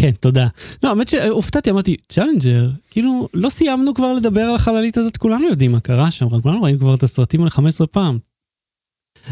כן, 0.00 0.10
תודה. 0.10 0.46
לא, 0.82 0.88
האמת 0.88 1.08
שהופתעתי, 1.08 1.70
אמרתי, 1.70 1.96
צ'אלנג'ר, 2.08 2.70
כאילו, 2.90 3.28
לא 3.34 3.48
סיימנו 3.48 3.94
כבר 3.94 4.12
לדבר 4.12 4.40
על 4.40 4.54
החללית 4.54 4.96
הזאת, 4.98 5.16
כולנו 5.16 5.48
יודעים 5.48 5.72
מה 5.72 5.80
קרה 5.80 6.10
שם, 6.10 6.40
כולנו 6.40 6.62
ראינו 6.62 6.78
כבר 6.78 6.94
את 6.94 7.02
הסרטים 7.02 7.40
האלה 7.40 7.50
15 7.50 7.86
פעם. 7.86 8.18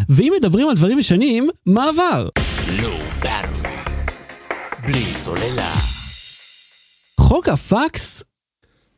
ואם 0.09 0.33
מדברים 0.38 0.68
על 0.68 0.77
דברים 0.77 0.98
ישנים, 0.98 1.50
מה 1.66 1.88
עבר? 1.88 2.29
באטרי. 3.22 3.70
בלי 4.87 5.14
סוללה. 5.14 5.74
חוק 7.20 7.48
הפקס? 7.48 8.24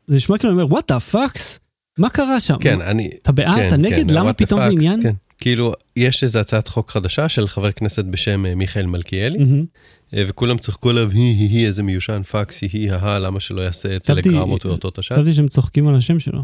זה 0.07 0.15
נשמע 0.15 0.37
כאילו, 0.37 0.53
אני 0.53 0.61
אומר, 0.61 0.73
וואט 0.73 0.91
הפקס? 0.91 1.59
מה 1.97 2.09
קרה 2.09 2.39
שם? 2.39 2.57
כן, 2.59 2.81
אני... 2.81 3.09
אתה 3.21 3.31
בעד? 3.31 3.55
כן, 3.55 3.67
אתה 3.67 3.77
נגד? 3.77 4.09
כן, 4.09 4.15
למה 4.15 4.33
פתאום 4.33 4.61
זה 4.61 4.67
עניין? 4.67 5.03
כן. 5.03 5.13
כאילו, 5.37 5.73
יש 5.95 6.23
איזו 6.23 6.39
הצעת 6.39 6.67
חוק 6.67 6.91
חדשה 6.91 7.29
של 7.29 7.47
חבר 7.47 7.71
כנסת 7.71 8.05
בשם 8.05 8.45
אה, 8.45 8.55
מיכאל 8.55 8.85
מלכיאלי, 8.85 9.37
מהמם. 9.37 9.65
אה, 10.13 10.23
וכולם 10.27 10.57
צחקו 10.57 10.89
עליו, 10.89 11.09
היא 11.11 11.37
היא 11.39 11.49
היא 11.49 11.67
איזה 11.67 11.83
מיושן 11.83 12.23
פקס, 12.23 12.61
היא 12.61 12.69
היא 12.73 12.91
הה, 12.91 13.19
למה 13.19 13.39
שלא 13.39 13.61
יעשה 13.61 13.99
טלגרמות 13.99 14.65
ואותות 14.65 14.97
השעה? 14.97 15.17
חשבתי 15.17 15.33
שהם 15.33 15.47
צוחקים 15.47 15.87
על 15.87 15.95
השם 15.95 16.19
שלו. 16.19 16.41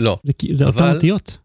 לא, 0.00 0.18
זה 0.52 0.66
אותן 0.66 0.94
אותיות. 0.94 1.38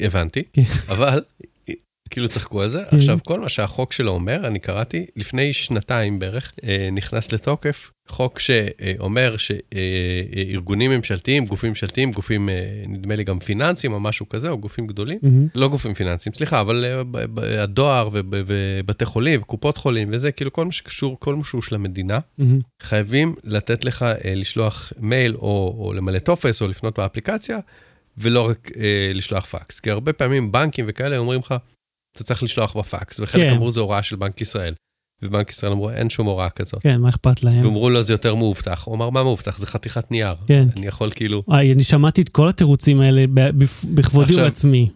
הבנתי, 0.00 0.42
כן. 0.52 0.62
אבל 0.88 1.24
אה, 1.68 1.74
כאילו 2.10 2.28
צחקו 2.28 2.62
על 2.62 2.70
זה. 2.70 2.82
כן. 2.90 2.96
עכשיו, 2.96 3.18
כל 3.24 3.40
מה 3.40 3.48
שהחוק 3.48 3.92
שלו 3.92 4.10
אומר, 4.10 4.46
אני 4.46 4.58
קראתי, 4.58 5.06
לפני 5.16 5.52
שנתיים 5.52 6.18
בערך, 6.18 6.52
אה, 6.64 6.88
נכנס 6.92 7.32
לתוקף 7.32 7.90
חוק 8.10 8.38
שאומר 8.38 9.36
שארגונים 9.36 10.90
ממשלתיים, 10.90 11.44
גופים 11.44 11.68
ממשלתיים, 11.68 12.10
גופים, 12.12 12.48
אה, 12.48 12.54
נדמה 12.88 13.14
לי 13.16 13.24
גם 13.24 13.38
פיננסיים 13.38 13.92
או 13.92 14.00
משהו 14.00 14.28
כזה, 14.28 14.48
או 14.48 14.58
גופים 14.58 14.86
גדולים, 14.86 15.18
מהמם. 15.22 15.46
לא 15.54 15.68
גופים 15.68 15.94
פיננסיים, 15.94 16.32
סליחה, 16.34 16.60
אבל 16.60 16.84
אה, 16.84 17.62
הדואר 17.62 18.08
וב- 18.12 18.24
ובתי 18.46 19.04
חולים 19.04 19.40
וקופות 19.40 19.76
חולים 19.76 20.08
וזה, 20.12 20.32
כאילו 20.32 20.52
כל 20.52 20.64
מה 20.64 20.72
שקשור, 20.72 21.16
כל 21.20 21.34
מה 21.34 21.44
שהוא 21.44 21.62
של 21.62 21.74
המדינה, 21.74 22.18
מהמם. 22.38 22.58
חייבים 22.82 23.34
לתת 23.44 23.84
לך 23.84 24.02
אה, 24.02 24.34
לשלוח 24.34 24.92
מייל 24.98 25.34
או, 25.36 25.74
או 25.78 25.92
למלא 25.92 26.18
טופס 26.18 26.62
או 26.62 26.68
לפנות 26.68 26.98
באפליקציה, 26.98 27.58
ולא 28.18 28.48
רק 28.48 28.70
אה, 28.76 29.10
לשלוח 29.14 29.46
פקס. 29.46 29.80
כי 29.80 29.90
הרבה 29.90 30.12
פעמים 30.12 30.52
בנקים 30.52 30.84
וכאלה 30.88 31.18
אומרים 31.18 31.40
לך, 31.40 31.54
אתה 32.16 32.24
צריך 32.24 32.42
לשלוח 32.42 32.76
בפקס, 32.76 33.20
וחלק 33.20 33.42
כן. 33.44 33.50
אמרו 33.54 33.70
זו 33.70 33.80
הוראה 33.80 34.02
של 34.02 34.16
בנק 34.16 34.40
ישראל. 34.40 34.74
ובנק 35.22 35.50
ישראל 35.50 35.72
אמרו, 35.72 35.90
אין 35.90 36.10
שום 36.10 36.26
הוראה 36.26 36.50
כזאת. 36.50 36.82
כן, 36.82 37.00
מה 37.00 37.08
אכפת 37.08 37.42
להם? 37.42 37.64
ואמרו 37.64 37.90
לו, 37.90 38.02
זה 38.02 38.12
יותר 38.12 38.34
מאובטח. 38.34 38.84
הוא 38.84 38.94
אמר, 38.94 39.10
מה 39.10 39.22
מאובטח? 39.22 39.58
זה 39.58 39.66
חתיכת 39.66 40.10
נייר. 40.10 40.34
כן. 40.46 40.68
אני 40.76 40.86
יכול 40.86 41.10
כאילו... 41.14 41.42
וואי, 41.48 41.72
אני 41.72 41.84
שמעתי 41.84 42.22
את 42.22 42.28
כל 42.28 42.48
התירוצים 42.48 43.00
האלה 43.00 43.24
בכבודי 43.94 44.34
ובעצמי. 44.34 44.90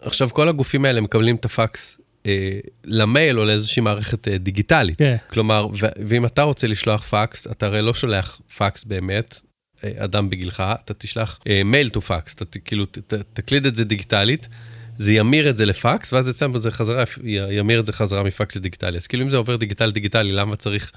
עכשיו, 0.00 0.30
כל 0.30 0.48
הגופים 0.48 0.84
האלה 0.84 1.00
מקבלים 1.00 1.36
את 1.36 1.44
הפקס 1.44 1.98
אה, 2.26 2.58
למייל 2.84 3.38
או 3.40 3.44
לאיזושהי 3.44 3.82
מערכת 3.82 4.28
אה, 4.28 4.38
דיגיטלית. 4.38 4.98
כן. 4.98 5.16
כלומר, 5.30 5.66
ואם 6.06 6.26
אתה 6.26 6.42
רוצה 6.42 6.66
לשלוח 6.66 7.02
פקס, 7.02 7.46
אתה 7.46 7.66
הרי 7.66 7.82
לא 7.82 7.94
שולח 7.94 8.40
פקס 8.56 8.84
באמת, 8.84 9.40
אה, 9.84 9.90
אדם 9.96 10.30
בגילך, 10.30 10.62
אתה 10.84 10.94
תשלח 10.94 11.38
מייל 11.64 11.88
טו 11.90 12.00
פקס, 12.00 12.34
אתה 12.34 12.58
כאילו 12.58 12.84
ת- 12.86 12.98
תקליד 13.32 13.66
את 13.66 13.76
זה 13.76 13.84
דיגיטלית, 13.84 14.48
זה 14.98 15.12
ימיר 15.12 15.50
את 15.50 15.56
זה 15.56 15.64
לפקס, 15.64 16.12
ואז 16.12 16.28
יצא 16.28 16.46
בזה 16.46 16.70
חזרה, 16.70 17.04
ימיר 17.50 17.80
את 17.80 17.86
זה 17.86 17.92
חזרה 17.92 18.22
מפקס 18.22 18.56
לדיגיטלי. 18.56 18.96
אז 18.96 19.06
כאילו 19.06 19.24
אם 19.24 19.30
זה 19.30 19.36
עובר 19.36 19.56
דיגיטל 19.56 19.90
דיגיטלי, 19.90 20.32
למה 20.32 20.56
צריך 20.56 20.92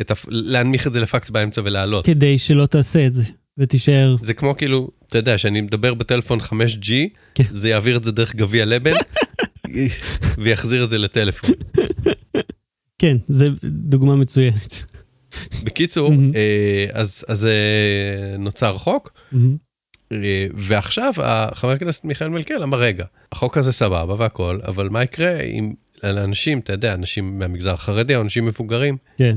את 0.00 0.10
הפ... 0.10 0.24
להנמיך 0.28 0.86
את 0.86 0.92
זה 0.92 1.00
לפקס 1.00 1.30
באמצע 1.30 1.60
ולעלות? 1.64 2.06
כדי 2.06 2.38
שלא 2.38 2.66
תעשה 2.66 3.06
את 3.06 3.14
זה, 3.14 3.22
ותישאר... 3.58 4.16
זה 4.22 4.34
כמו 4.34 4.56
כאילו, 4.56 4.90
אתה 5.06 5.18
יודע, 5.18 5.38
שאני 5.38 5.60
מדבר 5.60 5.94
בטלפון 5.94 6.40
5G, 6.40 6.90
כן. 7.34 7.44
זה 7.50 7.68
יעביר 7.68 7.96
את 7.96 8.04
זה 8.04 8.12
דרך 8.12 8.34
גביע 8.34 8.64
לבן, 8.64 8.92
ויחזיר 10.42 10.84
את 10.84 10.90
זה 10.90 10.98
לטלפון. 10.98 11.50
כן, 12.98 13.16
זה 13.28 13.46
דוגמה 13.64 14.16
מצוינת. 14.16 14.84
בקיצור. 15.64 16.12
אה, 16.34 16.86
אז 16.92 17.24
אז 17.28 17.46
אה, 17.46 18.36
נוצר 18.38 18.78
חוק, 18.78 19.12
ועכשיו 20.54 21.12
ה- 21.22 21.48
חבר 21.54 21.70
הכנסת 21.70 22.04
מיכאל 22.04 22.28
מלכיאל 22.28 22.62
אמר, 22.62 22.78
רגע, 22.78 23.04
החוק 23.32 23.58
הזה 23.58 23.72
סבבה 23.72 24.14
והכל, 24.18 24.58
אבל 24.68 24.88
מה 24.88 25.02
יקרה 25.02 25.40
אם 25.40 25.72
לאנשים, 26.02 26.58
אתה 26.58 26.72
יודע, 26.72 26.94
אנשים 26.94 27.38
מהמגזר 27.38 27.72
החרדי 27.72 28.16
או 28.16 28.22
אנשים 28.22 28.46
מבוגרים, 28.46 28.96
כן. 29.16 29.36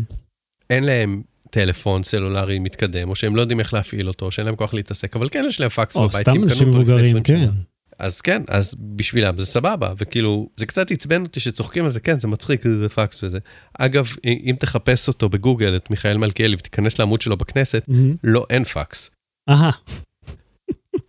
אין 0.70 0.84
להם 0.84 1.22
טלפון 1.50 2.04
סלולרי 2.04 2.60
מתקדם, 2.60 3.10
או 3.10 3.16
שהם 3.16 3.36
לא 3.36 3.42
יודעים 3.42 3.60
איך 3.60 3.74
להפעיל 3.74 4.08
אותו, 4.08 4.26
או 4.26 4.32
שאין 4.32 4.46
להם 4.46 4.56
כוח 4.56 4.74
להתעסק, 4.74 5.16
אבל 5.16 5.30
כן 5.30 5.46
יש 5.48 5.60
להם 5.60 5.70
פקס 5.70 5.96
או 5.96 6.08
בבית, 6.10 6.22
סתם 6.22 6.32
כי 6.32 6.38
הם 6.38 6.44
אנשים 6.44 6.68
מבוגרים, 6.68 7.06
20 7.06 7.24
כן. 7.24 7.42
שנה. 7.42 7.52
אז 8.00 8.22
כן, 8.22 8.42
אז 8.48 8.76
בשבילם 8.80 9.38
זה 9.38 9.46
סבבה, 9.46 9.94
וכאילו, 9.98 10.50
זה 10.56 10.66
קצת 10.66 10.92
עצבן 10.92 11.22
אותי 11.22 11.40
שצוחקים 11.40 11.84
על 11.84 11.90
זה, 11.90 12.00
כן, 12.00 12.20
זה 12.20 12.28
מצחיק, 12.28 12.64
זה 12.80 12.90
פקס 12.90 13.24
וזה. 13.24 13.38
אגב, 13.80 14.16
אם 14.26 14.56
תחפש 14.60 15.08
אותו 15.08 15.30
בגוגל, 15.30 15.78
את 15.78 15.90
מיכאל 15.92 16.18
מלכיאלי, 16.18 16.56
ותיכנס 16.56 17.00
לעמוד 17.00 17.22
שלו 17.22 17.38
בכנסת, 17.38 17.84
מהמם. 17.88 18.16
לא, 18.24 18.46
אין 18.50 18.64
פקס. 18.64 19.10
אהה. 19.50 19.72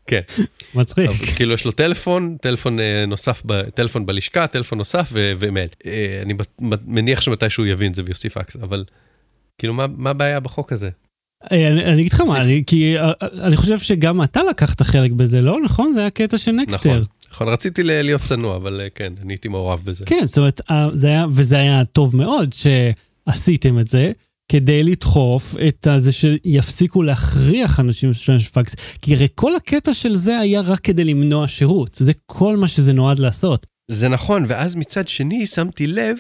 כן. 0.07 0.21
מצחיק. 0.75 1.11
כאילו 1.37 1.55
יש 1.55 1.65
לו 1.65 1.73
טלפון, 1.73 2.37
טלפון 2.41 2.81
אה, 2.81 3.05
נוסף, 3.07 3.43
טלפון 3.75 4.07
בלשכה, 4.07 4.47
טלפון 4.47 4.79
נוסף 4.79 5.11
ומייל. 5.15 5.69
אה, 5.87 6.21
אני 6.23 6.35
מניח 6.87 7.21
שמתישהו 7.21 7.67
יבין 7.67 7.91
את 7.91 7.95
זה 7.95 8.03
ויוסיף 8.07 8.39
פקס, 8.39 8.57
אבל 8.57 8.85
כאילו 9.59 9.75
מה 9.75 10.11
הבעיה 10.11 10.41
בחוק 10.41 10.73
הזה? 10.73 10.89
אה, 11.53 11.69
אני 11.69 12.01
אגיד 12.01 12.13
לך 12.13 12.21
מה, 12.21 12.41
כי 12.67 12.97
אני 13.21 13.57
חושב 13.57 13.79
שגם 13.79 14.23
אתה 14.23 14.41
לקחת 14.51 14.83
חלק 14.83 15.11
בזה, 15.11 15.41
לא? 15.41 15.59
נכון? 15.65 15.93
זה 15.93 16.01
היה 16.01 16.11
קטע 16.11 16.39
של 16.39 16.53
נקסטר. 16.53 16.91
נכון, 16.91 17.03
נכון, 17.31 17.49
רציתי 17.49 17.83
להיות 17.83 18.21
צנוע, 18.21 18.57
אבל 18.57 18.81
כן, 18.95 19.13
אני 19.23 19.33
הייתי 19.33 19.49
מעורב 19.49 19.81
בזה. 19.85 20.05
כן, 20.05 20.23
זאת 20.25 20.39
אומרת, 20.39 20.61
וזה 21.31 21.59
היה 21.59 21.85
טוב 21.85 22.17
מאוד 22.17 22.53
שעשיתם 22.53 23.79
את 23.79 23.87
זה, 23.87 24.13
כדי 24.55 24.83
לדחוף 24.83 25.55
את 25.69 25.87
זה 25.97 26.13
שיפסיקו 26.13 27.03
להכריח 27.03 27.81
אנשים 27.81 28.09
להשתמש 28.09 28.49
בפקס. 28.49 28.75
כי 29.03 29.15
הרי 29.15 29.29
כל 29.35 29.57
הקטע 29.57 29.95
של 29.95 30.15
זה 30.15 30.39
היה 30.39 30.61
רק 30.61 30.79
כדי 30.79 31.05
למנוע 31.05 31.49
שירות. 31.49 31.95
זה 31.95 32.13
כל 32.27 32.57
מה 32.57 32.69
שזה 32.69 32.93
נועד 32.93 33.19
לעשות. 33.19 33.67
זה 33.91 34.09
נכון, 34.09 34.45
ואז 34.49 34.77
מצד 34.77 35.09
שני 35.09 35.47
שמתי 35.47 35.87
לב 35.87 36.17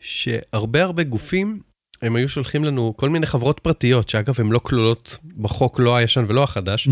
שהרבה 0.00 0.82
הרבה 0.82 1.02
גופים, 1.02 1.60
הם 2.02 2.16
היו 2.16 2.28
שולחים 2.28 2.64
לנו 2.64 2.94
כל 2.96 3.08
מיני 3.08 3.26
חברות 3.26 3.60
פרטיות, 3.60 4.08
שאגב, 4.08 4.34
הן 4.38 4.50
לא 4.50 4.58
כלולות 4.58 5.18
בחוק, 5.36 5.80
לא 5.80 5.96
הישן 5.96 6.24
ולא 6.28 6.42
החדש, 6.42 6.88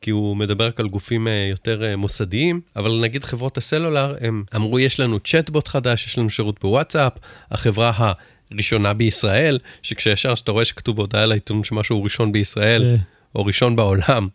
כי 0.00 0.10
הוא 0.10 0.36
מדבר 0.36 0.66
רק 0.66 0.80
על 0.80 0.88
גופים 0.88 1.28
אה, 1.28 1.46
יותר 1.50 1.84
אה, 1.84 1.96
מוסדיים, 1.96 2.60
אבל 2.76 3.00
נגיד 3.02 3.24
חברות 3.24 3.58
הסלולר, 3.58 4.14
הם 4.20 4.44
אמרו, 4.56 4.78
יש 4.78 5.00
לנו 5.00 5.20
צ'טבוט 5.20 5.68
חדש, 5.68 6.06
יש 6.06 6.18
לנו 6.18 6.30
שירות 6.30 6.60
בוואטסאפ, 6.60 7.12
החברה 7.50 8.12
הראשונה 8.50 8.94
בישראל, 8.94 9.58
שכישר 9.82 10.34
שאתה 10.34 10.52
רואה 10.52 10.64
שכתוב 10.64 10.96
בהודעה 10.96 11.26
לעיתונות 11.26 11.64
שמשהו 11.64 11.96
הוא 11.96 12.04
ראשון 12.04 12.32
בישראל, 12.32 12.82
אה, 12.82 12.96
או 13.34 13.46
ראשון 13.46 13.76
בעולם, 13.76 14.28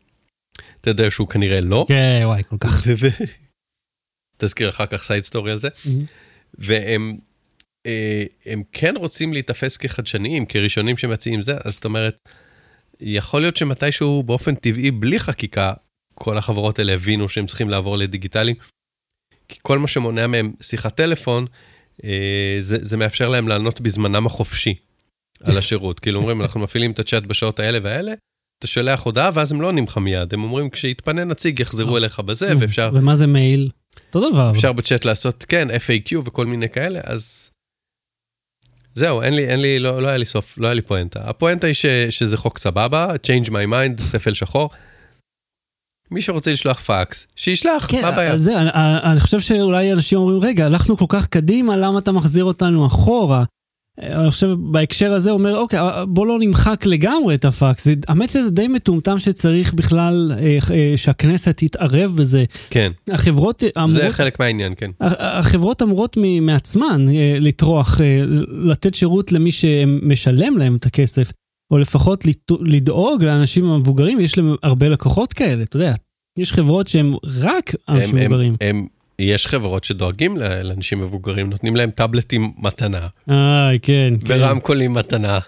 אתה 0.82 0.90
יודע 0.90 1.12
שהוא 1.12 1.28
כנראה 1.28 1.62
לא. 1.62 1.86
כן, 1.88 2.22
וואי, 2.24 2.44
כל 2.44 2.58
כך. 2.60 2.88
תזכיר 4.38 4.70
אחר 4.70 4.86
כך 4.86 5.04
side 5.04 5.24
story 5.24 5.52
על 5.52 5.58
זה. 5.58 5.70
והם 6.54 7.18
אה, 7.86 8.24
הם 8.46 8.64
כן 8.72 8.94
רוצים 8.98 9.34
להיתפס 9.34 9.78
כחדשניים, 9.78 10.46
כראשונים 10.46 10.98
שמציעים 10.98 11.42
זה, 11.42 11.58
אז 11.66 11.74
זאת 11.74 11.86
אומרת, 11.86 12.30
יכול 13.00 13.42
להיות 13.42 13.58
שמתישהו 13.58 14.24
באופן 14.24 14.56
טבעי, 14.56 14.92
בלי 14.92 15.20
חקיקה, 15.20 15.74
כל 16.14 16.38
החברות 16.38 16.80
האלה 16.80 16.94
הבינו 16.94 17.30
שהם 17.30 17.46
צריכים 17.46 17.70
לעבור 17.70 17.98
לדיגיטלי, 17.98 18.54
כי 19.48 19.60
כל 19.62 19.80
מה 19.80 19.88
שמונע 19.88 20.28
מהם 20.28 20.54
שיחת 20.62 20.96
טלפון, 20.96 21.46
זה, 22.62 22.78
זה 22.82 22.98
מאפשר 22.98 23.30
להם 23.30 23.48
לענות 23.48 23.82
בזמנם 23.82 24.26
החופשי 24.26 24.76
על 25.44 25.58
השירות. 25.58 26.00
כאילו 26.00 26.20
אומרים, 26.20 26.42
אנחנו 26.42 26.60
מפעילים 26.60 26.92
את 26.92 27.00
הצ'אט 27.00 27.24
בשעות 27.24 27.60
האלה 27.60 27.80
והאלה, 27.82 28.14
אתה 28.60 28.68
שולח 28.68 29.02
הודעה 29.02 29.32
ואז 29.34 29.52
הם 29.52 29.62
לא 29.62 29.68
עונים 29.68 29.84
לך 29.84 29.98
מיד, 29.98 30.34
הם 30.34 30.44
אומרים, 30.44 30.70
כשיתפנה 30.70 31.24
נציג 31.24 31.60
יחזרו 31.60 31.98
אליך 31.98 32.20
בזה, 32.20 32.54
ואפשר 32.60 32.92
ומה 32.94 33.16
זה 33.16 33.28
מייל? 33.28 33.70
אותו 34.16 34.32
דבר. 34.32 34.52
אפשר 34.52 34.74
בצ'אט 34.74 35.06
לעשות, 35.06 35.46
כן, 35.50 35.68
FAQ 35.70 36.18
וכל 36.26 36.46
מיני 36.46 36.70
כאלה, 36.70 37.00
אז... 37.04 37.52
זהו, 38.96 39.22
אין 39.22 39.36
לי, 39.36 39.48
אין 39.48 39.62
לי, 39.62 39.80
לא, 39.80 40.02
לא 40.02 40.08
היה 40.08 40.18
לי 40.18 40.26
סוף, 40.26 40.58
לא 40.58 40.68
היה 40.68 40.74
לי 40.74 40.82
פואנטה. 40.82 41.20
הפואנטה 41.24 41.68
היא 41.68 41.74
ש, 41.74 41.86
שזה 41.86 42.38
חוק 42.38 42.58
סבבה, 42.58 43.14
change 43.28 43.48
my 43.48 43.52
mind, 43.52 44.02
ספל 44.02 44.34
שחור. 44.34 44.70
מי 46.12 46.22
שרוצה 46.22 46.52
לשלוח 46.52 46.80
פקס, 46.80 47.28
שישלח, 47.36 47.88
כן, 47.90 48.02
מה 48.02 48.08
הבעיה? 48.08 48.38
זה, 48.38 48.60
אני, 48.62 48.70
אני 49.04 49.20
חושב 49.20 49.40
שאולי 49.40 49.94
אנשים 49.94 50.20
אומרים, 50.20 50.40
רגע, 50.40 50.66
הלכנו 50.66 50.98
כל 50.98 51.06
כך 51.10 51.28
קדימה, 51.28 51.78
למה 51.78 52.00
אתה 52.00 52.12
מחזיר 52.12 52.44
אותנו 52.44 52.86
אחורה? 52.86 53.44
אני 54.00 54.32
חושב 54.32 54.48
בהקשר 54.60 55.14
הזה 55.14 55.32
אומר, 55.32 55.58
אוקיי, 55.58 55.80
בוא 56.08 56.28
לא 56.28 56.40
נמחק 56.40 56.86
לגמרי 56.86 57.36
את 57.36 57.46
הפקס. 57.46 57.88
האמת 58.08 58.30
שזה 58.30 58.52
די 58.52 58.68
מטומטם 58.68 59.20
שצריך 59.20 59.74
בכלל 59.74 60.32
אה, 60.36 60.58
אה, 60.72 60.94
שהכנסת 60.96 61.58
תתערב 61.58 62.16
בזה. 62.16 62.44
כן, 62.70 62.92
החברות 63.12 63.64
אמורות... 63.78 63.92
זה 63.92 64.12
חלק 64.12 64.40
מהעניין, 64.40 64.74
כן. 64.78 64.92
החברות 65.00 65.82
אמורות 65.82 66.18
מעצמן 66.42 67.10
אה, 67.10 67.38
לטרוח, 67.40 68.02
אה, 68.02 68.22
לתת 68.48 68.96
שירות 68.96 69.32
למי 69.32 69.52
שמשלם 69.52 70.58
להם 70.58 70.76
את 70.76 70.86
הכסף, 70.86 71.32
או 71.72 71.78
לפחות 71.78 72.24
לדאוג 72.62 73.24
לאנשים 73.24 73.66
המבוגרים, 73.66 74.20
יש 74.20 74.38
להם 74.38 74.56
הרבה 74.64 74.90
לקוחות 74.90 75.34
כאלה, 75.34 75.64
אתה 75.64 75.76
יודע. 75.76 75.94
יש 76.40 76.52
חברות 76.54 76.88
שהן 76.88 77.14
רק 77.42 77.72
אנשים 77.90 78.18
הם- 78.18 78.24
מבוגרים. 78.26 78.56
הם, 78.62 78.76
הם, 78.78 78.88
יש 79.20 79.48
חברות 79.48 79.84
שדואגים 79.84 80.38
לאנשים 80.38 81.02
מבוגרים, 81.02 81.50
נותנים 81.50 81.76
להם 81.76 81.92
טאבלטים 81.92 82.52
מתנה, 82.58 83.08
איי, 83.30 83.80
כן, 83.80 84.14
כן. 84.26 84.34
ורמקולים 84.40 84.94
מתנה, 84.94 85.40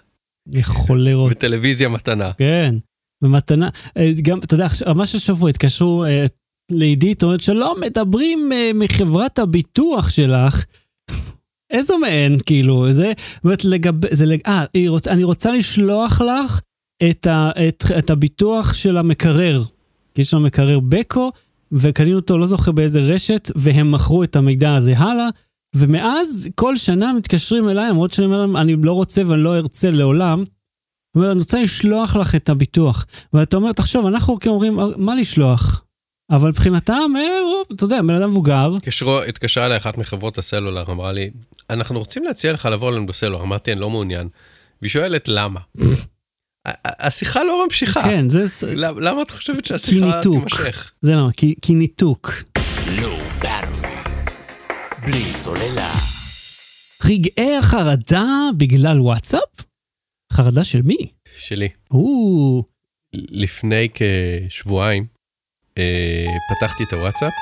חולרות. 0.61 1.31
וטלוויזיה 1.31 1.89
מתנה. 1.89 2.31
כן, 2.37 2.75
במתנה. 3.23 3.69
אה, 3.97 4.11
גם, 4.21 4.39
אתה 4.39 4.53
יודע, 4.53 4.67
ממש 4.87 5.15
השבוע 5.15 5.49
התקשרו 5.49 6.05
אה, 6.05 6.25
לעידית, 6.71 7.23
אומרת, 7.23 7.39
שלום, 7.41 7.77
מדברים 7.81 8.49
אה, 8.53 8.71
מחברת 8.75 9.39
הביטוח 9.39 10.09
שלך. 10.09 10.65
איזו 11.73 11.97
מהן, 11.97 12.37
כאילו, 12.45 12.91
זה, 12.91 13.13
אומרת, 13.43 13.65
לגבי, 13.65 14.07
זה, 14.11 14.35
אה, 14.47 14.65
רוצ, 14.87 15.07
אני 15.07 15.23
רוצה 15.23 15.51
לשלוח 15.51 16.21
לך 16.21 16.59
את, 17.09 17.27
ה, 17.27 17.51
את, 17.67 17.83
את 17.97 18.09
הביטוח 18.09 18.73
של 18.73 18.97
המקרר. 18.97 19.63
יש 20.17 20.33
לנו 20.33 20.43
מקרר 20.43 20.79
בקו, 20.79 21.31
וקנינו 21.71 22.15
אותו, 22.15 22.37
לא 22.37 22.45
זוכר 22.45 22.71
באיזה 22.71 22.99
רשת, 22.99 23.51
והם 23.55 23.91
מכרו 23.91 24.23
את 24.23 24.35
המידע 24.35 24.73
הזה 24.73 24.97
הלאה. 24.97 25.29
ומאז 25.75 26.49
כל 26.55 26.75
שנה 26.75 27.13
מתקשרים 27.13 27.69
אליי, 27.69 27.89
למרות 27.89 28.11
שאני 28.11 28.25
אומר 28.25 28.41
להם, 28.41 28.57
אני 28.57 28.75
לא 28.83 28.93
רוצה 28.93 29.21
ואני 29.25 29.43
לא 29.43 29.57
ארצה 29.57 29.91
לעולם. 29.91 30.39
הוא 30.39 31.21
אומר, 31.21 31.31
אני 31.31 31.39
רוצה 31.39 31.63
לשלוח 31.63 32.15
לך 32.15 32.35
את 32.35 32.49
הביטוח. 32.49 33.05
ואתה 33.33 33.57
אומר, 33.57 33.71
תחשוב, 33.71 34.05
אנחנו 34.05 34.39
כאילו 34.39 34.55
אומרים, 34.55 34.79
מה 34.97 35.15
לשלוח? 35.15 35.83
אבל 36.31 36.49
מבחינתם, 36.49 37.11
אה, 37.15 37.75
אתה 37.75 37.83
יודע, 37.83 38.01
בן 38.01 38.13
אדם 38.15 38.29
מבוגר, 38.29 38.77
התקשרה 39.27 39.65
אליי 39.65 39.77
אחת 39.77 39.97
מחברות 39.97 40.37
הסלולר, 40.37 40.91
אמרה 40.91 41.11
לי, 41.11 41.29
אנחנו 41.69 41.99
רוצים 41.99 42.23
להציע 42.23 42.53
לך 42.53 42.65
לעבור 42.65 42.89
אלינו 42.89 43.05
בסלולר, 43.05 43.43
אמרתי, 43.43 43.71
אני 43.71 43.79
לא 43.79 43.89
מעוניין. 43.89 44.27
והיא 44.81 44.89
שואלת 44.89 45.27
למה. 45.27 45.59
השיחה 46.85 47.43
לא 47.43 47.65
ממשיכה. 47.65 48.01
כן, 48.01 48.29
זה, 48.29 48.43
למה 48.75 49.21
את 49.21 49.31
חושבת 49.31 49.61
כי 49.63 49.69
שהשיחה. 49.69 50.21
תימשך? 50.21 50.93
זה 51.01 51.11
למה, 51.11 51.29
כי, 51.37 51.55
כי 51.61 51.73
ניתוק. 51.73 52.31
באטרי. 53.41 53.89
בלי 55.05 55.33
סוללה. 55.33 55.93
רגעי 57.05 57.57
החרדה 57.57 58.25
בגלל 58.57 59.01
וואטסאפ? 59.01 59.49
חרדה 60.33 60.63
של 60.63 60.81
מי? 60.81 61.11
שלי. 61.37 61.69
או, 61.91 62.63
לפני 63.13 63.87
כשבועיים 63.93 65.05
אה, 65.77 66.25
פתחתי 66.49 66.83
את 66.83 66.93
הוואטסאפ, 66.93 67.33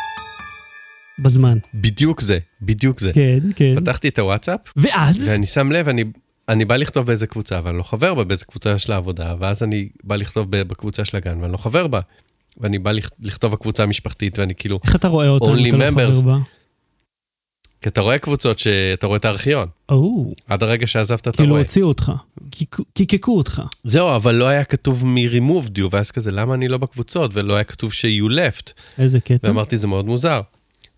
בזמן. 1.20 1.58
בדיוק 1.74 2.22
זה, 2.22 2.40
בדיוק 2.62 3.00
זה. 3.00 3.14
כן, 3.14 3.40
כן. 3.56 3.76
פתחתי 3.80 4.08
את 4.10 4.20
הוואטסאפ, 4.20 4.60
ואז? 4.76 5.28
ואני 5.30 5.46
שם 5.46 5.72
לב, 5.72 5.90
אני, 5.90 6.04
אני 6.50 6.66
בא 6.66 6.76
לכתוב 6.76 7.06
באיזה 7.08 7.28
קבוצה, 7.28 7.60
ואני 7.64 7.78
לא 7.78 7.84
חבר 7.84 8.14
בה 8.16 8.24
באיזה 8.24 8.46
קבוצה 8.46 8.78
של 8.78 8.92
העבודה, 8.92 9.36
ואז 9.40 9.64
אני 9.64 9.90
בא 10.04 10.16
לכתוב 10.16 10.48
בקבוצה 10.52 11.06
של 11.06 11.18
הגן, 11.18 11.38
ואני 11.42 11.52
לא 11.54 11.58
חבר 11.58 11.88
בה. 11.88 12.00
ואני 12.58 12.80
בא 12.80 12.92
לכ- 12.92 13.10
לכתוב 13.20 13.52
בקבוצה 13.52 13.84
המשפחתית, 13.84 14.40
ואני 14.40 14.56
כאילו, 14.56 14.80
איך 14.84 14.96
אתה 14.96 15.08
רואה 15.08 15.28
אותם? 15.30 15.46
Only 15.54 15.68
אתה 15.68 15.78
לא. 15.78 15.92
חבר 15.92 16.22
בה? 16.22 16.38
כי 17.82 17.90
אתה 17.90 18.02
רואה 18.02 18.18
קבוצות 18.20 18.60
שאתה 18.60 19.08
רואה 19.08 19.18
את 19.18 19.26
הארכיון. 19.26 19.68
או, 19.90 20.34
עד 20.48 20.64
הרגע 20.64 20.88
שעזבת 20.88 21.22
אתה 21.22 21.32
כאילו 21.32 21.50
רואה. 21.50 21.62
הוציאו 21.62 21.88
אותך, 21.88 22.12
קיק- 22.52 22.78
קיקקו 22.94 23.38
אותך. 23.38 23.62
זהו, 23.84 24.16
אבל 24.16 24.36
לא 24.36 24.46
היה 24.48 24.64
כתוב 24.64 25.06
מי 25.06 25.28
removed 25.30 25.78
you, 25.78 25.82
ואז 25.92 26.12
כזה, 26.12 26.32
למה 26.32 26.54
אני 26.54 26.68
לא 26.68 26.78
בקבוצות? 26.78 27.32
ולא 27.34 27.54
היה 27.56 27.64
כתוב 27.64 27.94
ש-you 27.94 28.30
left. 28.32 28.72
איזה 28.98 29.20
קטע. 29.20 29.48
ואמרתי, 29.50 29.78
זה 29.78 29.88
מאוד 29.88 30.06
מוזר. 30.06 30.42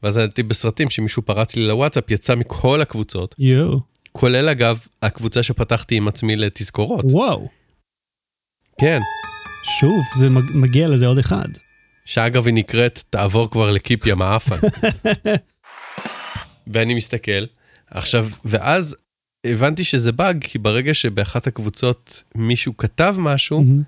ואז 0.03 0.17
הייתי 0.17 0.43
בסרטים 0.43 0.89
שמישהו 0.89 1.21
פרץ 1.21 1.55
לי 1.55 1.67
לוואטסאפ, 1.67 2.11
יצא 2.11 2.35
מכל 2.35 2.81
הקבוצות, 2.81 3.35
יואו, 3.39 3.79
כולל 4.11 4.49
אגב, 4.49 4.85
הקבוצה 5.01 5.43
שפתחתי 5.43 5.95
עם 5.95 6.07
עצמי 6.07 6.35
לתזכורות. 6.35 7.05
וואו, 7.07 7.49
כן, 8.81 8.99
שוב, 9.79 10.03
זה 10.19 10.29
מג- 10.29 10.55
מגיע 10.55 10.87
לזה 10.87 11.07
עוד 11.07 11.17
אחד. 11.17 11.47
שאגב 12.05 12.45
היא 12.45 12.53
נקראת, 12.53 13.03
תעבור 13.09 13.49
כבר 13.51 13.71
לקיפ 13.71 14.05
ים 14.07 14.21
האפן. 14.21 14.55
ואני 16.73 16.93
מסתכל, 16.93 17.45
עכשיו, 17.91 18.27
ואז 18.45 18.95
הבנתי 19.45 19.83
שזה 19.83 20.11
באג, 20.11 20.43
כי 20.43 20.57
ברגע 20.57 20.93
שבאחת 20.93 21.47
הקבוצות 21.47 22.23
מישהו 22.35 22.77
כתב 22.77 23.15
משהו, 23.19 23.61
מהמם. 23.61 23.83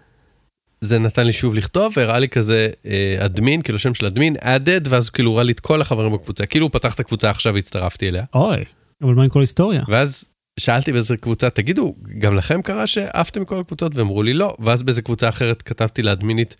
זה 0.81 0.99
נתן 0.99 1.27
לי 1.27 1.33
שוב 1.33 1.53
לכתוב, 1.53 1.93
והראה 1.97 2.19
לי 2.19 2.29
כזה 2.29 2.69
אה, 2.85 3.25
אדמין, 3.25 3.61
כאילו 3.61 3.79
שם 3.79 3.93
של 3.93 4.05
אדמין, 4.05 4.35
added, 4.35 4.89
ואז 4.89 5.09
כאילו 5.09 5.29
הוא 5.29 5.35
הראה 5.35 5.43
לי 5.43 5.51
את 5.51 5.59
כל 5.59 5.81
החברים 5.81 6.13
בקבוצה, 6.13 6.45
כאילו 6.45 6.65
הוא 6.65 6.71
פתח 6.71 6.93
את 6.93 6.99
הקבוצה 6.99 7.29
עכשיו 7.29 7.53
והצטרפתי 7.53 8.09
אליה. 8.09 8.23
אוי, 8.33 8.63
אבל 9.03 9.13
מה 9.13 9.23
עם 9.23 9.29
כל 9.29 9.39
היסטוריה? 9.39 9.83
ואז 9.87 10.25
שאלתי 10.59 10.91
באיזה 10.91 11.17
קבוצה, 11.17 11.49
תגידו, 11.49 11.95
גם 12.19 12.35
לכם 12.35 12.61
קרה 12.61 12.87
שעפתם 12.87 13.41
מכל 13.41 13.59
הקבוצות? 13.59 13.95
ואמרו 13.95 14.23
לי 14.23 14.33
לא, 14.33 14.55
ואז 14.59 14.83
באיזה 14.83 15.01
קבוצה 15.01 15.29
אחרת 15.29 15.61
כתבתי 15.61 16.03
לאדמינית, 16.03 16.55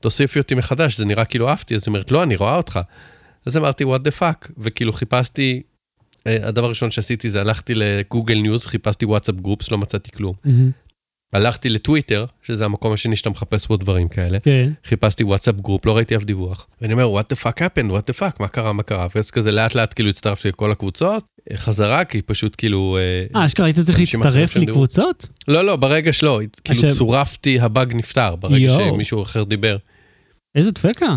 תוסיפי 0.00 0.38
אותי 0.38 0.54
מחדש, 0.54 0.98
זה 0.98 1.04
נראה 1.04 1.24
כאילו 1.24 1.48
עפתי, 1.48 1.74
אז 1.74 1.82
היא 1.82 1.86
אומרת, 1.86 2.10
לא, 2.10 2.22
אני 2.22 2.36
רואה 2.36 2.56
אותך. 2.56 2.80
אז 3.46 3.56
אמרתי, 3.56 3.84
what 3.84 3.98
the 3.98 4.20
fuck, 4.20 4.48
וכאילו 4.58 4.92
חיפשתי, 4.92 5.62
אה, 6.26 6.36
הדבר 6.42 6.66
הראשון 6.66 6.90
שעשיתי 6.90 7.30
זה 7.30 7.40
הלכתי 7.40 7.74
לגוגל 7.74 8.34
ניוז, 8.34 8.66
חיפשתי 8.66 9.04
וואטסאפ 9.04 9.34
groups, 9.34 9.70
לא 9.70 9.78
מצאתי 9.78 10.10
כלום. 10.10 10.34
מהמם. 10.44 10.70
הלכתי 11.32 11.68
לטוויטר, 11.68 12.26
שזה 12.42 12.64
המקום 12.64 12.92
השני 12.92 13.16
שאתה 13.16 13.30
מחפש 13.30 13.66
בו 13.66 13.76
דברים 13.76 14.08
כאלה. 14.08 14.40
כן. 14.40 14.72
חיפשתי 14.84 15.24
וואטסאפ 15.24 15.54
group, 15.54 15.86
לא 15.86 15.96
ראיתי 15.96 16.16
אף 16.16 16.24
דיווח. 16.24 16.66
ואני 16.80 16.92
אומר, 16.92 17.20
what 17.20 17.24
the 17.24 17.36
fuck 17.36 17.58
happened, 17.58 17.90
what 17.90 18.10
the 18.10 18.18
fuck, 18.18 18.36
מה 18.40 18.48
קרה, 18.48 18.72
מה 18.72 18.82
קרה? 18.82 19.06
ואז 19.14 19.30
כזה 19.30 19.52
לאט 19.52 19.74
לאט 19.74 19.94
כאילו 19.94 20.08
הצטרפתי 20.08 20.48
לכל 20.48 20.72
הקבוצות, 20.72 21.24
אה, 21.50 21.56
חזרה, 21.56 22.04
כי 22.04 22.22
פשוט 22.22 22.54
כאילו... 22.58 22.98
אה, 23.00 23.40
אה, 23.40 23.44
אשכרה 23.46 23.66
היית 23.66 23.78
צריך 23.78 23.98
להצטרף. 23.98 24.56
לקבוצות? 24.56 25.28
לא, 25.48 25.64
לא, 25.64 25.76
ברגע 25.76 26.12
שלא, 26.12 26.40
כאילו 26.64 26.94
צורפתי, 26.96 27.60
הבאג 27.60 27.94
נפתר, 27.94 28.36
ברגע. 28.36 28.68
שמישהו 28.68 29.22
אחר 29.22 29.44
דיבר. 29.44 29.76
איזה 30.54 30.70
דפקה. 30.70 31.16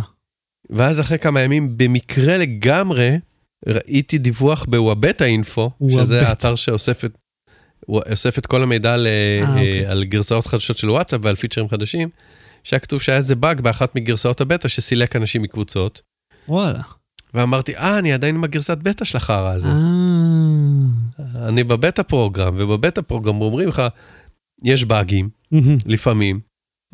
ואז 0.69 0.99
אחרי 0.99 1.19
כמה 1.19 1.41
ימים, 1.41 1.77
במקרה 1.77 2.37
לגמרי, 2.37 3.17
ראיתי 3.67 4.17
דיווח 4.17 4.65
בוואבטה 4.65 5.25
אינפו, 5.25 5.71
שזה. 5.91 6.27
האתר 6.27 6.55
שאוסף 6.55 7.05
את, 7.05 7.17
הוא 7.85 8.01
אוסף 8.09 8.37
את 8.37 8.45
כל 8.45 8.63
המידע 8.63 8.93
על, 8.93 9.07
אה, 9.07 9.47
אוקיי. 9.47 9.85
על 9.85 10.03
גרסאות 10.03 10.47
חדשות 10.47 10.77
של 10.77 10.89
וואטסאפ 10.89 11.19
ועל 11.23 11.35
פיצ'רים 11.35 11.69
חדשים, 11.69 12.09
שהיה 12.63 12.79
כתוב 12.79 13.01
שהיה 13.01 13.17
איזה 13.17 13.35
באג 13.35 13.61
באחת 13.61 13.95
מגרסאות 13.95 14.41
הבטא 14.41 14.67
שסילק 14.67 15.15
אנשים 15.15 15.41
מקבוצות. 15.41 16.01
וואלה. 16.49 16.81
ואמרתי, 17.33 17.77
אה, 17.77 17.97
אני 17.99 18.13
עדיין 18.13 18.35
עם 18.35 18.43
הגרסת 18.43 18.77
בטא 18.77 19.05
של 19.05 19.17
החרא 19.17 19.53
הזה. 19.53 19.67
אה. 19.67 21.47
אני 21.47 21.63
בבטא 21.63 22.03
פרוגרם, 22.03 22.55
ובבטא 22.57 23.01
פרוגרם 23.01 23.41
אומרים 23.41 23.69
לך, 23.69 23.81
יש 24.63 24.85
באגים. 24.85 25.29
לפעמים, 25.85 26.39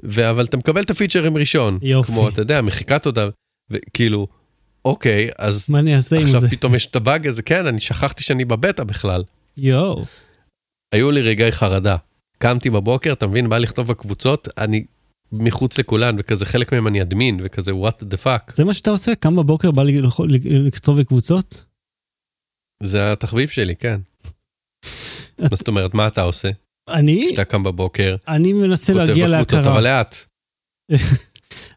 ו- 0.03 0.29
אבל 0.29 0.45
אתה 0.45 0.57
מקבל 0.57 0.81
את 0.81 0.89
הפיצ'רים 0.89 1.37
ראשון. 1.37 1.79
יופי. 1.81 2.11
כמו, 2.11 2.29
אתה 2.29 2.41
יודע, 2.41 2.61
מחיקת 2.61 3.03
תודה, 3.03 3.29
וכאילו, 3.69 4.27
אוקיי, 4.85 5.29
אז 5.37 5.69
מה 5.69 5.79
אני 5.79 5.95
אעשה 5.95 6.15
עם 6.15 6.25
עכשיו 6.25 6.39
זה? 6.39 6.49
פתאום 6.49 6.75
יש 6.75 6.85
את 6.85 6.95
הבאג 6.95 7.27
הזה, 7.27 7.41
כן, 7.41 7.65
אני 7.65 7.79
שכחתי 7.79 8.23
שאני 8.23 8.45
בבטא 8.45 8.83
בכלל. 8.83 9.23
יואו. 9.57 10.05
היו 10.91 11.11
לי 11.11 11.21
רגעי 11.21 11.51
חרדה. 11.51 11.97
קמתי 12.37 12.69
בבוקר, 12.69 13.13
אתה 13.13 13.27
מבין, 13.27 13.49
בא 13.49 13.57
לכתוב 13.57 13.87
בקבוצות, 13.87 14.47
אני 14.57 14.85
מחוץ 15.31 15.79
לכולן, 15.79 16.15
וכזה 16.19 16.45
חלק 16.45 16.73
מהם 16.73 16.87
אני 16.87 17.01
אדמין, 17.01 17.39
וכזה 17.43 17.71
what 17.71 18.03
the 18.03 18.25
fuck. 18.25 18.53
זה 18.53 18.63
מה 18.63 18.73
שאתה 18.73 18.91
עושה? 18.91 19.15
קם 19.15 19.35
בבוקר, 19.35 19.71
בא 19.71 19.83
לכתוב 20.67 21.01
בקבוצות? 21.01 21.63
זה 22.83 23.11
התחביב 23.11 23.49
שלי, 23.49 23.75
כן. 23.75 23.99
מה 25.39 25.55
זאת 25.55 25.67
אומרת, 25.67 25.93
מה 25.93 26.07
אתה 26.07 26.21
עושה? 26.21 26.49
אני? 26.89 27.27
כשאתה 27.27 27.45
קם 27.45 27.63
בבוקר, 27.63 28.15
אני 28.27 28.53
מנסה 28.53 28.93
כותב 28.93 29.05
להגיע 29.05 29.27
בקבוצות, 29.27 29.53
להכרה. 29.53 29.73
אבל 29.73 29.83
לאט. 29.83 30.15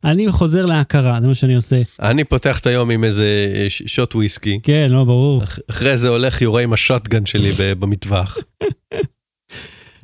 אני 0.05 0.33
חוזר 0.33 0.67
להכרה, 0.67 1.21
זה 1.21 1.27
מה 1.27 1.35
שאני 1.35 1.55
עושה. 1.55 1.83
אני 2.01 2.25
פותח 2.25 2.59
את 2.59 2.67
היום 2.67 2.91
עם 2.91 3.05
איזה 3.05 3.27
ש- 3.69 3.83
שוט 3.87 4.15
וויסקי, 4.15 4.59
כן, 4.63 4.87
לא, 4.91 5.05
ברור. 5.05 5.45
אח- 5.45 5.59
אחרי 5.71 5.97
זה 5.99 6.09
הולך 6.09 6.43
יורה 6.43 6.63
עם 6.63 6.73
השוטגן 6.73 7.27
שלי 7.27 7.51
במטווח. 7.81 8.39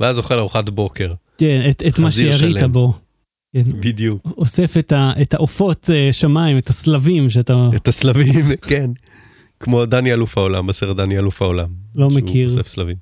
ואז 0.00 0.18
אוכל 0.18 0.38
ארוחת 0.38 0.68
בוקר, 0.68 1.12
כן, 1.38 1.62
את, 1.70 1.82
את 1.88 1.98
מה 1.98 2.10
שירית. 2.10 2.62
בו. 2.62 2.92
כן. 3.54 3.62
בדיוק. 3.80 4.22
אוסף 4.38 4.74
את, 4.78 4.92
ה, 4.92 5.12
את 5.22 5.34
העופות 5.34 5.90
אה, 5.92 6.08
שמיים, 6.12 6.58
את 6.58 6.68
הסלבים 6.68 7.30
שאתה 7.30 7.54
את 7.76 7.88
הסלבים, 7.88 8.32
כן. 8.68 8.90
כמו 9.60 9.86
דני 9.86 10.12
אלוף 10.12 10.38
העולם, 10.38 10.66
בסרט 10.66 10.96
דני 10.96 11.18
אלוף 11.18 11.42
העולם. 11.42 11.68
לא 11.96 12.10
שהוא 12.10 12.20
מכיר. 12.20 12.50
אוסף 12.50 12.68
סלבים. 12.68 12.96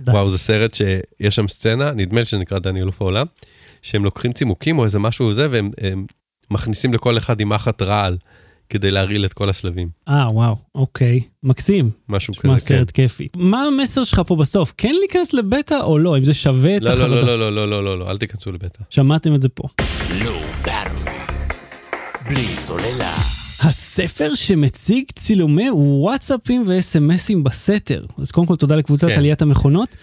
די. 0.00 0.10
וואו, 0.12 0.30
זה 0.30 0.38
סרט 0.38 0.74
שיש 0.74 1.34
שם 1.36 1.48
סצנה, 1.48 1.90
נדמה 1.92 2.20
לי 2.20 2.26
שזה 2.26 2.38
נקרא 2.38 2.58
דני 2.58 2.82
אלוף 2.82 3.02
העולם, 3.02 3.26
שהם 3.86 4.04
לוקחים 4.04 4.32
צימוקים 4.32 4.78
או 4.78 4.84
איזה 4.84 4.98
משהו 4.98 5.34
זה, 5.34 5.46
והם 5.50 5.70
הם 5.80 6.06
מכניסים 6.50 6.94
לכל 6.94 7.18
אחד 7.18 7.40
עם 7.40 7.48
מחט 7.48 7.82
רעל, 7.82 8.16
כדי 8.68 8.90
להרעיל 8.90 9.24
את 9.24 9.32
כל 9.32 9.48
הסלבים. 9.48 9.88
אה, 10.08 10.26
וואו, 10.32 10.56
אוקיי. 10.74 11.20
מקסים. 11.42 11.90
משהו 12.08 12.34
כזה, 12.34 12.48
כן. 12.48 12.58
סרט 12.58 12.90
כיפי. 12.90 13.28
מה 13.36 13.62
המסר 13.62 14.04
שלך 14.04 14.22
פה 14.26 14.36
בסוף? 14.36 14.74
כן 14.78 14.92
להיכנס 15.00 15.34
לבטא 15.34 15.80
או 15.82 15.98
לא? 15.98 16.18
אם 16.18 16.24
זה 16.24 16.34
שווה 16.34 16.76
את 16.76 16.82
לא, 16.82 16.90
לא, 16.90 16.94
החרדה? 16.94 17.14
לא, 17.14 17.38
לא, 17.38 17.52
לא, 17.52 17.70
לא, 17.70 17.84
לא, 17.84 17.98
לא, 17.98 18.10
אל 18.10 18.18
תיכנסו 18.18 18.52
לבטא. 18.52 18.84
שמעתם 18.90 19.34
את 19.34 19.42
זה 19.42 19.48
פה. 19.48 19.68
בארווי. 20.64 21.12
בלי 22.28 22.56
סוללה. 22.56 23.16
הספר 23.62 24.34
שמציג 24.34 25.04
צילומי 25.14 25.70
וואטסאפים 25.70 26.64
וסמסים 26.66 27.44
בסתר. 27.44 28.00
אז 28.18 28.30
קודם 28.30 28.46
כל 28.46 28.56
תודה 28.56 28.76
לקבוצת 28.76 29.08
כן. 29.08 29.18
עליית 29.18 29.42
המכונות. 29.42 29.96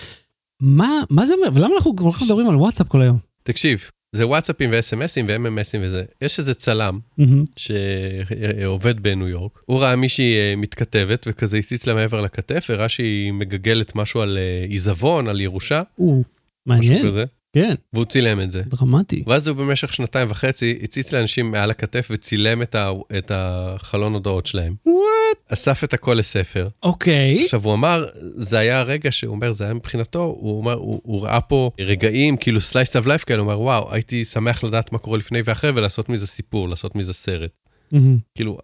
מה, 0.61 1.01
מה 1.09 1.25
זה 1.25 1.33
אומר? 1.33 1.47
ולמה 1.53 1.75
אנחנו 1.75 1.95
כל 1.95 2.11
כך 2.13 2.21
מדברים 2.21 2.49
על 2.49 2.55
וואטסאפ 2.55 2.87
כל 2.87 3.01
היום? 3.01 3.32
תקשיב, 3.43 3.89
זה 4.15 4.27
וואטסאפים 4.27 4.69
ו-SMSים 4.73 5.25
ו-MMSים 5.27 5.79
וזה. 5.81 6.03
יש 6.21 6.39
איזה 6.39 6.53
צלם 6.53 6.99
מהמם. 7.17 7.45
שעובד 7.55 8.99
בניו 8.99 9.27
יורק, 9.27 9.59
הוא 9.65 9.79
ראה 9.79 9.95
מישהי 9.95 10.35
אה, 10.35 10.55
מתכתבת 10.57 11.25
וכזה 11.29 11.57
הציץ 11.57 11.87
לה 11.87 11.93
מעבר 11.93 12.21
לכתף, 12.21 12.65
הראה 12.69 12.89
שהיא 12.89 13.33
מגגלת 13.33 13.95
משהו 13.95 14.21
על 14.21 14.37
אה, 14.37 14.65
עיזבון, 14.69 15.27
על 15.27 15.41
ירושה, 15.41 15.81
או, 15.99 16.21
משהו 16.67 16.91
מעניין. 16.91 17.07
כזה, 17.07 17.23
כן, 17.53 17.73
והוא 17.93 18.05
צילם 18.05 18.41
את 18.41 18.51
זה. 18.51 18.61
דרמטי. 18.67 19.23
ואז 19.27 19.47
הוא 19.47 19.57
במשך 19.57 19.93
שנתיים 19.93 20.31
וחצי 20.31 20.79
הציץ 20.83 21.11
לאנשים 21.11 21.51
מעל 21.51 21.71
הכתף 21.71 22.07
וצילם 22.11 22.61
את, 22.61 22.75
ה, 22.75 22.91
את 23.17 23.31
החלון 23.35 24.13
הודעות 24.13 24.45
שלהם. 24.45 24.75
וואט? 24.85 25.53
אסף 25.53 25.83
את 25.83 25.93
הכל 25.93 26.13
לספר. 26.13 26.67
אוקיי. 26.83 27.43
עכשיו 27.43 27.63
הוא 27.63 27.73
אמר, 27.73 28.05
זה 28.21 28.59
היה 28.59 28.79
הרגע 28.79 29.11
שהוא 29.11 29.35
אומר, 29.35 29.51
זה 29.51 29.63
היה 29.63 29.73
מבחינתו, 29.73 30.23
הוא 30.23 30.57
אומר, 30.57 30.73
הוא, 30.73 31.01
הוא 31.03 31.23
ראה 31.23 31.41
פה 31.41 31.71
רגעים, 31.79 32.37
כאילו 32.37 32.59
slice 32.59 33.01
of 33.01 33.05
life 33.05 33.25
כאלה, 33.25 33.39
הוא 33.41 33.51
אומר, 33.51 33.61
וואו, 33.61 33.93
הייתי 33.93 34.25
שמח 34.25 34.63
לדעת 34.63 34.91
מה 34.91 34.97
קורה 34.97 35.17
לפני 35.17 35.39
ואחרי 35.45 35.69
ולעשות 35.69 36.09
מזה 36.09 36.27
סיפור, 36.27 36.69
לעשות 36.69 36.95
מזה 36.95 37.13
סרט. 37.13 37.51
מהמם. 37.91 38.17
כאילו, 38.35 38.57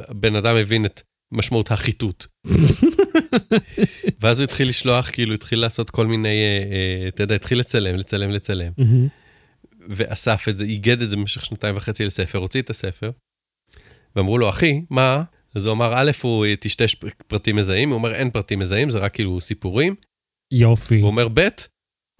הבן 0.00 0.36
אדם 0.36 0.56
הבין 0.56 0.84
את 0.84 1.02
משמעות 1.32 1.70
החיטוט. 1.70 2.26
ואז 4.20 4.40
הוא 4.40 4.44
התחיל 4.44 4.68
לשלוח, 4.68 5.10
כאילו, 5.10 5.34
התחיל 5.34 5.58
לעשות 5.58 5.90
כל 5.90 6.06
מיני, 6.06 6.28
אה, 6.28 7.02
אה, 7.04 7.08
אתה 7.08 7.22
יודע, 7.22 7.34
התחיל 7.34 7.58
לצלם, 7.58 7.94
לצלם, 7.96 8.30
לצלם. 8.30 8.72
ואסף 9.88 10.44
את 10.48 10.56
זה, 10.56 10.64
איגד 10.64 11.02
את 11.02 11.10
זה 11.10 11.16
במשך 11.16 11.44
שנתיים 11.44 11.76
וחצי 11.76 12.04
לספר, 12.04 12.38
הוציא 12.38 12.62
את 12.62 12.70
הספר, 12.70 13.10
ואמרו 14.16 14.38
לו, 14.38 14.48
אחי, 14.48 14.82
מה? 14.90 15.22
אז 15.54 15.66
הוא 15.66 15.72
אמר, 15.72 15.92
א', 15.94 16.10
הוא 16.22 16.46
טשטש 16.60 16.94
פרטים 17.26 17.56
מזהים, 17.56 17.88
הוא 17.88 17.98
אומר, 17.98 18.14
אין 18.14 18.30
פרטים 18.30 18.58
מזהים, 18.58 18.90
זה 18.90 18.98
רק 18.98 19.14
כאילו 19.14 19.40
סיפורים. 19.40 19.94
יופי. 20.52 21.00
הוא 21.00 21.10
אומר, 21.10 21.28
ב', 21.34 21.48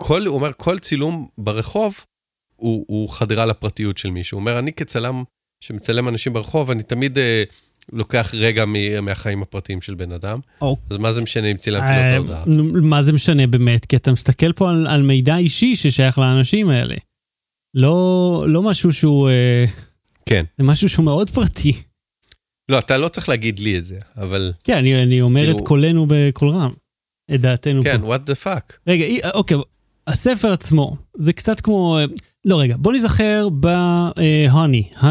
כל, 0.00 0.26
הוא 0.26 0.36
אומר, 0.36 0.50
כל 0.56 0.78
צילום 0.78 1.26
ברחוב 1.38 2.04
הוא, 2.56 2.84
הוא 2.88 3.08
חדירה 3.08 3.46
לפרטיות 3.46 3.98
של 3.98 4.10
מישהו. 4.10 4.36
הוא 4.36 4.40
אומר, 4.40 4.58
אני 4.58 4.72
כצלם 4.72 5.22
שמצלם 5.60 6.08
אנשים 6.08 6.32
ברחוב, 6.32 6.70
אני 6.70 6.82
תמיד 6.82 7.18
אה, 7.18 7.44
לוקח 7.92 8.34
רגע 8.34 8.64
מהחיים 9.02 9.42
הפרטיים 9.42 9.80
של 9.80 9.94
בן 9.94 10.12
אדם. 10.12 10.38
אוקיי. 10.60 10.84
אז 10.90 10.96
מה 10.96 11.12
זה 11.12 11.20
משנה 11.22 11.50
אם 11.50 11.56
צילמתי 11.56 11.86
לו 11.92 11.98
את 11.98 12.02
אה, 12.02 12.14
ההודעה? 12.14 12.44
מה 12.82 13.02
זה 13.02 13.12
משנה 13.12 13.46
באמת? 13.46 13.86
כי 13.86 13.96
אתה 13.96 14.12
מסתכל 14.12 14.52
פה 14.52 14.70
על, 14.70 14.86
על 14.86 15.02
מידע 15.02 15.36
אישי 15.36 15.74
ששייך 15.74 16.18
לאנשים 16.18 16.70
האלה. 16.70 16.94
לא, 17.74 18.44
לא 18.48 18.62
משהו 18.62 18.92
שהוא, 18.92 19.28
אה, 19.28 19.64
כן. 20.26 20.44
זה 20.58 20.64
משהו 20.64 20.88
שהוא 20.88 21.04
מאוד 21.04 21.30
פרטי. 21.30 21.72
לא, 22.68 22.78
אתה 22.78 22.98
לא 22.98 23.08
צריך 23.08 23.28
להגיד 23.28 23.58
לי 23.58 23.78
את 23.78 23.84
זה, 23.84 23.98
אבל 24.16 24.52
כן, 24.64 24.76
אני, 24.76 25.02
אני 25.02 25.20
אומר 25.20 25.40
כאילו- 25.44 25.56
את 25.56 25.60
קולנו 25.66 26.06
בקול 26.08 26.48
רם. 26.50 26.70
את 27.34 27.40
דעתנו 27.40 27.84
כן, 27.84 28.00
פה. 28.00 28.14
what 28.16 28.18
the 28.18 28.44
fuck. 28.46 28.72
רגע, 28.86 29.30
אוקיי, 29.34 29.56
הספר 30.06 30.52
עצמו, 30.52 30.96
זה 31.16 31.32
קצת 31.32 31.60
כמו... 31.60 31.98
אה, 31.98 32.04
לא, 32.44 32.60
רגע, 32.60 32.76
בוא 32.78 32.92
נזכר 32.92 33.48
ב-Honey, 33.60 35.04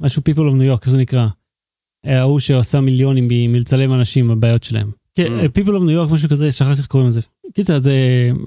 משהו 0.00 0.22
People 0.28 0.52
of 0.52 0.54
New 0.54 0.76
York, 0.76 0.80
איך 0.82 0.90
זה 0.90 0.98
נקרא? 0.98 1.26
אה, 2.06 2.20
ההוא 2.20 2.38
שעושה 2.38 2.80
מיליונים 2.80 3.28
מלצלם 3.48 3.94
אנשים 3.94 4.28
בבעיות 4.28 4.62
שלהם. 4.62 4.90
כן, 5.14 5.26
Mm. 5.26 5.60
People 5.60 5.70
of 5.70 5.82
New 5.82 6.08
York, 6.08 6.12
משהו 6.12 6.28
כזה, 6.28 6.52
שכחתי 6.52 6.78
איך 6.78 6.86
קוראים 6.86 7.08
לזה. 7.08 7.20
קיצר, 7.54 7.78
זה, 7.78 7.92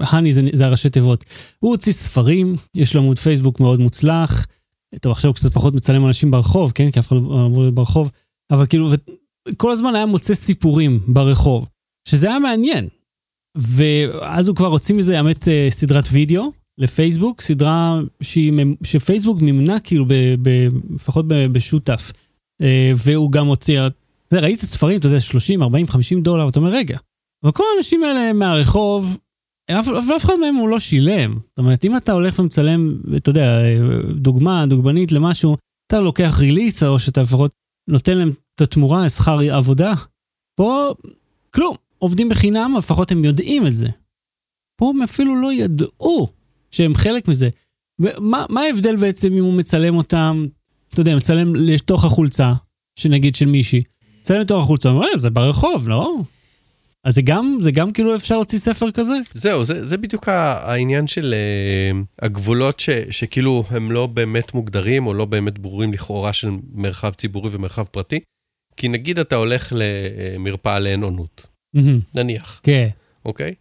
האני 0.00 0.32
זה, 0.32 0.42
זה 0.52 0.66
הראשי 0.66 0.90
תיבות. 0.90 1.24
הוא 1.58 1.70
הוציא 1.70 1.92
ספרים, 1.92 2.56
יש 2.74 2.94
לו 2.94 3.00
עמוד 3.02 3.18
פייסבוק 3.18 3.60
מאוד 3.60 3.80
מוצלח. 3.80 4.46
טוב, 5.00 5.12
עכשיו 5.12 5.28
הוא 5.28 5.34
קצת 5.34 5.52
פחות 5.52 5.74
מצלם 5.74 6.06
אנשים 6.06 6.30
ברחוב, 6.30 6.72
כן? 6.74 6.90
כי 6.90 7.00
אף 7.00 7.08
אחד 7.08 7.16
לא 7.16 7.46
אמור 7.46 7.60
להיות 7.60 7.74
ברחוב. 7.74 8.10
אבל 8.50 8.66
כאילו, 8.66 8.90
כל 9.56 9.70
הזמן 9.70 9.94
היה 9.94 10.06
מוצא 10.06 10.34
סיפורים 10.34 11.00
ברחוב, 11.08 11.66
שזה 12.08 12.28
היה 12.28 12.38
מעניין. 12.38 12.88
ואז 13.56 14.48
הוא 14.48 14.56
כבר 14.56 14.66
הוציא 14.66 14.94
מזה, 14.94 15.16
האמת, 15.16 15.48
אה, 15.48 15.66
סדרת 15.70 16.04
וידאו 16.12 16.52
לפייסבוק, 16.78 17.40
סדרה 17.40 18.00
שהיא, 18.20 18.52
שפייסבוק 18.84 19.42
מימנה 19.42 19.80
כאילו, 19.80 20.04
ב, 20.06 20.14
ב, 20.42 20.68
לפחות 20.94 21.28
ב, 21.28 21.46
בשותף. 21.46 22.12
אה, 22.14 22.25
והוא 22.96 23.32
גם 23.32 23.46
הוציא, 23.46 23.80
ראית 24.32 24.58
ספרים, 24.58 24.98
אתה 25.00 25.06
יודע, 25.06 25.20
30, 25.20 25.62
40, 25.62 25.86
50 25.86 26.22
דולר, 26.22 26.48
אתה 26.48 26.60
אומר, 26.60 26.70
רגע, 26.70 26.98
אבל 27.44 27.52
כל 27.52 27.64
האנשים 27.74 28.04
האלה 28.04 28.32
מהרחוב, 28.32 29.18
אף, 29.70 29.88
אף, 29.88 30.10
אף 30.16 30.24
אחד 30.24 30.34
מהם 30.40 30.54
הוא 30.54 30.68
לא 30.68 30.78
שילם. 30.78 31.38
זאת 31.48 31.58
אומרת, 31.58 31.84
אם 31.84 31.96
אתה 31.96 32.12
הולך 32.12 32.38
ומצלם, 32.38 33.00
אתה 33.16 33.30
יודע, 33.30 33.64
אה, 33.64 33.78
דוגמה, 34.14 34.66
דוגמנית 34.66 35.12
למשהו, 35.12 35.56
אתה 35.86 36.00
לוקח 36.00 36.36
ריליס, 36.40 36.82
או 36.82 36.98
שאתה 36.98 37.20
לפחות 37.22 37.52
נותן 37.88 38.18
להם 38.18 38.32
את 38.54 38.60
התמורה, 38.60 39.08
שכר 39.08 39.36
עבודה. 39.52 39.94
פה, 40.56 40.94
כלום, 41.50 41.76
עובדים 41.98 42.28
בחינם, 42.28 42.74
לפחות 42.78 43.12
הם 43.12 43.24
יודעים 43.24 43.66
את 43.66 43.74
זה. 43.74 43.88
פה 44.80 44.90
הם 44.94 45.02
אפילו 45.02 45.42
לא 45.42 45.52
ידעו 45.52 46.28
שהם 46.70 46.94
חלק 46.94 47.28
מזה. 47.28 47.48
ומה 48.00 48.46
מה 48.48 48.60
ההבדל 48.60 48.96
בעצם 48.96 49.32
אם 49.32 49.44
הוא 49.44 49.54
מצלם 49.54 49.96
אותם, 49.96 50.46
אתה 50.96 51.02
יודע, 51.02 51.16
מצלם 51.16 51.54
לתוך 51.54 52.04
החולצה, 52.04 52.52
שנגיד 52.98 53.34
של 53.34 53.46
מישהי, 53.46 53.82
מצלם 54.20 54.40
לתוך 54.40 54.62
החולצה, 54.62 54.88
אומר, 54.88 55.06
"אה, 55.06 55.16
זה 55.16 55.30
ברחוב, 55.30 55.88
לא? 55.88 56.16
אז 57.04 57.14
זה 57.14 57.22
גם, 57.22 57.58
זה 57.60 57.70
גם 57.70 57.92
כאילו 57.92 58.16
אפשר 58.16 58.34
להוציא 58.34 58.58
ספר 58.58 58.90
כזה? 58.90 59.14
זהו, 59.34 59.64
זה, 59.64 59.84
זה 59.84 59.96
בדיוק 59.96 60.28
העניין 60.28 61.06
של 61.06 61.34
uh, 61.34 62.24
הגבולות 62.24 62.80
ש, 62.80 62.90
שכאילו 63.10 63.64
הם 63.70 63.92
לא 63.92 64.06
באמת 64.06 64.54
מוגדרים 64.54 65.06
או 65.06 65.14
לא 65.14 65.24
באמת 65.24 65.58
ברורים 65.58 65.92
לכאורה 65.92 66.32
של 66.32 66.50
מרחב 66.74 67.12
ציבורי 67.14 67.50
ומרחב 67.52 67.84
פרטי. 67.84 68.20
כי 68.76 68.88
נגיד 68.88 69.18
אתה 69.18 69.36
הולך 69.36 69.72
למרפאה 69.76 70.78
לאין 70.78 71.02
עונות, 71.02 71.46
מהמם, 71.74 72.00
נניח, 72.14 72.60
כן. 72.62 72.88
אוקיי? 73.24 73.54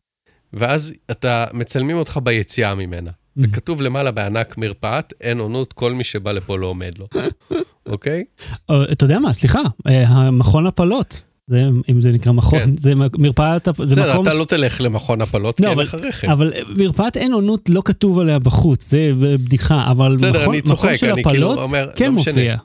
ואז 0.54 0.94
אתה, 1.12 1.46
מצלמים 1.54 1.98
אותך 1.98 2.20
ביציאה 2.24 2.76
ממנה. 2.76 3.12
וכתוב 3.38 3.82
למעלה 3.82 4.12
בענק 4.12 4.58
מרפאת 4.58 5.14
אין 5.22 5.40
עונות, 5.40 5.74
כל 5.74 5.94
מי 5.94 6.04
שבא 6.04 6.32
לפה 6.32 6.58
לא 6.58 6.68
עומד 6.68 6.92
לו, 6.98 7.08
אוקיי? 7.86 8.24
אה, 8.70 8.84
אתה 8.92 9.04
יודע 9.04 9.20
מה, 9.20 9.34
סליחה, 9.34 9.62
אה, 9.88 10.08
המכון 10.08 10.68
הפלות, 10.68 11.24
זה, 11.48 11.64
אם 11.90 12.02
זה 12.02 12.12
נקרא 12.12 12.32
מכון, 12.32 12.60
כן. 12.60 12.78
זה 12.78 12.96
מרפאת, 12.96 13.66
זה 13.66 13.96
בסדר, 13.96 14.14
מקום... 14.14 14.28
אתה 14.28 14.36
לא 14.36 14.46
תלך 14.46 14.82
למכון 14.82 15.22
הפלות, 15.22 15.60
לא, 15.60 15.66
כי 15.66 15.72
אין 15.72 15.80
לך 15.80 15.96
רכב. 16.04 16.30
אבל 16.30 16.54
מרפאת 16.78 17.18
אין 17.18 17.34
עונות 17.34 17.70
לא 17.70 17.82
כתוב 17.86 18.20
עליה 18.20 18.40
בחוץ, 18.40 18.90
זה 18.90 19.12
בדיחה, 19.22 19.92
אבל 19.92 20.16
בסדר, 20.16 20.42
מכון, 20.42 20.54
אני 20.54 20.62
צוחק, 20.62 20.86
מכון 20.86 20.98
של 20.98 21.12
אני 21.12 21.24
כאילו 21.24 21.54
הפלות 21.54 21.58
אומר, 21.58 21.92
כן 21.96 22.06
לא. 22.06 22.12
מופיע. 22.12 22.58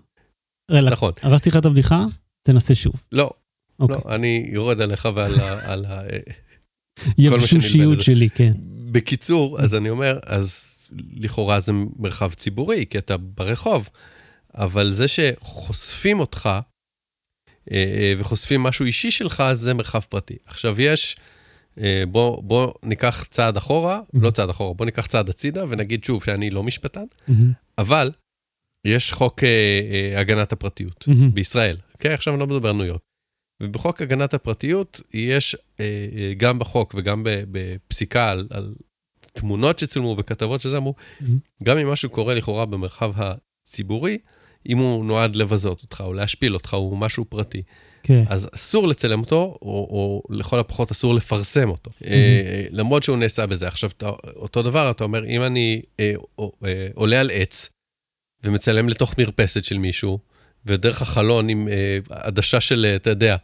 רלה, 0.70 0.90
נכון. 0.90 1.12
הרסתי 1.22 1.50
לך 1.50 1.56
את 1.56 1.66
הבדיחה? 1.66 2.04
תנסה 2.42 2.74
שוב. 2.74 3.04
לא, 3.12 3.30
אוקיי. 3.80 3.96
לא, 4.04 4.14
אני 4.14 4.48
יורד 4.52 4.80
עליך 4.80 5.08
ועל 5.14 5.84
ה... 5.88 6.02
יבשושיות. 7.18 8.02
שלי, 8.02 8.30
כן. 8.30 8.52
בקיצור, 8.92 9.60
אז 9.60 9.74
אני 9.74 9.90
אומר, 9.90 10.18
אז 10.26 10.66
לכאורה 11.12 11.60
זה 11.60 11.72
מרחב 11.98 12.34
ציבורי, 12.34 12.86
כי 12.90 12.98
אתה 12.98 13.16
ברחוב, 13.16 13.88
אבל 14.54 14.92
זה 14.92 15.08
שחושפים 15.08 16.20
אותך 16.20 16.46
אה, 16.46 16.60
אה, 17.76 18.14
וחושפים 18.18 18.62
משהו 18.62 18.84
אישי 18.84 19.10
שלך, 19.10 19.42
זה 19.52 19.74
מרחב 19.74 20.00
פרטי. 20.00 20.36
עכשיו 20.46 20.80
יש, 20.80 21.16
אה, 21.80 22.02
בוא, 22.08 22.42
בוא 22.42 22.72
ניקח 22.82 23.24
צעד 23.30 23.56
אחורה, 23.56 24.00
לא 24.14 24.30
צעד 24.30 24.50
אחורה, 24.50 24.74
בוא 24.74 24.86
ניקח 24.86 25.06
צעד 25.06 25.28
הצידה 25.28 25.64
ונגיד 25.68 26.04
שוב 26.04 26.24
שאני 26.24 26.50
לא 26.50 26.62
משפטן, 26.62 27.04
מהמם, 27.28 27.52
אבל 27.78 28.10
יש 28.84 29.12
חוק 29.12 29.44
אה, 29.44 29.48
אה, 29.90 30.20
הגנת 30.20 30.52
הפרטיות 30.52 31.08
מהמם. 31.08 31.34
בישראל, 31.34 31.76
אוקיי? 31.94 32.14
עכשיו 32.14 32.34
אני 32.34 32.40
לא 32.40 32.46
מדבר 32.46 32.68
על 32.68 32.76
ניו 32.76 32.84
יורק. 32.84 33.00
ובחוק 33.60 34.02
הגנת 34.02 34.34
הפרטיות 34.34 35.00
יש 35.14 35.56
אה, 35.80 35.84
אה, 36.16 36.32
גם 36.36 36.58
בחוק 36.58 36.94
וגם 36.98 37.22
בפסיקה 37.26 38.30
על, 38.30 38.48
על 38.50 38.74
תמונות 39.32 39.78
שצולמו 39.78 40.16
וכתבות 40.18 40.60
שזה 40.60 40.76
אמרו, 40.76 40.94
מהמם. 41.20 41.38
גם 41.62 41.78
אם 41.78 41.88
משהו 41.88 42.10
קורה 42.10 42.34
לכאורה 42.34 42.66
במרחב 42.66 43.12
הציבורי, 43.16 44.18
אם 44.68 44.78
הוא 44.78 45.04
נועד 45.04 45.36
לבזות 45.36 45.82
אותך 45.82 46.02
או 46.06 46.12
להשפיל 46.12 46.54
אותך, 46.54 46.74
הוא 46.74 46.98
משהו 46.98 47.24
פרטי, 47.24 47.62
כן. 48.02 48.24
אז 48.28 48.48
אסור 48.54 48.88
לצלם 48.88 49.20
אותו, 49.20 49.58
או, 49.62 49.68
או 49.68 50.22
לכל 50.30 50.58
הפחות 50.58 50.90
אסור 50.90 51.14
לפרסם 51.14 51.68
אותו. 51.68 51.90
אה, 52.04 52.64
למרות 52.70 53.02
שהוא 53.02 53.16
נעשה 53.16 53.46
בזה. 53.46 53.68
עכשיו, 53.68 53.90
אתה, 53.90 54.10
אותו 54.36 54.62
דבר, 54.62 54.90
אתה 54.90 55.04
אומר, 55.04 55.26
אם 55.26 55.42
אני 55.42 55.82
אה, 56.00 56.12
או, 56.38 56.52
אה, 56.64 56.88
עולה 56.94 57.20
על 57.20 57.30
עץ 57.32 57.70
ומצלם 58.44 58.88
לתוך 58.88 59.18
מרפסת 59.18 59.64
של 59.64 59.78
מישהו, 59.78 60.18
ודרך 60.66 61.02
החלון 61.02 61.48
עם 61.48 61.68
אה, 61.68 61.98
עדשה 62.10 62.60
של, 62.60 62.86
אה, 62.88 62.96
אתה 62.96 63.10
יודע, 63.10 63.36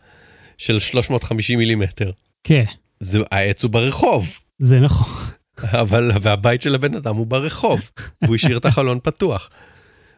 של 0.58 0.78
350 0.78 1.58
מילימטר, 1.58 2.10
כן, 2.44 2.64
זה, 3.00 3.18
העץ 3.30 3.62
הוא 3.62 3.70
ברחוב, 3.70 4.38
זה 4.58 4.80
נכון. 4.80 5.08
אבל, 5.58 6.10
והבית 6.20 6.62
של 6.62 6.74
הבן 6.74 6.94
אדם 6.94 7.16
הוא 7.16 7.26
ברחוב, 7.26 7.90
והוא 8.22 8.34
השאיר 8.34 8.56
את 8.56 8.64
החלון 8.64 8.98
פתוח. 9.02 9.50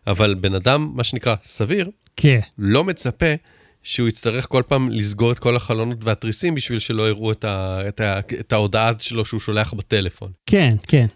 אבל 0.06 0.34
בן 0.34 0.54
אדם, 0.54 0.92
מה 0.94 1.04
שנקרא, 1.04 1.34
סביר, 1.44 1.90
כן. 2.16 2.40
לא 2.58 2.84
מצפה 2.84 3.34
שהוא 3.82 4.08
יצטרך 4.08 4.46
כל 4.48 4.62
פעם 4.66 4.88
לסגור 4.90 5.32
את 5.32 5.38
כל 5.38 5.56
החלונות 5.56 6.04
והתריסים 6.04 6.54
בשביל 6.54 6.78
שלא 6.78 7.08
יראו 7.08 7.32
את, 7.32 7.44
ה, 7.44 7.80
את, 7.88 8.00
ה, 8.00 8.18
את 8.18 8.52
ההודעה 8.52 8.92
שלו 8.98 9.24
שהוא 9.24 9.40
שולח 9.40 9.74
בטלפון. 9.74 10.32
כן, 10.46 10.76
כן. 10.87 11.06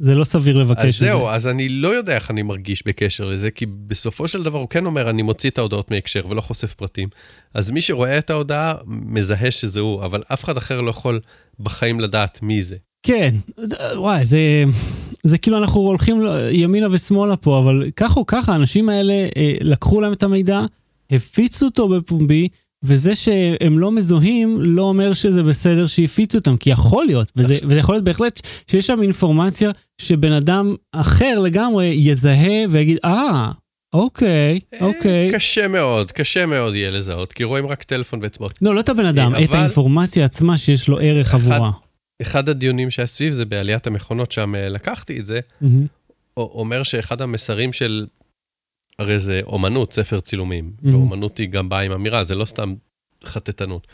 זה 0.00 0.14
לא 0.14 0.24
סביר 0.24 0.56
לבקש 0.56 0.84
אז 0.84 0.94
את 0.94 1.00
זה. 1.00 1.06
זהו, 1.06 1.28
אז 1.28 1.48
אני 1.48 1.68
לא 1.68 1.88
יודע 1.88 2.14
איך 2.14 2.30
אני 2.30 2.42
מרגיש 2.42 2.82
בקשר 2.86 3.24
לזה, 3.24 3.50
כי 3.50 3.66
בסופו 3.66 4.28
של 4.28 4.42
דבר 4.42 4.58
הוא 4.58 4.68
כן 4.68 4.86
אומר, 4.86 5.10
אני 5.10 5.22
מוציא 5.22 5.50
את 5.50 5.58
ההודעות 5.58 5.90
מהקשר 5.90 6.22
ולא 6.28 6.40
חושף 6.40 6.74
פרטים. 6.74 7.08
אז 7.54 7.70
מי 7.70 7.80
שרואה 7.80 8.18
את 8.18 8.30
ההודעה, 8.30 8.74
מזהה 8.86 9.50
שזה 9.50 9.80
הוא, 9.80 10.04
אבל 10.04 10.22
אף 10.32 10.44
אחד 10.44 10.56
אחר 10.56 10.80
לא 10.80 10.90
יכול 10.90 11.20
בחיים 11.60 12.00
לדעת 12.00 12.42
מי 12.42 12.62
זה. 12.62 12.76
כן, 13.02 13.34
וואי, 13.96 14.24
זה, 14.24 14.38
זה 15.24 15.38
כאילו 15.38 15.58
אנחנו 15.58 15.80
הולכים 15.80 16.22
ימינה 16.50 16.86
ושמאלה 16.90 17.36
פה, 17.36 17.58
אבל 17.58 17.90
ככה 17.96 18.20
או 18.20 18.26
ככה, 18.26 18.52
האנשים 18.52 18.88
האלה 18.88 19.28
אה, 19.36 19.54
לקחו 19.60 20.00
להם 20.00 20.12
את 20.12 20.22
המידע, 20.22 20.60
הפיצו 21.10 21.66
אותו 21.66 21.88
בפומבי, 21.88 22.48
וזה 22.84 23.14
שהם 23.14 23.78
לא 23.78 23.92
מזוהים 23.92 24.58
לא 24.60 24.82
אומר 24.82 25.12
שזה 25.12 25.42
בסדר 25.42 25.86
שהפיצו 25.86 26.38
אותם, 26.38 26.56
כי 26.56 26.70
יכול 26.70 27.06
להיות, 27.06 27.32
וזה, 27.36 27.58
וזה 27.62 27.78
יכול 27.78 27.94
להיות 27.94 28.04
בהחלט 28.04 28.40
שיש 28.70 28.86
שם 28.86 29.02
אינפורמציה 29.02 29.70
שבן 30.00 30.32
אדם 30.32 30.74
אחר 30.92 31.38
לגמרי 31.38 31.86
יזהה 31.86 32.64
ויגיד, 32.70 32.98
אה, 33.04 33.50
אוקיי, 33.92 34.60
אוקיי. 34.80 35.26
אה, 35.28 35.32
קשה 35.34 35.68
מאוד, 35.68 36.12
קשה 36.12 36.46
מאוד 36.46 36.74
יהיה 36.74 36.90
לזהות, 36.90 37.32
כי 37.32 37.44
רואים 37.44 37.66
רק 37.66 37.82
טלפון 37.82 38.18
ואצבעות. 38.22 38.58
לא, 38.62 38.74
לא 38.74 38.80
את 38.80 38.88
הבן 38.88 39.06
אדם, 39.06 39.34
אבל- 39.34 39.44
את 39.44 39.54
האינפורמציה 39.54 40.24
עצמה 40.24 40.56
שיש 40.56 40.88
לו 40.88 40.98
ערך 40.98 41.34
אחד- 41.34 41.52
עבורה. 41.52 41.70
אחד 42.22 42.48
הדיונים 42.48 42.90
שהיה 42.90 43.06
סביב 43.06 43.32
זה 43.32 43.44
בעליית 43.44 43.86
המכונות, 43.86 44.32
שם 44.32 44.54
אה, 44.54 44.68
לקחתי 44.68 45.20
את 45.20 45.26
זה, 45.26 45.40
א- 45.64 45.66
אומר 46.36 46.82
שאחד 46.82 47.22
המסרים 47.22 47.72
של, 47.72 48.06
הרי 49.00 49.18
זה 49.18 49.40
אומנות, 49.46 49.92
ספר 49.92 50.20
צילומים, 50.20 50.72
Mhm. 50.82 50.88
ואומנות 50.88 51.38
היא 51.38 51.48
גם 51.48 51.68
באה 51.68 51.80
עם 51.80 51.92
אמירה, 51.92 52.24
זה 52.24 52.34
לא 52.34 52.44
סתם 52.44 52.74
חטטנות. 53.24 53.86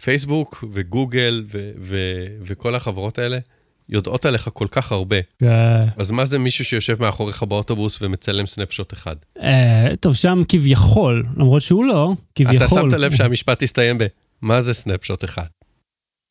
פייסבוק 0.00 0.64
וגוגל 0.72 1.44
ו- 1.52 1.70
ו- 1.78 2.26
וכל 2.42 2.74
החברות 2.74 3.18
האלה 3.18 3.38
יודעות 3.88 4.26
עליך 4.26 4.50
כל 4.52 4.66
כך 4.70 4.92
הרבה. 4.92 5.16
אה, 5.44 5.84
אז 5.96 6.10
מה 6.10 6.24
זה 6.26 6.38
מישהו 6.38 6.64
שיושב 6.64 6.96
מאחוריך 7.02 7.42
באוטובוס 7.42 8.02
ומצלם 8.02 8.46
סנפשוט 8.46 8.92
אחד? 8.92 9.16
אה, 9.40 9.88
טוב, 10.00 10.14
שם 10.14 10.42
כביכול, 10.48 11.24
למרות 11.36 11.62
שהוא 11.62 11.84
לא, 11.84 12.12
כביכול. 12.34 12.56
אתה 12.56 12.68
שמת 12.68 13.00
לב 13.00 13.14
שהמשפט 13.16 13.62
הסתיים 13.62 13.98
ב... 13.98 14.04
מה 14.42 14.60
זה 14.60 14.74
סנפשוט 14.74 15.24
אחד? 15.24 15.46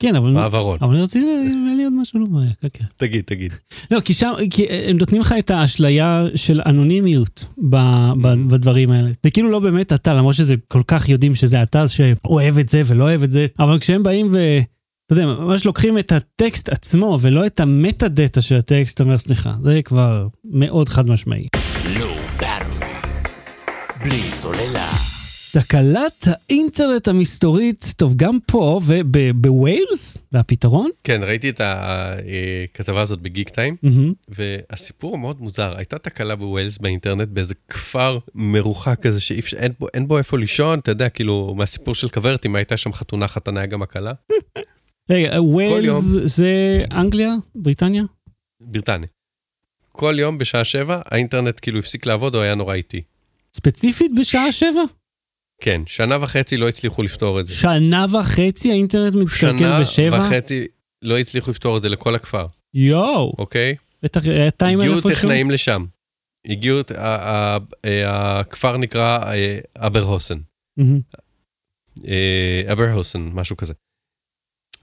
כן, 0.01 0.15
אבל... 0.15 0.31
מעברון. 0.31 0.77
אבל 0.81 0.93
אני 0.93 1.03
רציתי, 1.03 1.25
היה 1.25 1.75
לי 1.77 1.83
עוד 1.83 1.93
משהו 1.93 2.19
לומר, 2.19 2.41
כן. 2.73 2.85
תגיד, 2.97 3.23
תגיד. 3.25 3.53
לא, 3.91 3.99
כי 3.99 4.13
שם, 4.13 4.33
כי 4.49 4.65
הם 4.69 4.97
נותנים 4.97 5.21
לך 5.21 5.35
את 5.39 5.51
האשליה 5.51 6.25
של 6.35 6.61
אנונימיות 6.65 7.45
ב, 7.69 7.75
ב, 8.21 8.27
בדברים 8.47 8.91
האלה. 8.91 9.09
זה 9.23 9.31
כאילו 9.31 9.51
לא 9.51 9.59
באמת 9.59 9.93
אתה, 9.93 10.13
למרות 10.13 10.35
שזה 10.35 10.55
כל 10.67 10.81
כך 10.87 11.09
יודעים 11.09 11.35
שזה 11.35 11.61
אתה 11.61 11.87
שאוהב 11.87 12.57
את 12.57 12.69
זה 12.69 12.81
ולא 12.85 13.03
אוהב 13.03 13.23
את 13.23 13.31
זה, 13.31 13.45
אבל 13.59 13.79
כשהם 13.79 14.03
באים 14.03 14.29
ו... 14.33 14.59
אתה 15.05 15.13
יודע, 15.13 15.25
ממש 15.25 15.65
לוקחים 15.65 15.97
את 15.97 16.11
הטקסט 16.11 16.69
עצמו 16.69 17.17
ולא 17.21 17.45
את 17.45 17.59
המטה 17.59 18.07
דאטה 18.07 18.41
של 18.41 18.55
הטקסט, 18.55 18.95
אתה 18.95 19.03
אומר, 19.03 19.17
סליחה, 19.17 19.53
זה 19.63 19.81
כבר 19.81 20.27
מאוד 20.43 20.89
חד 20.89 21.09
משמעי. 21.09 21.47
לא. 21.99 22.15
בלי 24.03 24.31
סוללה. 24.31 25.10
תקלת 25.53 26.27
האינטרנט 26.27 27.07
המסתורית, 27.07 27.93
טוב, 27.97 28.13
גם 28.15 28.37
פה 28.45 28.79
ובוויילס, 28.87 30.17
והפתרון? 30.31 30.89
כן, 31.03 31.23
ראיתי 31.23 31.49
את 31.49 31.61
הכתבה 31.63 33.01
הזאת 33.01 33.21
בגיק 33.21 33.49
טיים, 33.49 33.75
מהמם. 33.83 34.13
והסיפור 34.29 35.17
מאוד 35.17 35.41
מוזר, 35.41 35.73
הייתה 35.77 35.97
תקלה 35.97 36.35
בווילס 36.35 36.77
באינטרנט 36.77 37.27
באיזה 37.27 37.53
כפר 37.69 38.19
מרוחק 38.35 38.99
כזה 39.01 39.19
שאי 39.19 39.39
אפשר, 39.39 39.57
אין 39.57 39.71
בו, 39.79 39.87
בו 40.07 40.17
איפה 40.17 40.37
לישון, 40.37 40.79
אתה 40.79 40.91
יודע, 40.91 41.09
כאילו, 41.09 41.53
מהסיפור 41.57 41.95
של 41.95 42.09
כוורת, 42.09 42.45
אם 42.45 42.55
הייתה 42.55 42.77
שם 42.77 42.93
חתונה, 42.93 43.27
חתנה 43.27 43.59
היה 43.59 43.67
גם 43.67 43.81
הקלה. 43.81 44.13
רגע, 45.11 45.41
וויילס 45.41 45.85
יום. 45.85 46.01
זה 46.23 46.83
אנגליה? 46.91 47.33
בריטניה? 47.55 48.03
בריטניה. 48.61 49.07
כל 49.91 50.15
יום 50.19 50.37
בשעה 50.37 50.63
שבע, 50.63 51.01
האינטרנט 51.05 51.59
כאילו 51.61 51.79
הפסיק 51.79 52.05
לעבוד 52.05 52.35
או 52.35 52.41
היה 52.41 52.55
נורא 52.55 52.73
איטי. 52.73 53.01
ספציפית 53.53 54.11
בשעה 54.19 54.51
שבע? 54.51 54.81
כן, 55.61 55.81
שנה 55.85 56.17
וחצי 56.23 56.57
לא 56.57 56.69
הצליחו 56.69 57.03
לפתור 57.03 57.39
את 57.39 57.45
זה. 57.45 57.53
שנה 57.53 58.05
וחצי 58.19 58.71
האינטרנט 58.71 59.13
מתקלקל 59.15 59.57
שנה 59.57 59.79
בשבע? 59.79 60.19
וחצי 60.19 60.67
לא 61.01 61.19
הצליחו 61.19 61.51
לפתור 61.51 61.77
את 61.77 61.81
זה 61.81 61.89
לכל 61.89 62.15
הכפר, 62.15 62.45
יואו, 62.73 63.33
אוקיי? 63.37 63.75
בטח 64.03 64.25
היה 64.25 64.51
טיימר 64.51 64.81
הגיעו 64.83 64.95
איפשהו? 64.97 65.11
טכנאים 65.11 65.51
לשם. 65.51 65.85
הגיעו, 66.47 66.79
ה- 66.97 67.05
ה- 67.05 67.57
ה- 67.85 68.39
הכפר 68.39 68.77
נקרא 68.77 69.19
אה, 69.33 69.57
אברהוסן. 69.77 70.37
אה, 72.07 72.61
אברהוסן, 72.71 73.29
משהו 73.33 73.57
כזה. 73.57 73.73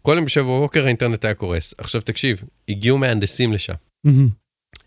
כל 0.03 0.13
יום 0.17 0.25
בשבע 0.25 0.43
בבוקר 0.45 0.85
האינטרנט 0.85 1.25
היה 1.25 1.35
קורס. 1.35 1.75
עכשיו 1.79 2.01
תקשיב, 2.01 2.43
הגיעו 2.69 2.99
מהנדסים 2.99 3.53
לשם. 3.53 3.75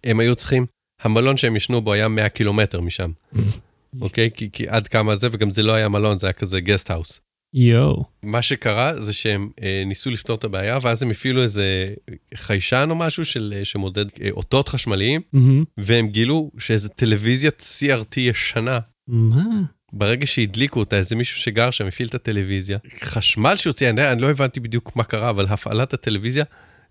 הם 0.04 0.20
היו 0.20 0.36
צריכים, 0.36 0.66
המלון 1.02 1.38
שהם 1.38 1.56
ישנו 1.56 1.82
בו 1.82 1.94
היה 1.94 2.08
100 2.08 2.30
קילומטר 2.30 2.82
משם, 2.82 3.12
אוקיי? 4.02 4.30
כי, 4.34 4.50
כי 4.52 4.68
עד 4.68 4.88
כמה 4.88 5.16
זה, 5.16 5.28
וגם 5.32 5.52
זה 5.52 5.64
לא 5.64 5.74
היה 5.74 5.90
מלון, 5.90 6.18
זה 6.18 6.28
היה 6.28 6.34
כזה 6.34 6.60
גסט 6.60 6.92
האוס. 6.92 7.22
יואו. 7.54 8.04
מה 8.24 8.42
שקרה 8.42 9.02
זה 9.02 9.14
שהם 9.14 9.50
אה, 9.62 9.84
ניסו 9.86 10.10
לפתור 10.10 10.36
את 10.36 10.44
הבעיה, 10.44 10.80
ואז 10.82 11.04
הם 11.04 11.12
הפעילו 11.12 11.44
איזה 11.44 11.94
חיישן 12.36 12.88
או 12.90 12.96
משהו 12.96 13.26
של, 13.26 13.54
אה, 13.58 13.66
שמודד 13.66 14.06
אה, 14.22 14.30
אותות 14.32 14.70
חשמליים, 14.70 15.22
מהמם. 15.34 15.64
והם 15.78 16.08
גילו 16.08 16.52
שאיזה 16.58 16.90
טלוויזיית 16.90 17.64
CRT 17.80 18.20
ישנה, 18.20 18.80
מה? 19.08 19.46
ברגע 19.94 20.26
שהדליקו 20.26 20.80
אותה, 20.80 20.98
איזה 20.98 21.16
מישהו 21.16 21.40
שגר 21.40 21.72
שם 21.72 21.88
הפעיל 21.88 22.08
את 22.08 22.16
הטלוויזיה, 22.16 22.78
חשמל 23.04 23.56
שהוציא, 23.56 23.90
אני, 23.90 24.12
אני 24.12 24.22
לא 24.22 24.30
הבנתי 24.30 24.60
בדיוק 24.60 24.96
מה 24.96 25.04
קרה, 25.04 25.30
אבל 25.30 25.46
הפעלת 25.50 25.94
הטלוויזיה 25.94 26.44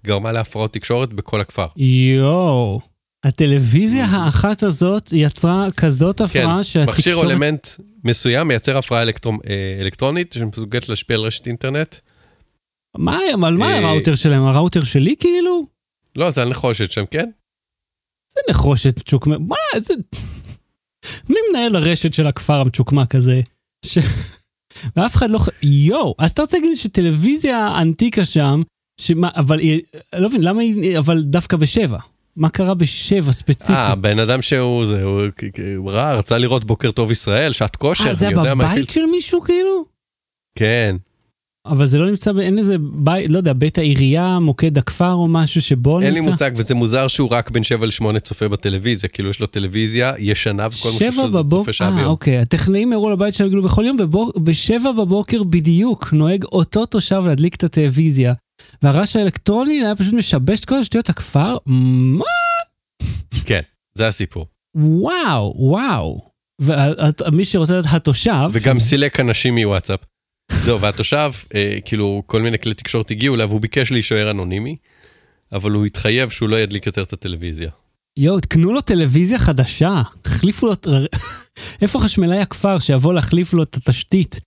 גרמה 0.06 0.32
להפרעות 0.32 0.72
תקשורת 0.72 1.12
בכל 1.12 1.40
הכפר. 1.40 1.66
יואו. 1.76 2.80
הטלוויזיה. 3.24 4.04
האחת 4.04 4.62
הזאת 4.62 5.12
יצרה 5.12 5.68
כזאת 5.76 6.18
כן, 6.18 6.24
הפרעה 6.24 6.58
מכשיר 6.58 6.86
או 6.86 6.92
שהתקשורת... 6.92 7.30
אלמנט 7.30 7.68
מסוים 8.04 8.48
מייצר 8.48 8.78
הפרעה 8.78 9.02
אלקטרו, 9.02 9.32
אה, 9.32 9.78
אלקטרונית 9.80 10.32
שמסוגלת 10.32 10.88
להשפיע 10.88 11.16
על 11.16 11.22
רשת 11.22 11.46
אינטרנט. 11.46 11.96
מה, 12.96 13.18
על 13.46 13.56
מה 13.56 13.72
אה, 13.72 13.76
הראוטר 13.78 14.14
שלהם? 14.14 14.42
הראוטר 14.42 14.82
שלי 14.84 15.14
כאילו? 15.20 15.66
לא, 16.16 16.30
זה 16.30 16.42
על 16.42 16.48
נחושת 16.48 16.90
שם, 16.90 17.04
כן? 17.10 17.30
זה 18.34 18.40
נחושת 18.50 19.08
צ'וקמק. 19.08 19.38
מה, 19.48 19.56
איזה... 19.74 19.94
מי 21.28 21.36
מנהל 21.50 21.76
הרשת 21.76 22.14
של 22.14 22.26
הכפר 22.26 22.60
המצ'וקמק 22.60 23.14
הזה? 23.14 23.40
ש... 23.86 23.98
ואף 24.96 25.16
אחד 25.16 25.30
לא... 25.30 25.38
ח- 25.38 25.48
יואו, 25.62 26.14
אז 26.18 26.30
אתה 26.30 26.42
רוצה 26.42 26.58
להגיד 26.58 26.76
שטלוויזיה 26.76 27.68
ענתיקה 27.68 28.24
שם, 28.24 28.62
שמה, 29.00 29.30
אבל 29.36 29.58
היא... 29.58 29.80
לא 30.12 30.28
מבין, 30.28 30.42
למה 30.42 30.62
היא... 30.62 30.98
אבל 30.98 31.22
דווקא 31.22 31.56
בשבע? 31.56 31.98
מה 32.40 32.48
קרה 32.48 32.74
בשבע 32.74 33.32
ספציפית? 33.32 33.76
אה, 33.76 33.94
בן 33.94 34.18
אדם 34.18 34.42
שהוא, 34.42 34.86
זה, 34.86 35.02
הוא, 35.02 35.22
הוא 35.76 35.90
ראה, 35.90 36.14
רצה 36.14 36.38
לראות 36.38 36.64
בוקר 36.64 36.90
טוב 36.90 37.10
ישראל, 37.10 37.52
שעת 37.52 37.76
כושר, 37.76 38.06
אה, 38.08 38.14
זה 38.14 38.26
אני 38.26 38.34
היה 38.34 38.40
יודע 38.40 38.54
מה 38.54 38.64
הפעיל. 38.64 38.82
בבית 38.82 38.90
של 38.90 39.06
מישהו 39.12 39.42
כאילו? 39.42 39.84
כן. 40.54 40.96
אבל 41.66 41.86
זה 41.86 41.98
לא 41.98 42.06
נמצא, 42.06 42.30
אין 42.40 42.58
איזה 42.58 42.76
בית, 42.78 43.30
לא 43.30 43.36
יודע, 43.36 43.52
בית 43.52 43.78
העירייה, 43.78 44.38
מוקד 44.38 44.78
הכפר 44.78 45.12
או 45.12 45.28
משהו 45.28 45.62
שבו 45.62 46.00
אין 46.00 46.08
נמצא? 46.08 46.24
לי 46.24 46.30
מושג, 46.30 46.50
וזה 46.56 46.74
מוזר 46.74 47.08
שהוא 47.08 47.28
רק 47.30 47.50
בין 47.50 47.62
7 47.62 47.86
ל-8 47.86 48.18
צופה 48.18 48.48
בטלוויזיה, 48.48 49.08
כאילו 49.08 49.30
יש 49.30 49.40
לו 49.40 49.46
טלוויזיה 49.46 50.12
ישנה 50.18 50.66
וכל 50.66 50.88
מה 50.88 50.98
שיש 50.98 51.16
לו 51.16 51.30
זה 51.30 51.38
צופה 51.50 51.72
שעה 51.72 51.88
אה, 51.88 51.94
ביום. 51.94 52.06
אוקיי, 52.06 52.38
הטכנאים 52.38 52.92
הראו 52.92 53.10
לבית 53.10 53.34
שלהם 53.34 53.50
כאילו 53.50 53.62
בכל 53.62 53.84
יום, 53.86 53.96
בבוק, 53.96 54.38
בשבע 54.38 54.92
בבוקר 54.92 55.42
בדיוק 55.42 56.12
נוהג 56.12 56.44
אותו 56.44 56.86
תושב 56.86 57.22
להדליק 57.26 57.54
את 57.54 57.64
הטלוויזיה, 57.64 58.34
והרעש 58.82 59.16
האלקטרוני 59.16 59.84
היה 59.84 59.96
פשוט 59.96 60.14
משבש 60.14 60.60
את 60.60 60.64
כל 60.64 60.82
שטויות 60.82 61.08
הכפר, 61.08 61.56
מה? 61.66 62.24
כן, 63.44 63.60
זה 63.98 64.06
הסיפור. 64.06 64.46
וואו, 64.76 65.54
וואו. 65.56 66.30
ומי 66.60 67.44
שרוצה 67.44 67.78
לדעת, 67.78 67.94
התושב, 67.94 68.48
וגם 68.52 68.78
סילק 68.78 69.20
אנשים 69.20 69.54
מוואטסאפ. 69.54 70.00
זהו, 70.50 70.80
והתושב, 70.80 71.32
אה, 71.54 71.78
כאילו, 71.84 72.22
כל 72.26 72.42
מיני 72.42 72.58
כלי 72.58 72.74
תקשורת 72.74 73.10
הגיעו 73.10 73.34
אליו, 73.34 73.48
והוא 73.48 73.60
ביקש 73.60 73.92
להישאר 73.92 74.30
אנונימי, 74.30 74.76
אבל 75.52 75.70
הוא 75.70 75.86
התחייב 75.86 76.30
שהוא 76.30 76.48
לא 76.48 76.56
ידליק 76.56 76.86
יותר 76.86 77.02
את 77.02 77.12
הטלוויזיה. 77.12 77.70
יואו, 78.16 78.40
תקנו 78.40 78.72
לו 78.72 78.80
טלוויזיה 78.80 79.38
חדשה, 79.38 80.02
החליפו 80.24 80.66
לו, 80.66 80.72
איפה 81.82 82.00
חשמלאי 82.00 82.38
הכפר 82.38 82.78
שיבוא 82.78 83.14
להחליף 83.14 83.52
לו 83.52 83.62
את 83.62 83.76
התשתית? 83.76 84.40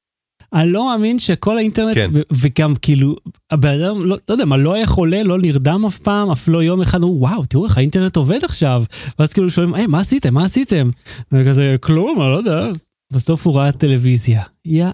אני 0.54 0.72
לא 0.72 0.86
מאמין 0.86 1.20
שכל 1.20 1.58
האינטרנט, 1.58 1.95
כן. 1.95 2.10
ו- 2.14 2.22
וגם 2.32 2.76
כאילו, 2.76 3.16
הבן 3.51 3.82
אדם, 3.82 4.06
לא, 4.06 4.18
לא 4.30 4.34
יודע 4.34 4.45
מה, 4.45 4.58
לא 4.58 4.74
היה 4.74 4.88
חולה, 4.88 5.24
לא 5.24 5.38
נרדם 5.38 5.86
אף 5.88 5.97
פעם, 5.97 6.32
אף 6.32 6.47
לא 6.47 6.64
יום 6.64 6.82
אחד, 6.82 7.04
אמרו, 7.04 7.20
וואו, 7.20 7.45
תראו 7.45 7.66
איך 7.66 7.78
האינטרנט 7.78 8.16
עובד 8.16 8.43
עכשיו. 8.43 8.84
ואז 9.20 9.34
כאילו 9.34 9.49
שואלים, 9.49 9.74
היי, 9.74 9.88
מה 9.88 9.99
עשיתם? 9.99 10.34
מה 10.34 10.43
עשיתם? 10.43 10.89
וכזה, 11.32 11.76
כלום, 11.82 12.22
אני 12.22 12.32
לא 12.32 12.38
יודע. 12.38 12.72
בסוף 13.14 13.47
הוא 13.47 13.55
ראה 13.57 13.72
טלוויזיה. 13.72 14.43
יאללה. 14.66 14.93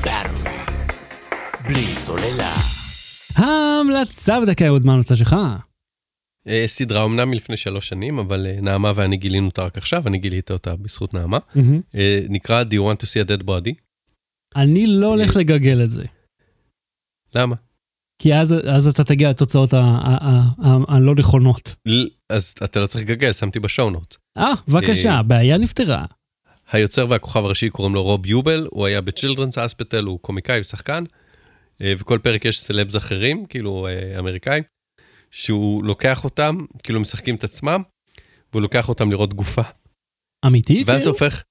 באטרי. 0.00 0.50
בלי 1.64 1.94
סוללה. 1.94 2.54
ההמלצה 3.36 4.40
בדקה, 4.40 4.66
אהוד, 4.66 4.86
מה 4.86 4.92
ההמלצה 4.92 5.16
שלך? 5.16 5.36
אה, 6.48 6.64
סדרה 6.66 7.02
אומנם 7.02 7.30
מלפני 7.30 7.56
שלוש 7.56 7.88
שנים, 7.88 8.18
אבל 8.18 8.46
אה, 8.46 8.60
נעמה 8.60 8.92
ואני 8.94 9.16
גילינו 9.16 9.46
אותה 9.46 9.64
רק 9.64 9.76
עכשיו, 9.76 10.08
אני 10.08 10.18
גיליתי 10.18 10.52
אותה 10.52 10.76
בזכות 10.76 11.14
נעמה. 11.14 11.38
אה, 11.94 12.20
נקרא 12.28 12.62
Do 12.62 12.74
you 12.74 12.92
want 12.92 13.02
to 13.02 13.06
see 13.06 13.26
a 13.26 13.28
dead 13.28 13.44
body? 13.44 13.74
אני 14.56 14.86
לא 14.86 15.06
הולך 15.06 15.36
לגגל 15.36 15.84
את 15.84 15.90
זה. 15.90 16.04
למה? 17.34 17.54
כי 18.22 18.34
אז, 18.34 18.54
אז 18.68 18.86
אתה 18.86 19.04
תגיע 19.04 19.30
לתוצאות 19.30 19.70
הלא 20.88 21.14
נכונות. 21.18 21.74
אז 22.30 22.54
אתה 22.64 22.80
לא 22.80 22.86
צריך 22.86 23.04
לגגל, 23.04 23.32
שמתי 23.32 23.60
בשואו 23.60 23.90
נוט. 23.90 24.16
אה, 24.38 24.52
בבקשה, 24.68 25.12
הבעיה 25.12 25.58
נפתרה. 25.58 26.04
היוצר 26.70 27.06
והכוכב 27.08 27.44
הראשי 27.44 27.70
קוראים 27.70 27.94
לו 27.94 28.02
רוב 28.02 28.26
יובל, 28.26 28.68
הוא 28.70 28.86
היה 28.86 29.00
בצ'ילדרנס 29.00 29.58
אספטל, 29.58 30.04
הוא 30.04 30.18
קומיקאי 30.20 30.60
ושחקן, 30.60 31.04
אה, 31.80 31.92
וכל 31.98 32.18
פרק 32.22 32.44
יש 32.44 32.60
סלבס 32.60 32.96
אחרים, 32.96 33.46
כאילו 33.46 33.86
אה, 33.86 34.18
אמריקאים, 34.18 34.62
שהוא 35.30 35.84
לוקח 35.84 36.24
אותם, 36.24 36.56
כאילו 36.82 37.00
משחקים 37.00 37.34
את 37.34 37.44
עצמם, 37.44 37.82
והוא 38.52 38.62
לוקח 38.62 38.88
אותם 38.88 39.10
לראות 39.10 39.34
גופה. 39.34 39.62
אמיתי? 40.46 40.84
ואז 40.86 41.04
זה 41.04 41.04
כאילו? 41.04 41.12
הופך, 41.12 41.42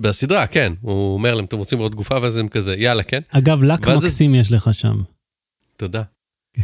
בסדרה, 0.00 0.46
כן, 0.46 0.72
הוא 0.80 1.14
אומר 1.14 1.34
להם, 1.34 1.44
אתם 1.44 1.56
רוצים 1.56 1.78
לראות 1.78 1.94
גופה, 1.94 2.18
ואז 2.22 2.38
הם 2.38 2.48
כזה, 2.48 2.74
יאללה, 2.76 3.02
כן, 3.02 3.20
אגב, 3.28 3.62
לק 3.62 3.88
מקסים 3.88 4.34
יש 4.34 4.52
לך 4.52 4.74
שם. 4.74 4.96
תודה. 5.76 6.02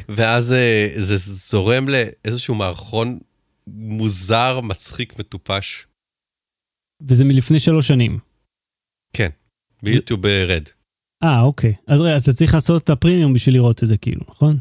ואז 0.08 0.52
אה, 0.52 0.88
זה 0.96 1.16
זורם 1.16 1.86
לאיזשהו 1.88 2.54
מערכון 2.54 3.18
מוזר, 3.66 4.60
מצחיק, 4.60 5.18
מטופש, 5.18 5.86
וזה 7.02 7.24
מלפני 7.24 7.58
שלוש 7.58 7.88
שנים. 7.88 8.18
ביוטיוב 9.82 10.26
אה, 10.26 10.44
רד. 10.44 10.62
אה, 11.22 11.40
אוקיי. 11.40 11.74
אז 11.86 12.00
רגע, 12.00 12.14
אז 12.14 12.22
אתה 12.22 12.32
צריך 12.32 12.54
לעשות 12.54 12.84
את 12.84 12.90
הפרימיום 12.90 13.32
בשביל 13.32 13.54
לראות 13.54 13.82
את 13.82 13.88
זה, 13.88 13.96
כאילו, 13.96 14.20
נכון? 14.28 14.58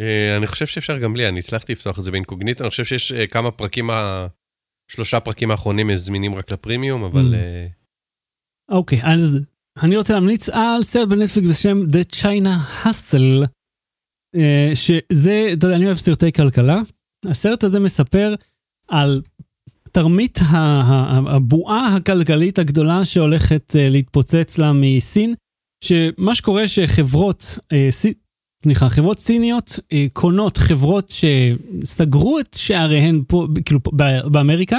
אה, 0.00 0.36
אני 0.36 0.46
חושב 0.46 0.66
שאפשר 0.66 0.98
גם 0.98 1.12
בלי, 1.12 1.28
אני 1.28 1.38
הצלחתי 1.38 1.72
לפתוח 1.72 1.98
את 1.98 2.04
זה 2.04 2.10
באינקוגניטו, 2.10 2.64
אני 2.64 2.70
חושב 2.70 2.84
שיש 2.84 3.12
אה, 3.12 3.26
כמה 3.26 3.50
פרקים, 3.50 3.90
ה- 3.90 4.26
שלושה 4.92 5.20
פרקים 5.20 5.50
האחרונים 5.50 5.96
זמינים 5.96 6.34
רק 6.34 6.50
לפרימיום, 6.52 7.04
אבל 7.04 7.34
Mm. 7.34 8.74
אוקיי, 8.74 8.98
אז 9.04 9.44
אני 9.82 9.96
רוצה 9.96 10.14
להמליץ 10.14 10.48
על 10.48 10.82
סרט 10.82 11.08
בנטפליקס 11.08 11.48
בשם 11.48 11.78
The 11.82 12.14
China 12.22 12.84
Hustle, 12.84 13.46
שזה, 14.74 15.48
אתה 15.52 15.66
יודע, 15.66 15.76
אני 15.76 15.86
אוהב 15.86 15.96
סרטי 15.96 16.32
כלכלה. 16.32 16.78
הסרט 17.24 17.64
הזה 17.64 17.80
מספר 17.80 18.34
על 18.88 19.22
תרמית 19.96 20.38
ה- 20.38 20.56
ה- 20.56 21.34
הבועה 21.36 21.96
הכלכלית 21.96 22.58
הגדולה 22.58 23.04
שהולכת 23.04 23.76
אה, 23.78 23.88
להתפוצץ 23.88 24.58
לה 24.58 24.72
מסין, 24.74 25.34
שמה 25.84 26.34
שקורה 26.34 26.68
שחברות, 26.68 27.58
אה, 27.72 27.88
סליחה, 28.62 28.88
חברות 28.88 29.18
סיניות 29.18 29.78
אה, 29.92 30.06
קונות 30.12 30.56
חברות 30.56 31.12
שסגרו 31.12 32.40
את 32.40 32.54
שעריהן 32.54 33.22
פה, 33.28 33.46
כאילו, 33.64 33.80
באמריקה, 34.30 34.78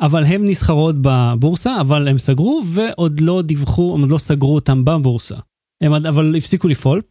אבל 0.00 0.24
הן 0.24 0.50
נסחרות 0.50 0.96
בבורסה, 1.00 1.80
אבל 1.80 2.08
הם 2.08 2.18
סגרו 2.18 2.62
ועוד 2.66 3.20
לא 3.20 3.42
דיווחו, 3.42 3.94
הם 3.94 4.00
עוד 4.00 4.10
לא 4.10 4.18
סגרו 4.18 4.54
אותם 4.54 4.84
בבורסה. 4.84 5.36
הם 5.82 5.92
אבל 5.92 6.36
הפסיקו 6.36 6.68
לפעול, 6.68 7.02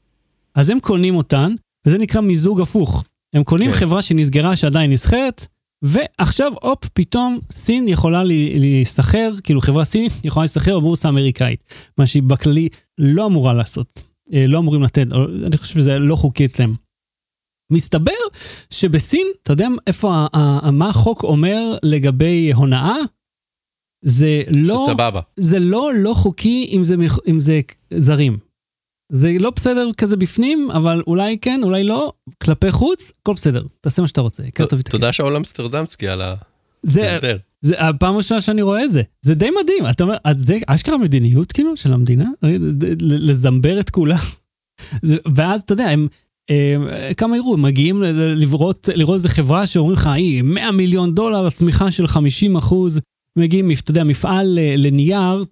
אז 0.55 0.69
הם 0.69 0.79
קונים 0.79 1.15
אותן, 1.15 1.51
וזה 1.87 1.97
נקרא 1.97 2.21
מיזוג 2.21 2.61
הפוך. 2.61 3.05
הם 3.35 3.43
קונים 3.43 3.71
כן. 3.71 3.77
חברה 3.77 4.01
שנסגרה 4.01 4.55
שעדיין 4.55 4.91
נסחרת, 4.91 5.47
ועכשיו, 5.81 6.51
הופ, 6.61 6.79
פתאום 6.93 7.39
סין 7.51 7.87
יכולה 7.87 8.23
לה- 8.23 8.33
להיסחר, 8.59 9.31
כאילו 9.43 9.61
חברה 9.61 9.85
סינית 9.85 10.11
יכולה 10.23 10.43
להיסחר 10.43 10.79
בבורסה 10.79 11.07
האמריקאית, 11.07 11.63
מה 11.97 12.05
שהיא 12.07 12.23
בכללי 12.23 12.69
לא 12.97 13.25
אמורה 13.25 13.53
לעשות, 13.53 14.01
אה, 14.33 14.47
לא 14.47 14.59
אמורים 14.59 14.83
לתת, 14.83 15.07
אני 15.45 15.57
חושב 15.57 15.73
שזה 15.79 15.99
לא 15.99 16.15
חוקי 16.15 16.45
אצלם. 16.45 16.73
מסתבר 17.71 18.11
שבסין, 18.69 19.27
אתה 19.43 19.53
יודע 19.53 19.67
איפה, 19.87 20.25
מה 20.71 20.89
החוק 20.89 21.23
אומר 21.23 21.77
לגבי 21.83 22.51
הונאה? 22.53 22.95
זה 24.05 24.43
לא... 24.51 24.85
סבבה. 24.89 25.21
זה 25.39 25.59
לא 25.59 25.91
לא 26.03 26.13
חוקי 26.13 26.69
אם 26.75 26.83
זה, 26.83 26.95
אם 27.27 27.39
זה 27.39 27.59
זרים. 27.93 28.37
זה 29.11 29.33
לא 29.39 29.49
בסדר 29.55 29.89
כזה 29.97 30.17
בפנים, 30.17 30.71
אבל 30.71 31.03
אולי 31.07 31.37
כן, 31.41 31.59
אולי 31.63 31.83
לא. 31.83 32.13
כלפי 32.43 32.71
חוץ, 32.71 33.11
הכל 33.21 33.33
בסדר. 33.33 33.63
תעשה 33.81 34.01
מה 34.01 34.07
שאתה 34.07 34.21
רוצה. 34.21 34.43
תודה 34.91 35.13
שאול 35.13 35.35
אמסטרדמסקי 35.35 36.07
על 36.07 36.21
זה, 36.83 37.11
ההסבר. 37.11 37.37
זה 37.61 37.75
הפעם 37.79 38.13
הראשונה 38.13 38.41
שאני 38.41 38.61
רואה 38.61 38.83
את 38.83 38.91
זה. 38.91 39.01
זה 39.21 39.35
די 39.35 39.49
מדהים. 39.63 39.89
אתה 39.89 40.03
אומר, 40.03 40.17
אז 40.23 40.39
זה 40.39 40.57
אשכרה 40.67 40.97
מדיניות 40.97 41.51
כאילו 41.51 41.77
של 41.77 41.93
המדינה? 41.93 42.29
ל- 42.43 43.29
לזמבר 43.29 43.79
את 43.79 43.89
כולם. 43.89 44.17
ואז 45.35 45.61
אתה 45.61 45.73
יודע, 45.73 45.89
הם... 45.89 46.07
הם, 46.49 46.87
כמה 47.17 47.37
יראו, 47.37 47.53
הם 47.53 47.61
מגיעים 47.61 48.03
לראות, 48.35 48.89
לראות 48.93 49.15
איזה 49.15 49.29
חברה 49.29 49.65
שאומרים 49.67 49.93
לך, 49.93 50.07
היא 50.07 50.41
100 50.41 50.71
מיליון 50.71 51.15
דולר, 51.15 51.49
צמיחה 51.49 51.91
של 51.91 52.07
50 52.07 52.55
אחוז, 52.55 52.99
מגיעים, 53.35 53.71
אתה 53.71 53.91
יודע, 53.91 54.03
מפעל 54.03 54.59
אה, 54.59 54.73
לנייר, 54.77 55.43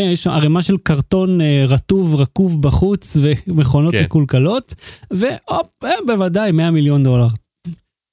יש 0.00 0.26
ערימה 0.26 0.62
של 0.62 0.76
קרטון 0.76 1.40
אה, 1.40 1.64
רטוב, 1.68 2.14
רקוב 2.14 2.62
בחוץ, 2.62 3.16
ומכונות 3.20 3.94
כן. 3.94 4.04
מקולקלות, 4.04 4.74
והופ, 5.10 5.84
אה, 5.84 5.90
בוודאי 6.06 6.52
100 6.52 6.70
מיליון 6.70 7.04
דולר. 7.04 7.28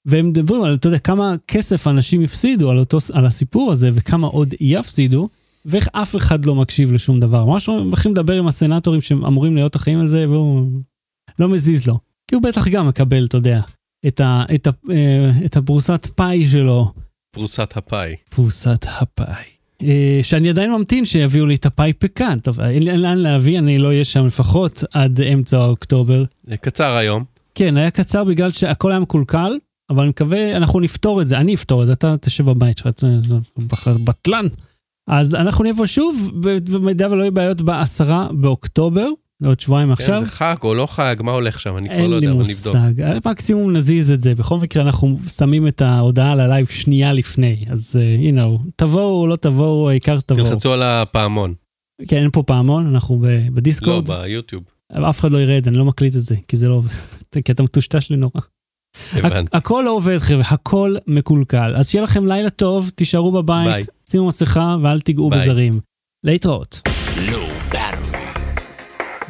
והם 0.05 0.29
מדברים 0.29 0.63
על, 0.63 0.73
אתה 0.73 0.87
יודע, 0.87 0.99
כמה 0.99 1.35
כסף 1.47 1.87
אנשים 1.87 2.23
הפסידו 2.23 2.71
על, 2.71 2.77
אותו, 2.77 2.97
על 3.13 3.25
הסיפור 3.25 3.71
הזה, 3.71 3.89
וכמה 3.93 4.27
עוד 4.27 4.53
יפסידו, 4.59 5.29
ואיך 5.65 5.87
אף 5.91 6.15
אחד 6.15 6.45
לא 6.45 6.55
מקשיב 6.55 6.93
לשום 6.93 7.19
דבר. 7.19 7.45
ממש 7.45 7.65
הולכים 7.65 8.11
לדבר 8.11 8.33
עם 8.33 8.47
הסנטורים 8.47 9.01
שאמורים 9.01 9.55
להיות 9.55 9.75
אחראים 9.75 9.99
על 9.99 10.07
זה, 10.07 10.29
והוא 10.29 10.81
לא 11.39 11.49
מזיז 11.49 11.87
לו. 11.87 11.97
כי 12.27 12.35
הוא 12.35 12.43
בטח 12.43 12.67
גם 12.67 12.87
מקבל, 12.87 13.25
אתה 13.25 13.37
יודע, 13.37 13.61
את, 14.07 14.19
ה, 14.19 14.43
את, 14.55 14.67
ה, 14.67 14.71
אה, 14.91 15.31
את 15.45 15.57
הפרוסת 15.57 16.05
פאי 16.15 16.45
שלו, 16.45 16.91
פרוסת 17.31 17.77
הפאי. 17.77 18.15
פרוסת 18.29 18.85
הפאי. 18.89 19.56
אה, 19.83 20.19
שאני 20.23 20.49
עדיין 20.49 20.71
ממתין 20.71 21.05
שיביאו 21.05 21.45
לי 21.45 21.55
את 21.55 21.65
הפאי 21.65 21.93
פקן. 21.93 22.39
טוב, 22.39 22.61
אין 22.61 23.01
לאן 23.01 23.17
להביא, 23.17 23.59
אני 23.59 23.77
לא 23.77 23.87
אהיה 23.87 24.05
שם 24.05 24.25
לפחות 24.25 24.83
עד 24.91 25.21
אמצע 25.21 25.65
אוקטובר. 25.65 26.23
אה, 26.51 26.57
קצר 26.57 26.97
היום. 26.97 27.23
כן, 27.55 27.77
היה 27.77 27.91
קצר 27.91 28.23
בגלל 28.23 28.51
שהכל 28.51 28.91
היה 28.91 28.99
מקולקל, 28.99 29.57
אבל 29.89 30.01
אני 30.01 30.09
מקווה, 30.09 30.57
אנחנו 30.57 30.79
נפתור 30.79 31.21
את 31.21 31.27
זה, 31.27 31.37
אני 31.37 31.55
אפתור 31.55 31.81
את 31.81 31.87
זה, 31.87 31.93
אתה 31.93 32.15
תשב 32.21 32.45
בבית 32.45 32.77
שלך, 32.77 33.87
בטלן. 34.03 34.45
אז 35.07 35.35
אנחנו 35.35 35.63
נהיה 35.63 35.75
פה 35.75 35.87
שוב, 35.87 36.31
במידה 36.71 37.11
ולא 37.11 37.23
יהיו 37.23 37.33
בעיות 37.33 37.61
בעשרה 37.61 38.27
באוקטובר, 38.31 39.09
עוד 39.45 39.59
שבועיים 39.59 39.87
כן, 39.87 39.93
עכשיו. 39.93 40.19
זה 40.19 40.25
חג 40.25 40.55
או 40.63 40.75
לא 40.75 40.85
חג, 40.85 41.15
מה 41.19 41.31
הולך 41.31 41.59
שם? 41.59 41.77
אני 41.77 41.87
כבר 41.89 41.97
אין 41.97 42.11
לא 42.11 42.19
לי 42.19 42.25
יודע, 42.25 42.37
אבל 42.39 42.49
נבדוק. 42.49 42.75
מושג, 42.75 43.29
מקסימום 43.29 43.73
נזיז 43.75 44.11
את 44.11 44.19
זה, 44.19 44.35
בכל 44.35 44.57
מקרה 44.57 44.83
אנחנו 44.83 45.17
שמים 45.37 45.67
את 45.67 45.81
ההודעה 45.81 46.31
על 46.31 46.39
הלייב 46.39 46.65
שנייה 46.67 47.13
לפני, 47.13 47.65
אז 47.69 47.95
הנה 48.19 48.43
הוא, 48.43 48.59
תבואו 48.75 49.21
או 49.21 49.27
לא 49.27 49.35
תבואו, 49.35 49.89
העיקר 49.89 50.19
שתבואו. 50.19 50.49
תלחצו 50.49 50.73
על 50.73 50.83
הפעמון. 50.83 51.53
כן, 52.07 52.17
אין 52.17 52.29
פה 52.31 52.43
פעמון, 52.43 52.87
אנחנו 52.87 53.19
ב- 53.19 53.25
לא, 53.25 53.49
בדיסקורד, 53.53 54.09
ביוטיוב. 54.09 54.63
אף 54.91 55.19
אחד 55.19 55.31
לא 55.31 55.37
יראה 55.37 55.57
את 55.57 55.63
זה, 55.63 55.69
אני 55.69 55.77
לא 55.77 55.85
מקליט 55.85 56.15
את 56.15 56.21
זה, 56.21 56.35
כי 56.47 56.57
זה 56.57 56.69
לא 56.69 56.73
עובד, 56.73 56.91
כי 57.45 57.51
אתה 57.51 57.63
מטושטש 57.63 58.09
לי 58.09 58.17
נורא. 58.17 58.41
הכל 59.53 59.83
לא 59.85 59.91
עובד 59.91 60.17
חבר'ה, 60.17 60.43
הכל 60.49 60.95
מקולקל. 61.07 61.75
אז 61.75 61.89
שיהיה 61.89 62.03
לכם 62.03 62.27
לילה 62.27 62.49
טוב, 62.49 62.91
תישארו. 62.95 63.31
בבית, 63.31 63.87
שימו 64.09 64.27
מסכה 64.27 64.77
ואל 64.81 65.01
תיגעו. 65.01 65.29
בזרים. 65.29 65.79
להתראות. 66.25 66.81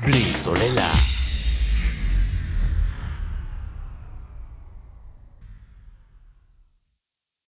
בלי 0.02 0.34
סוללה. 0.34 1.17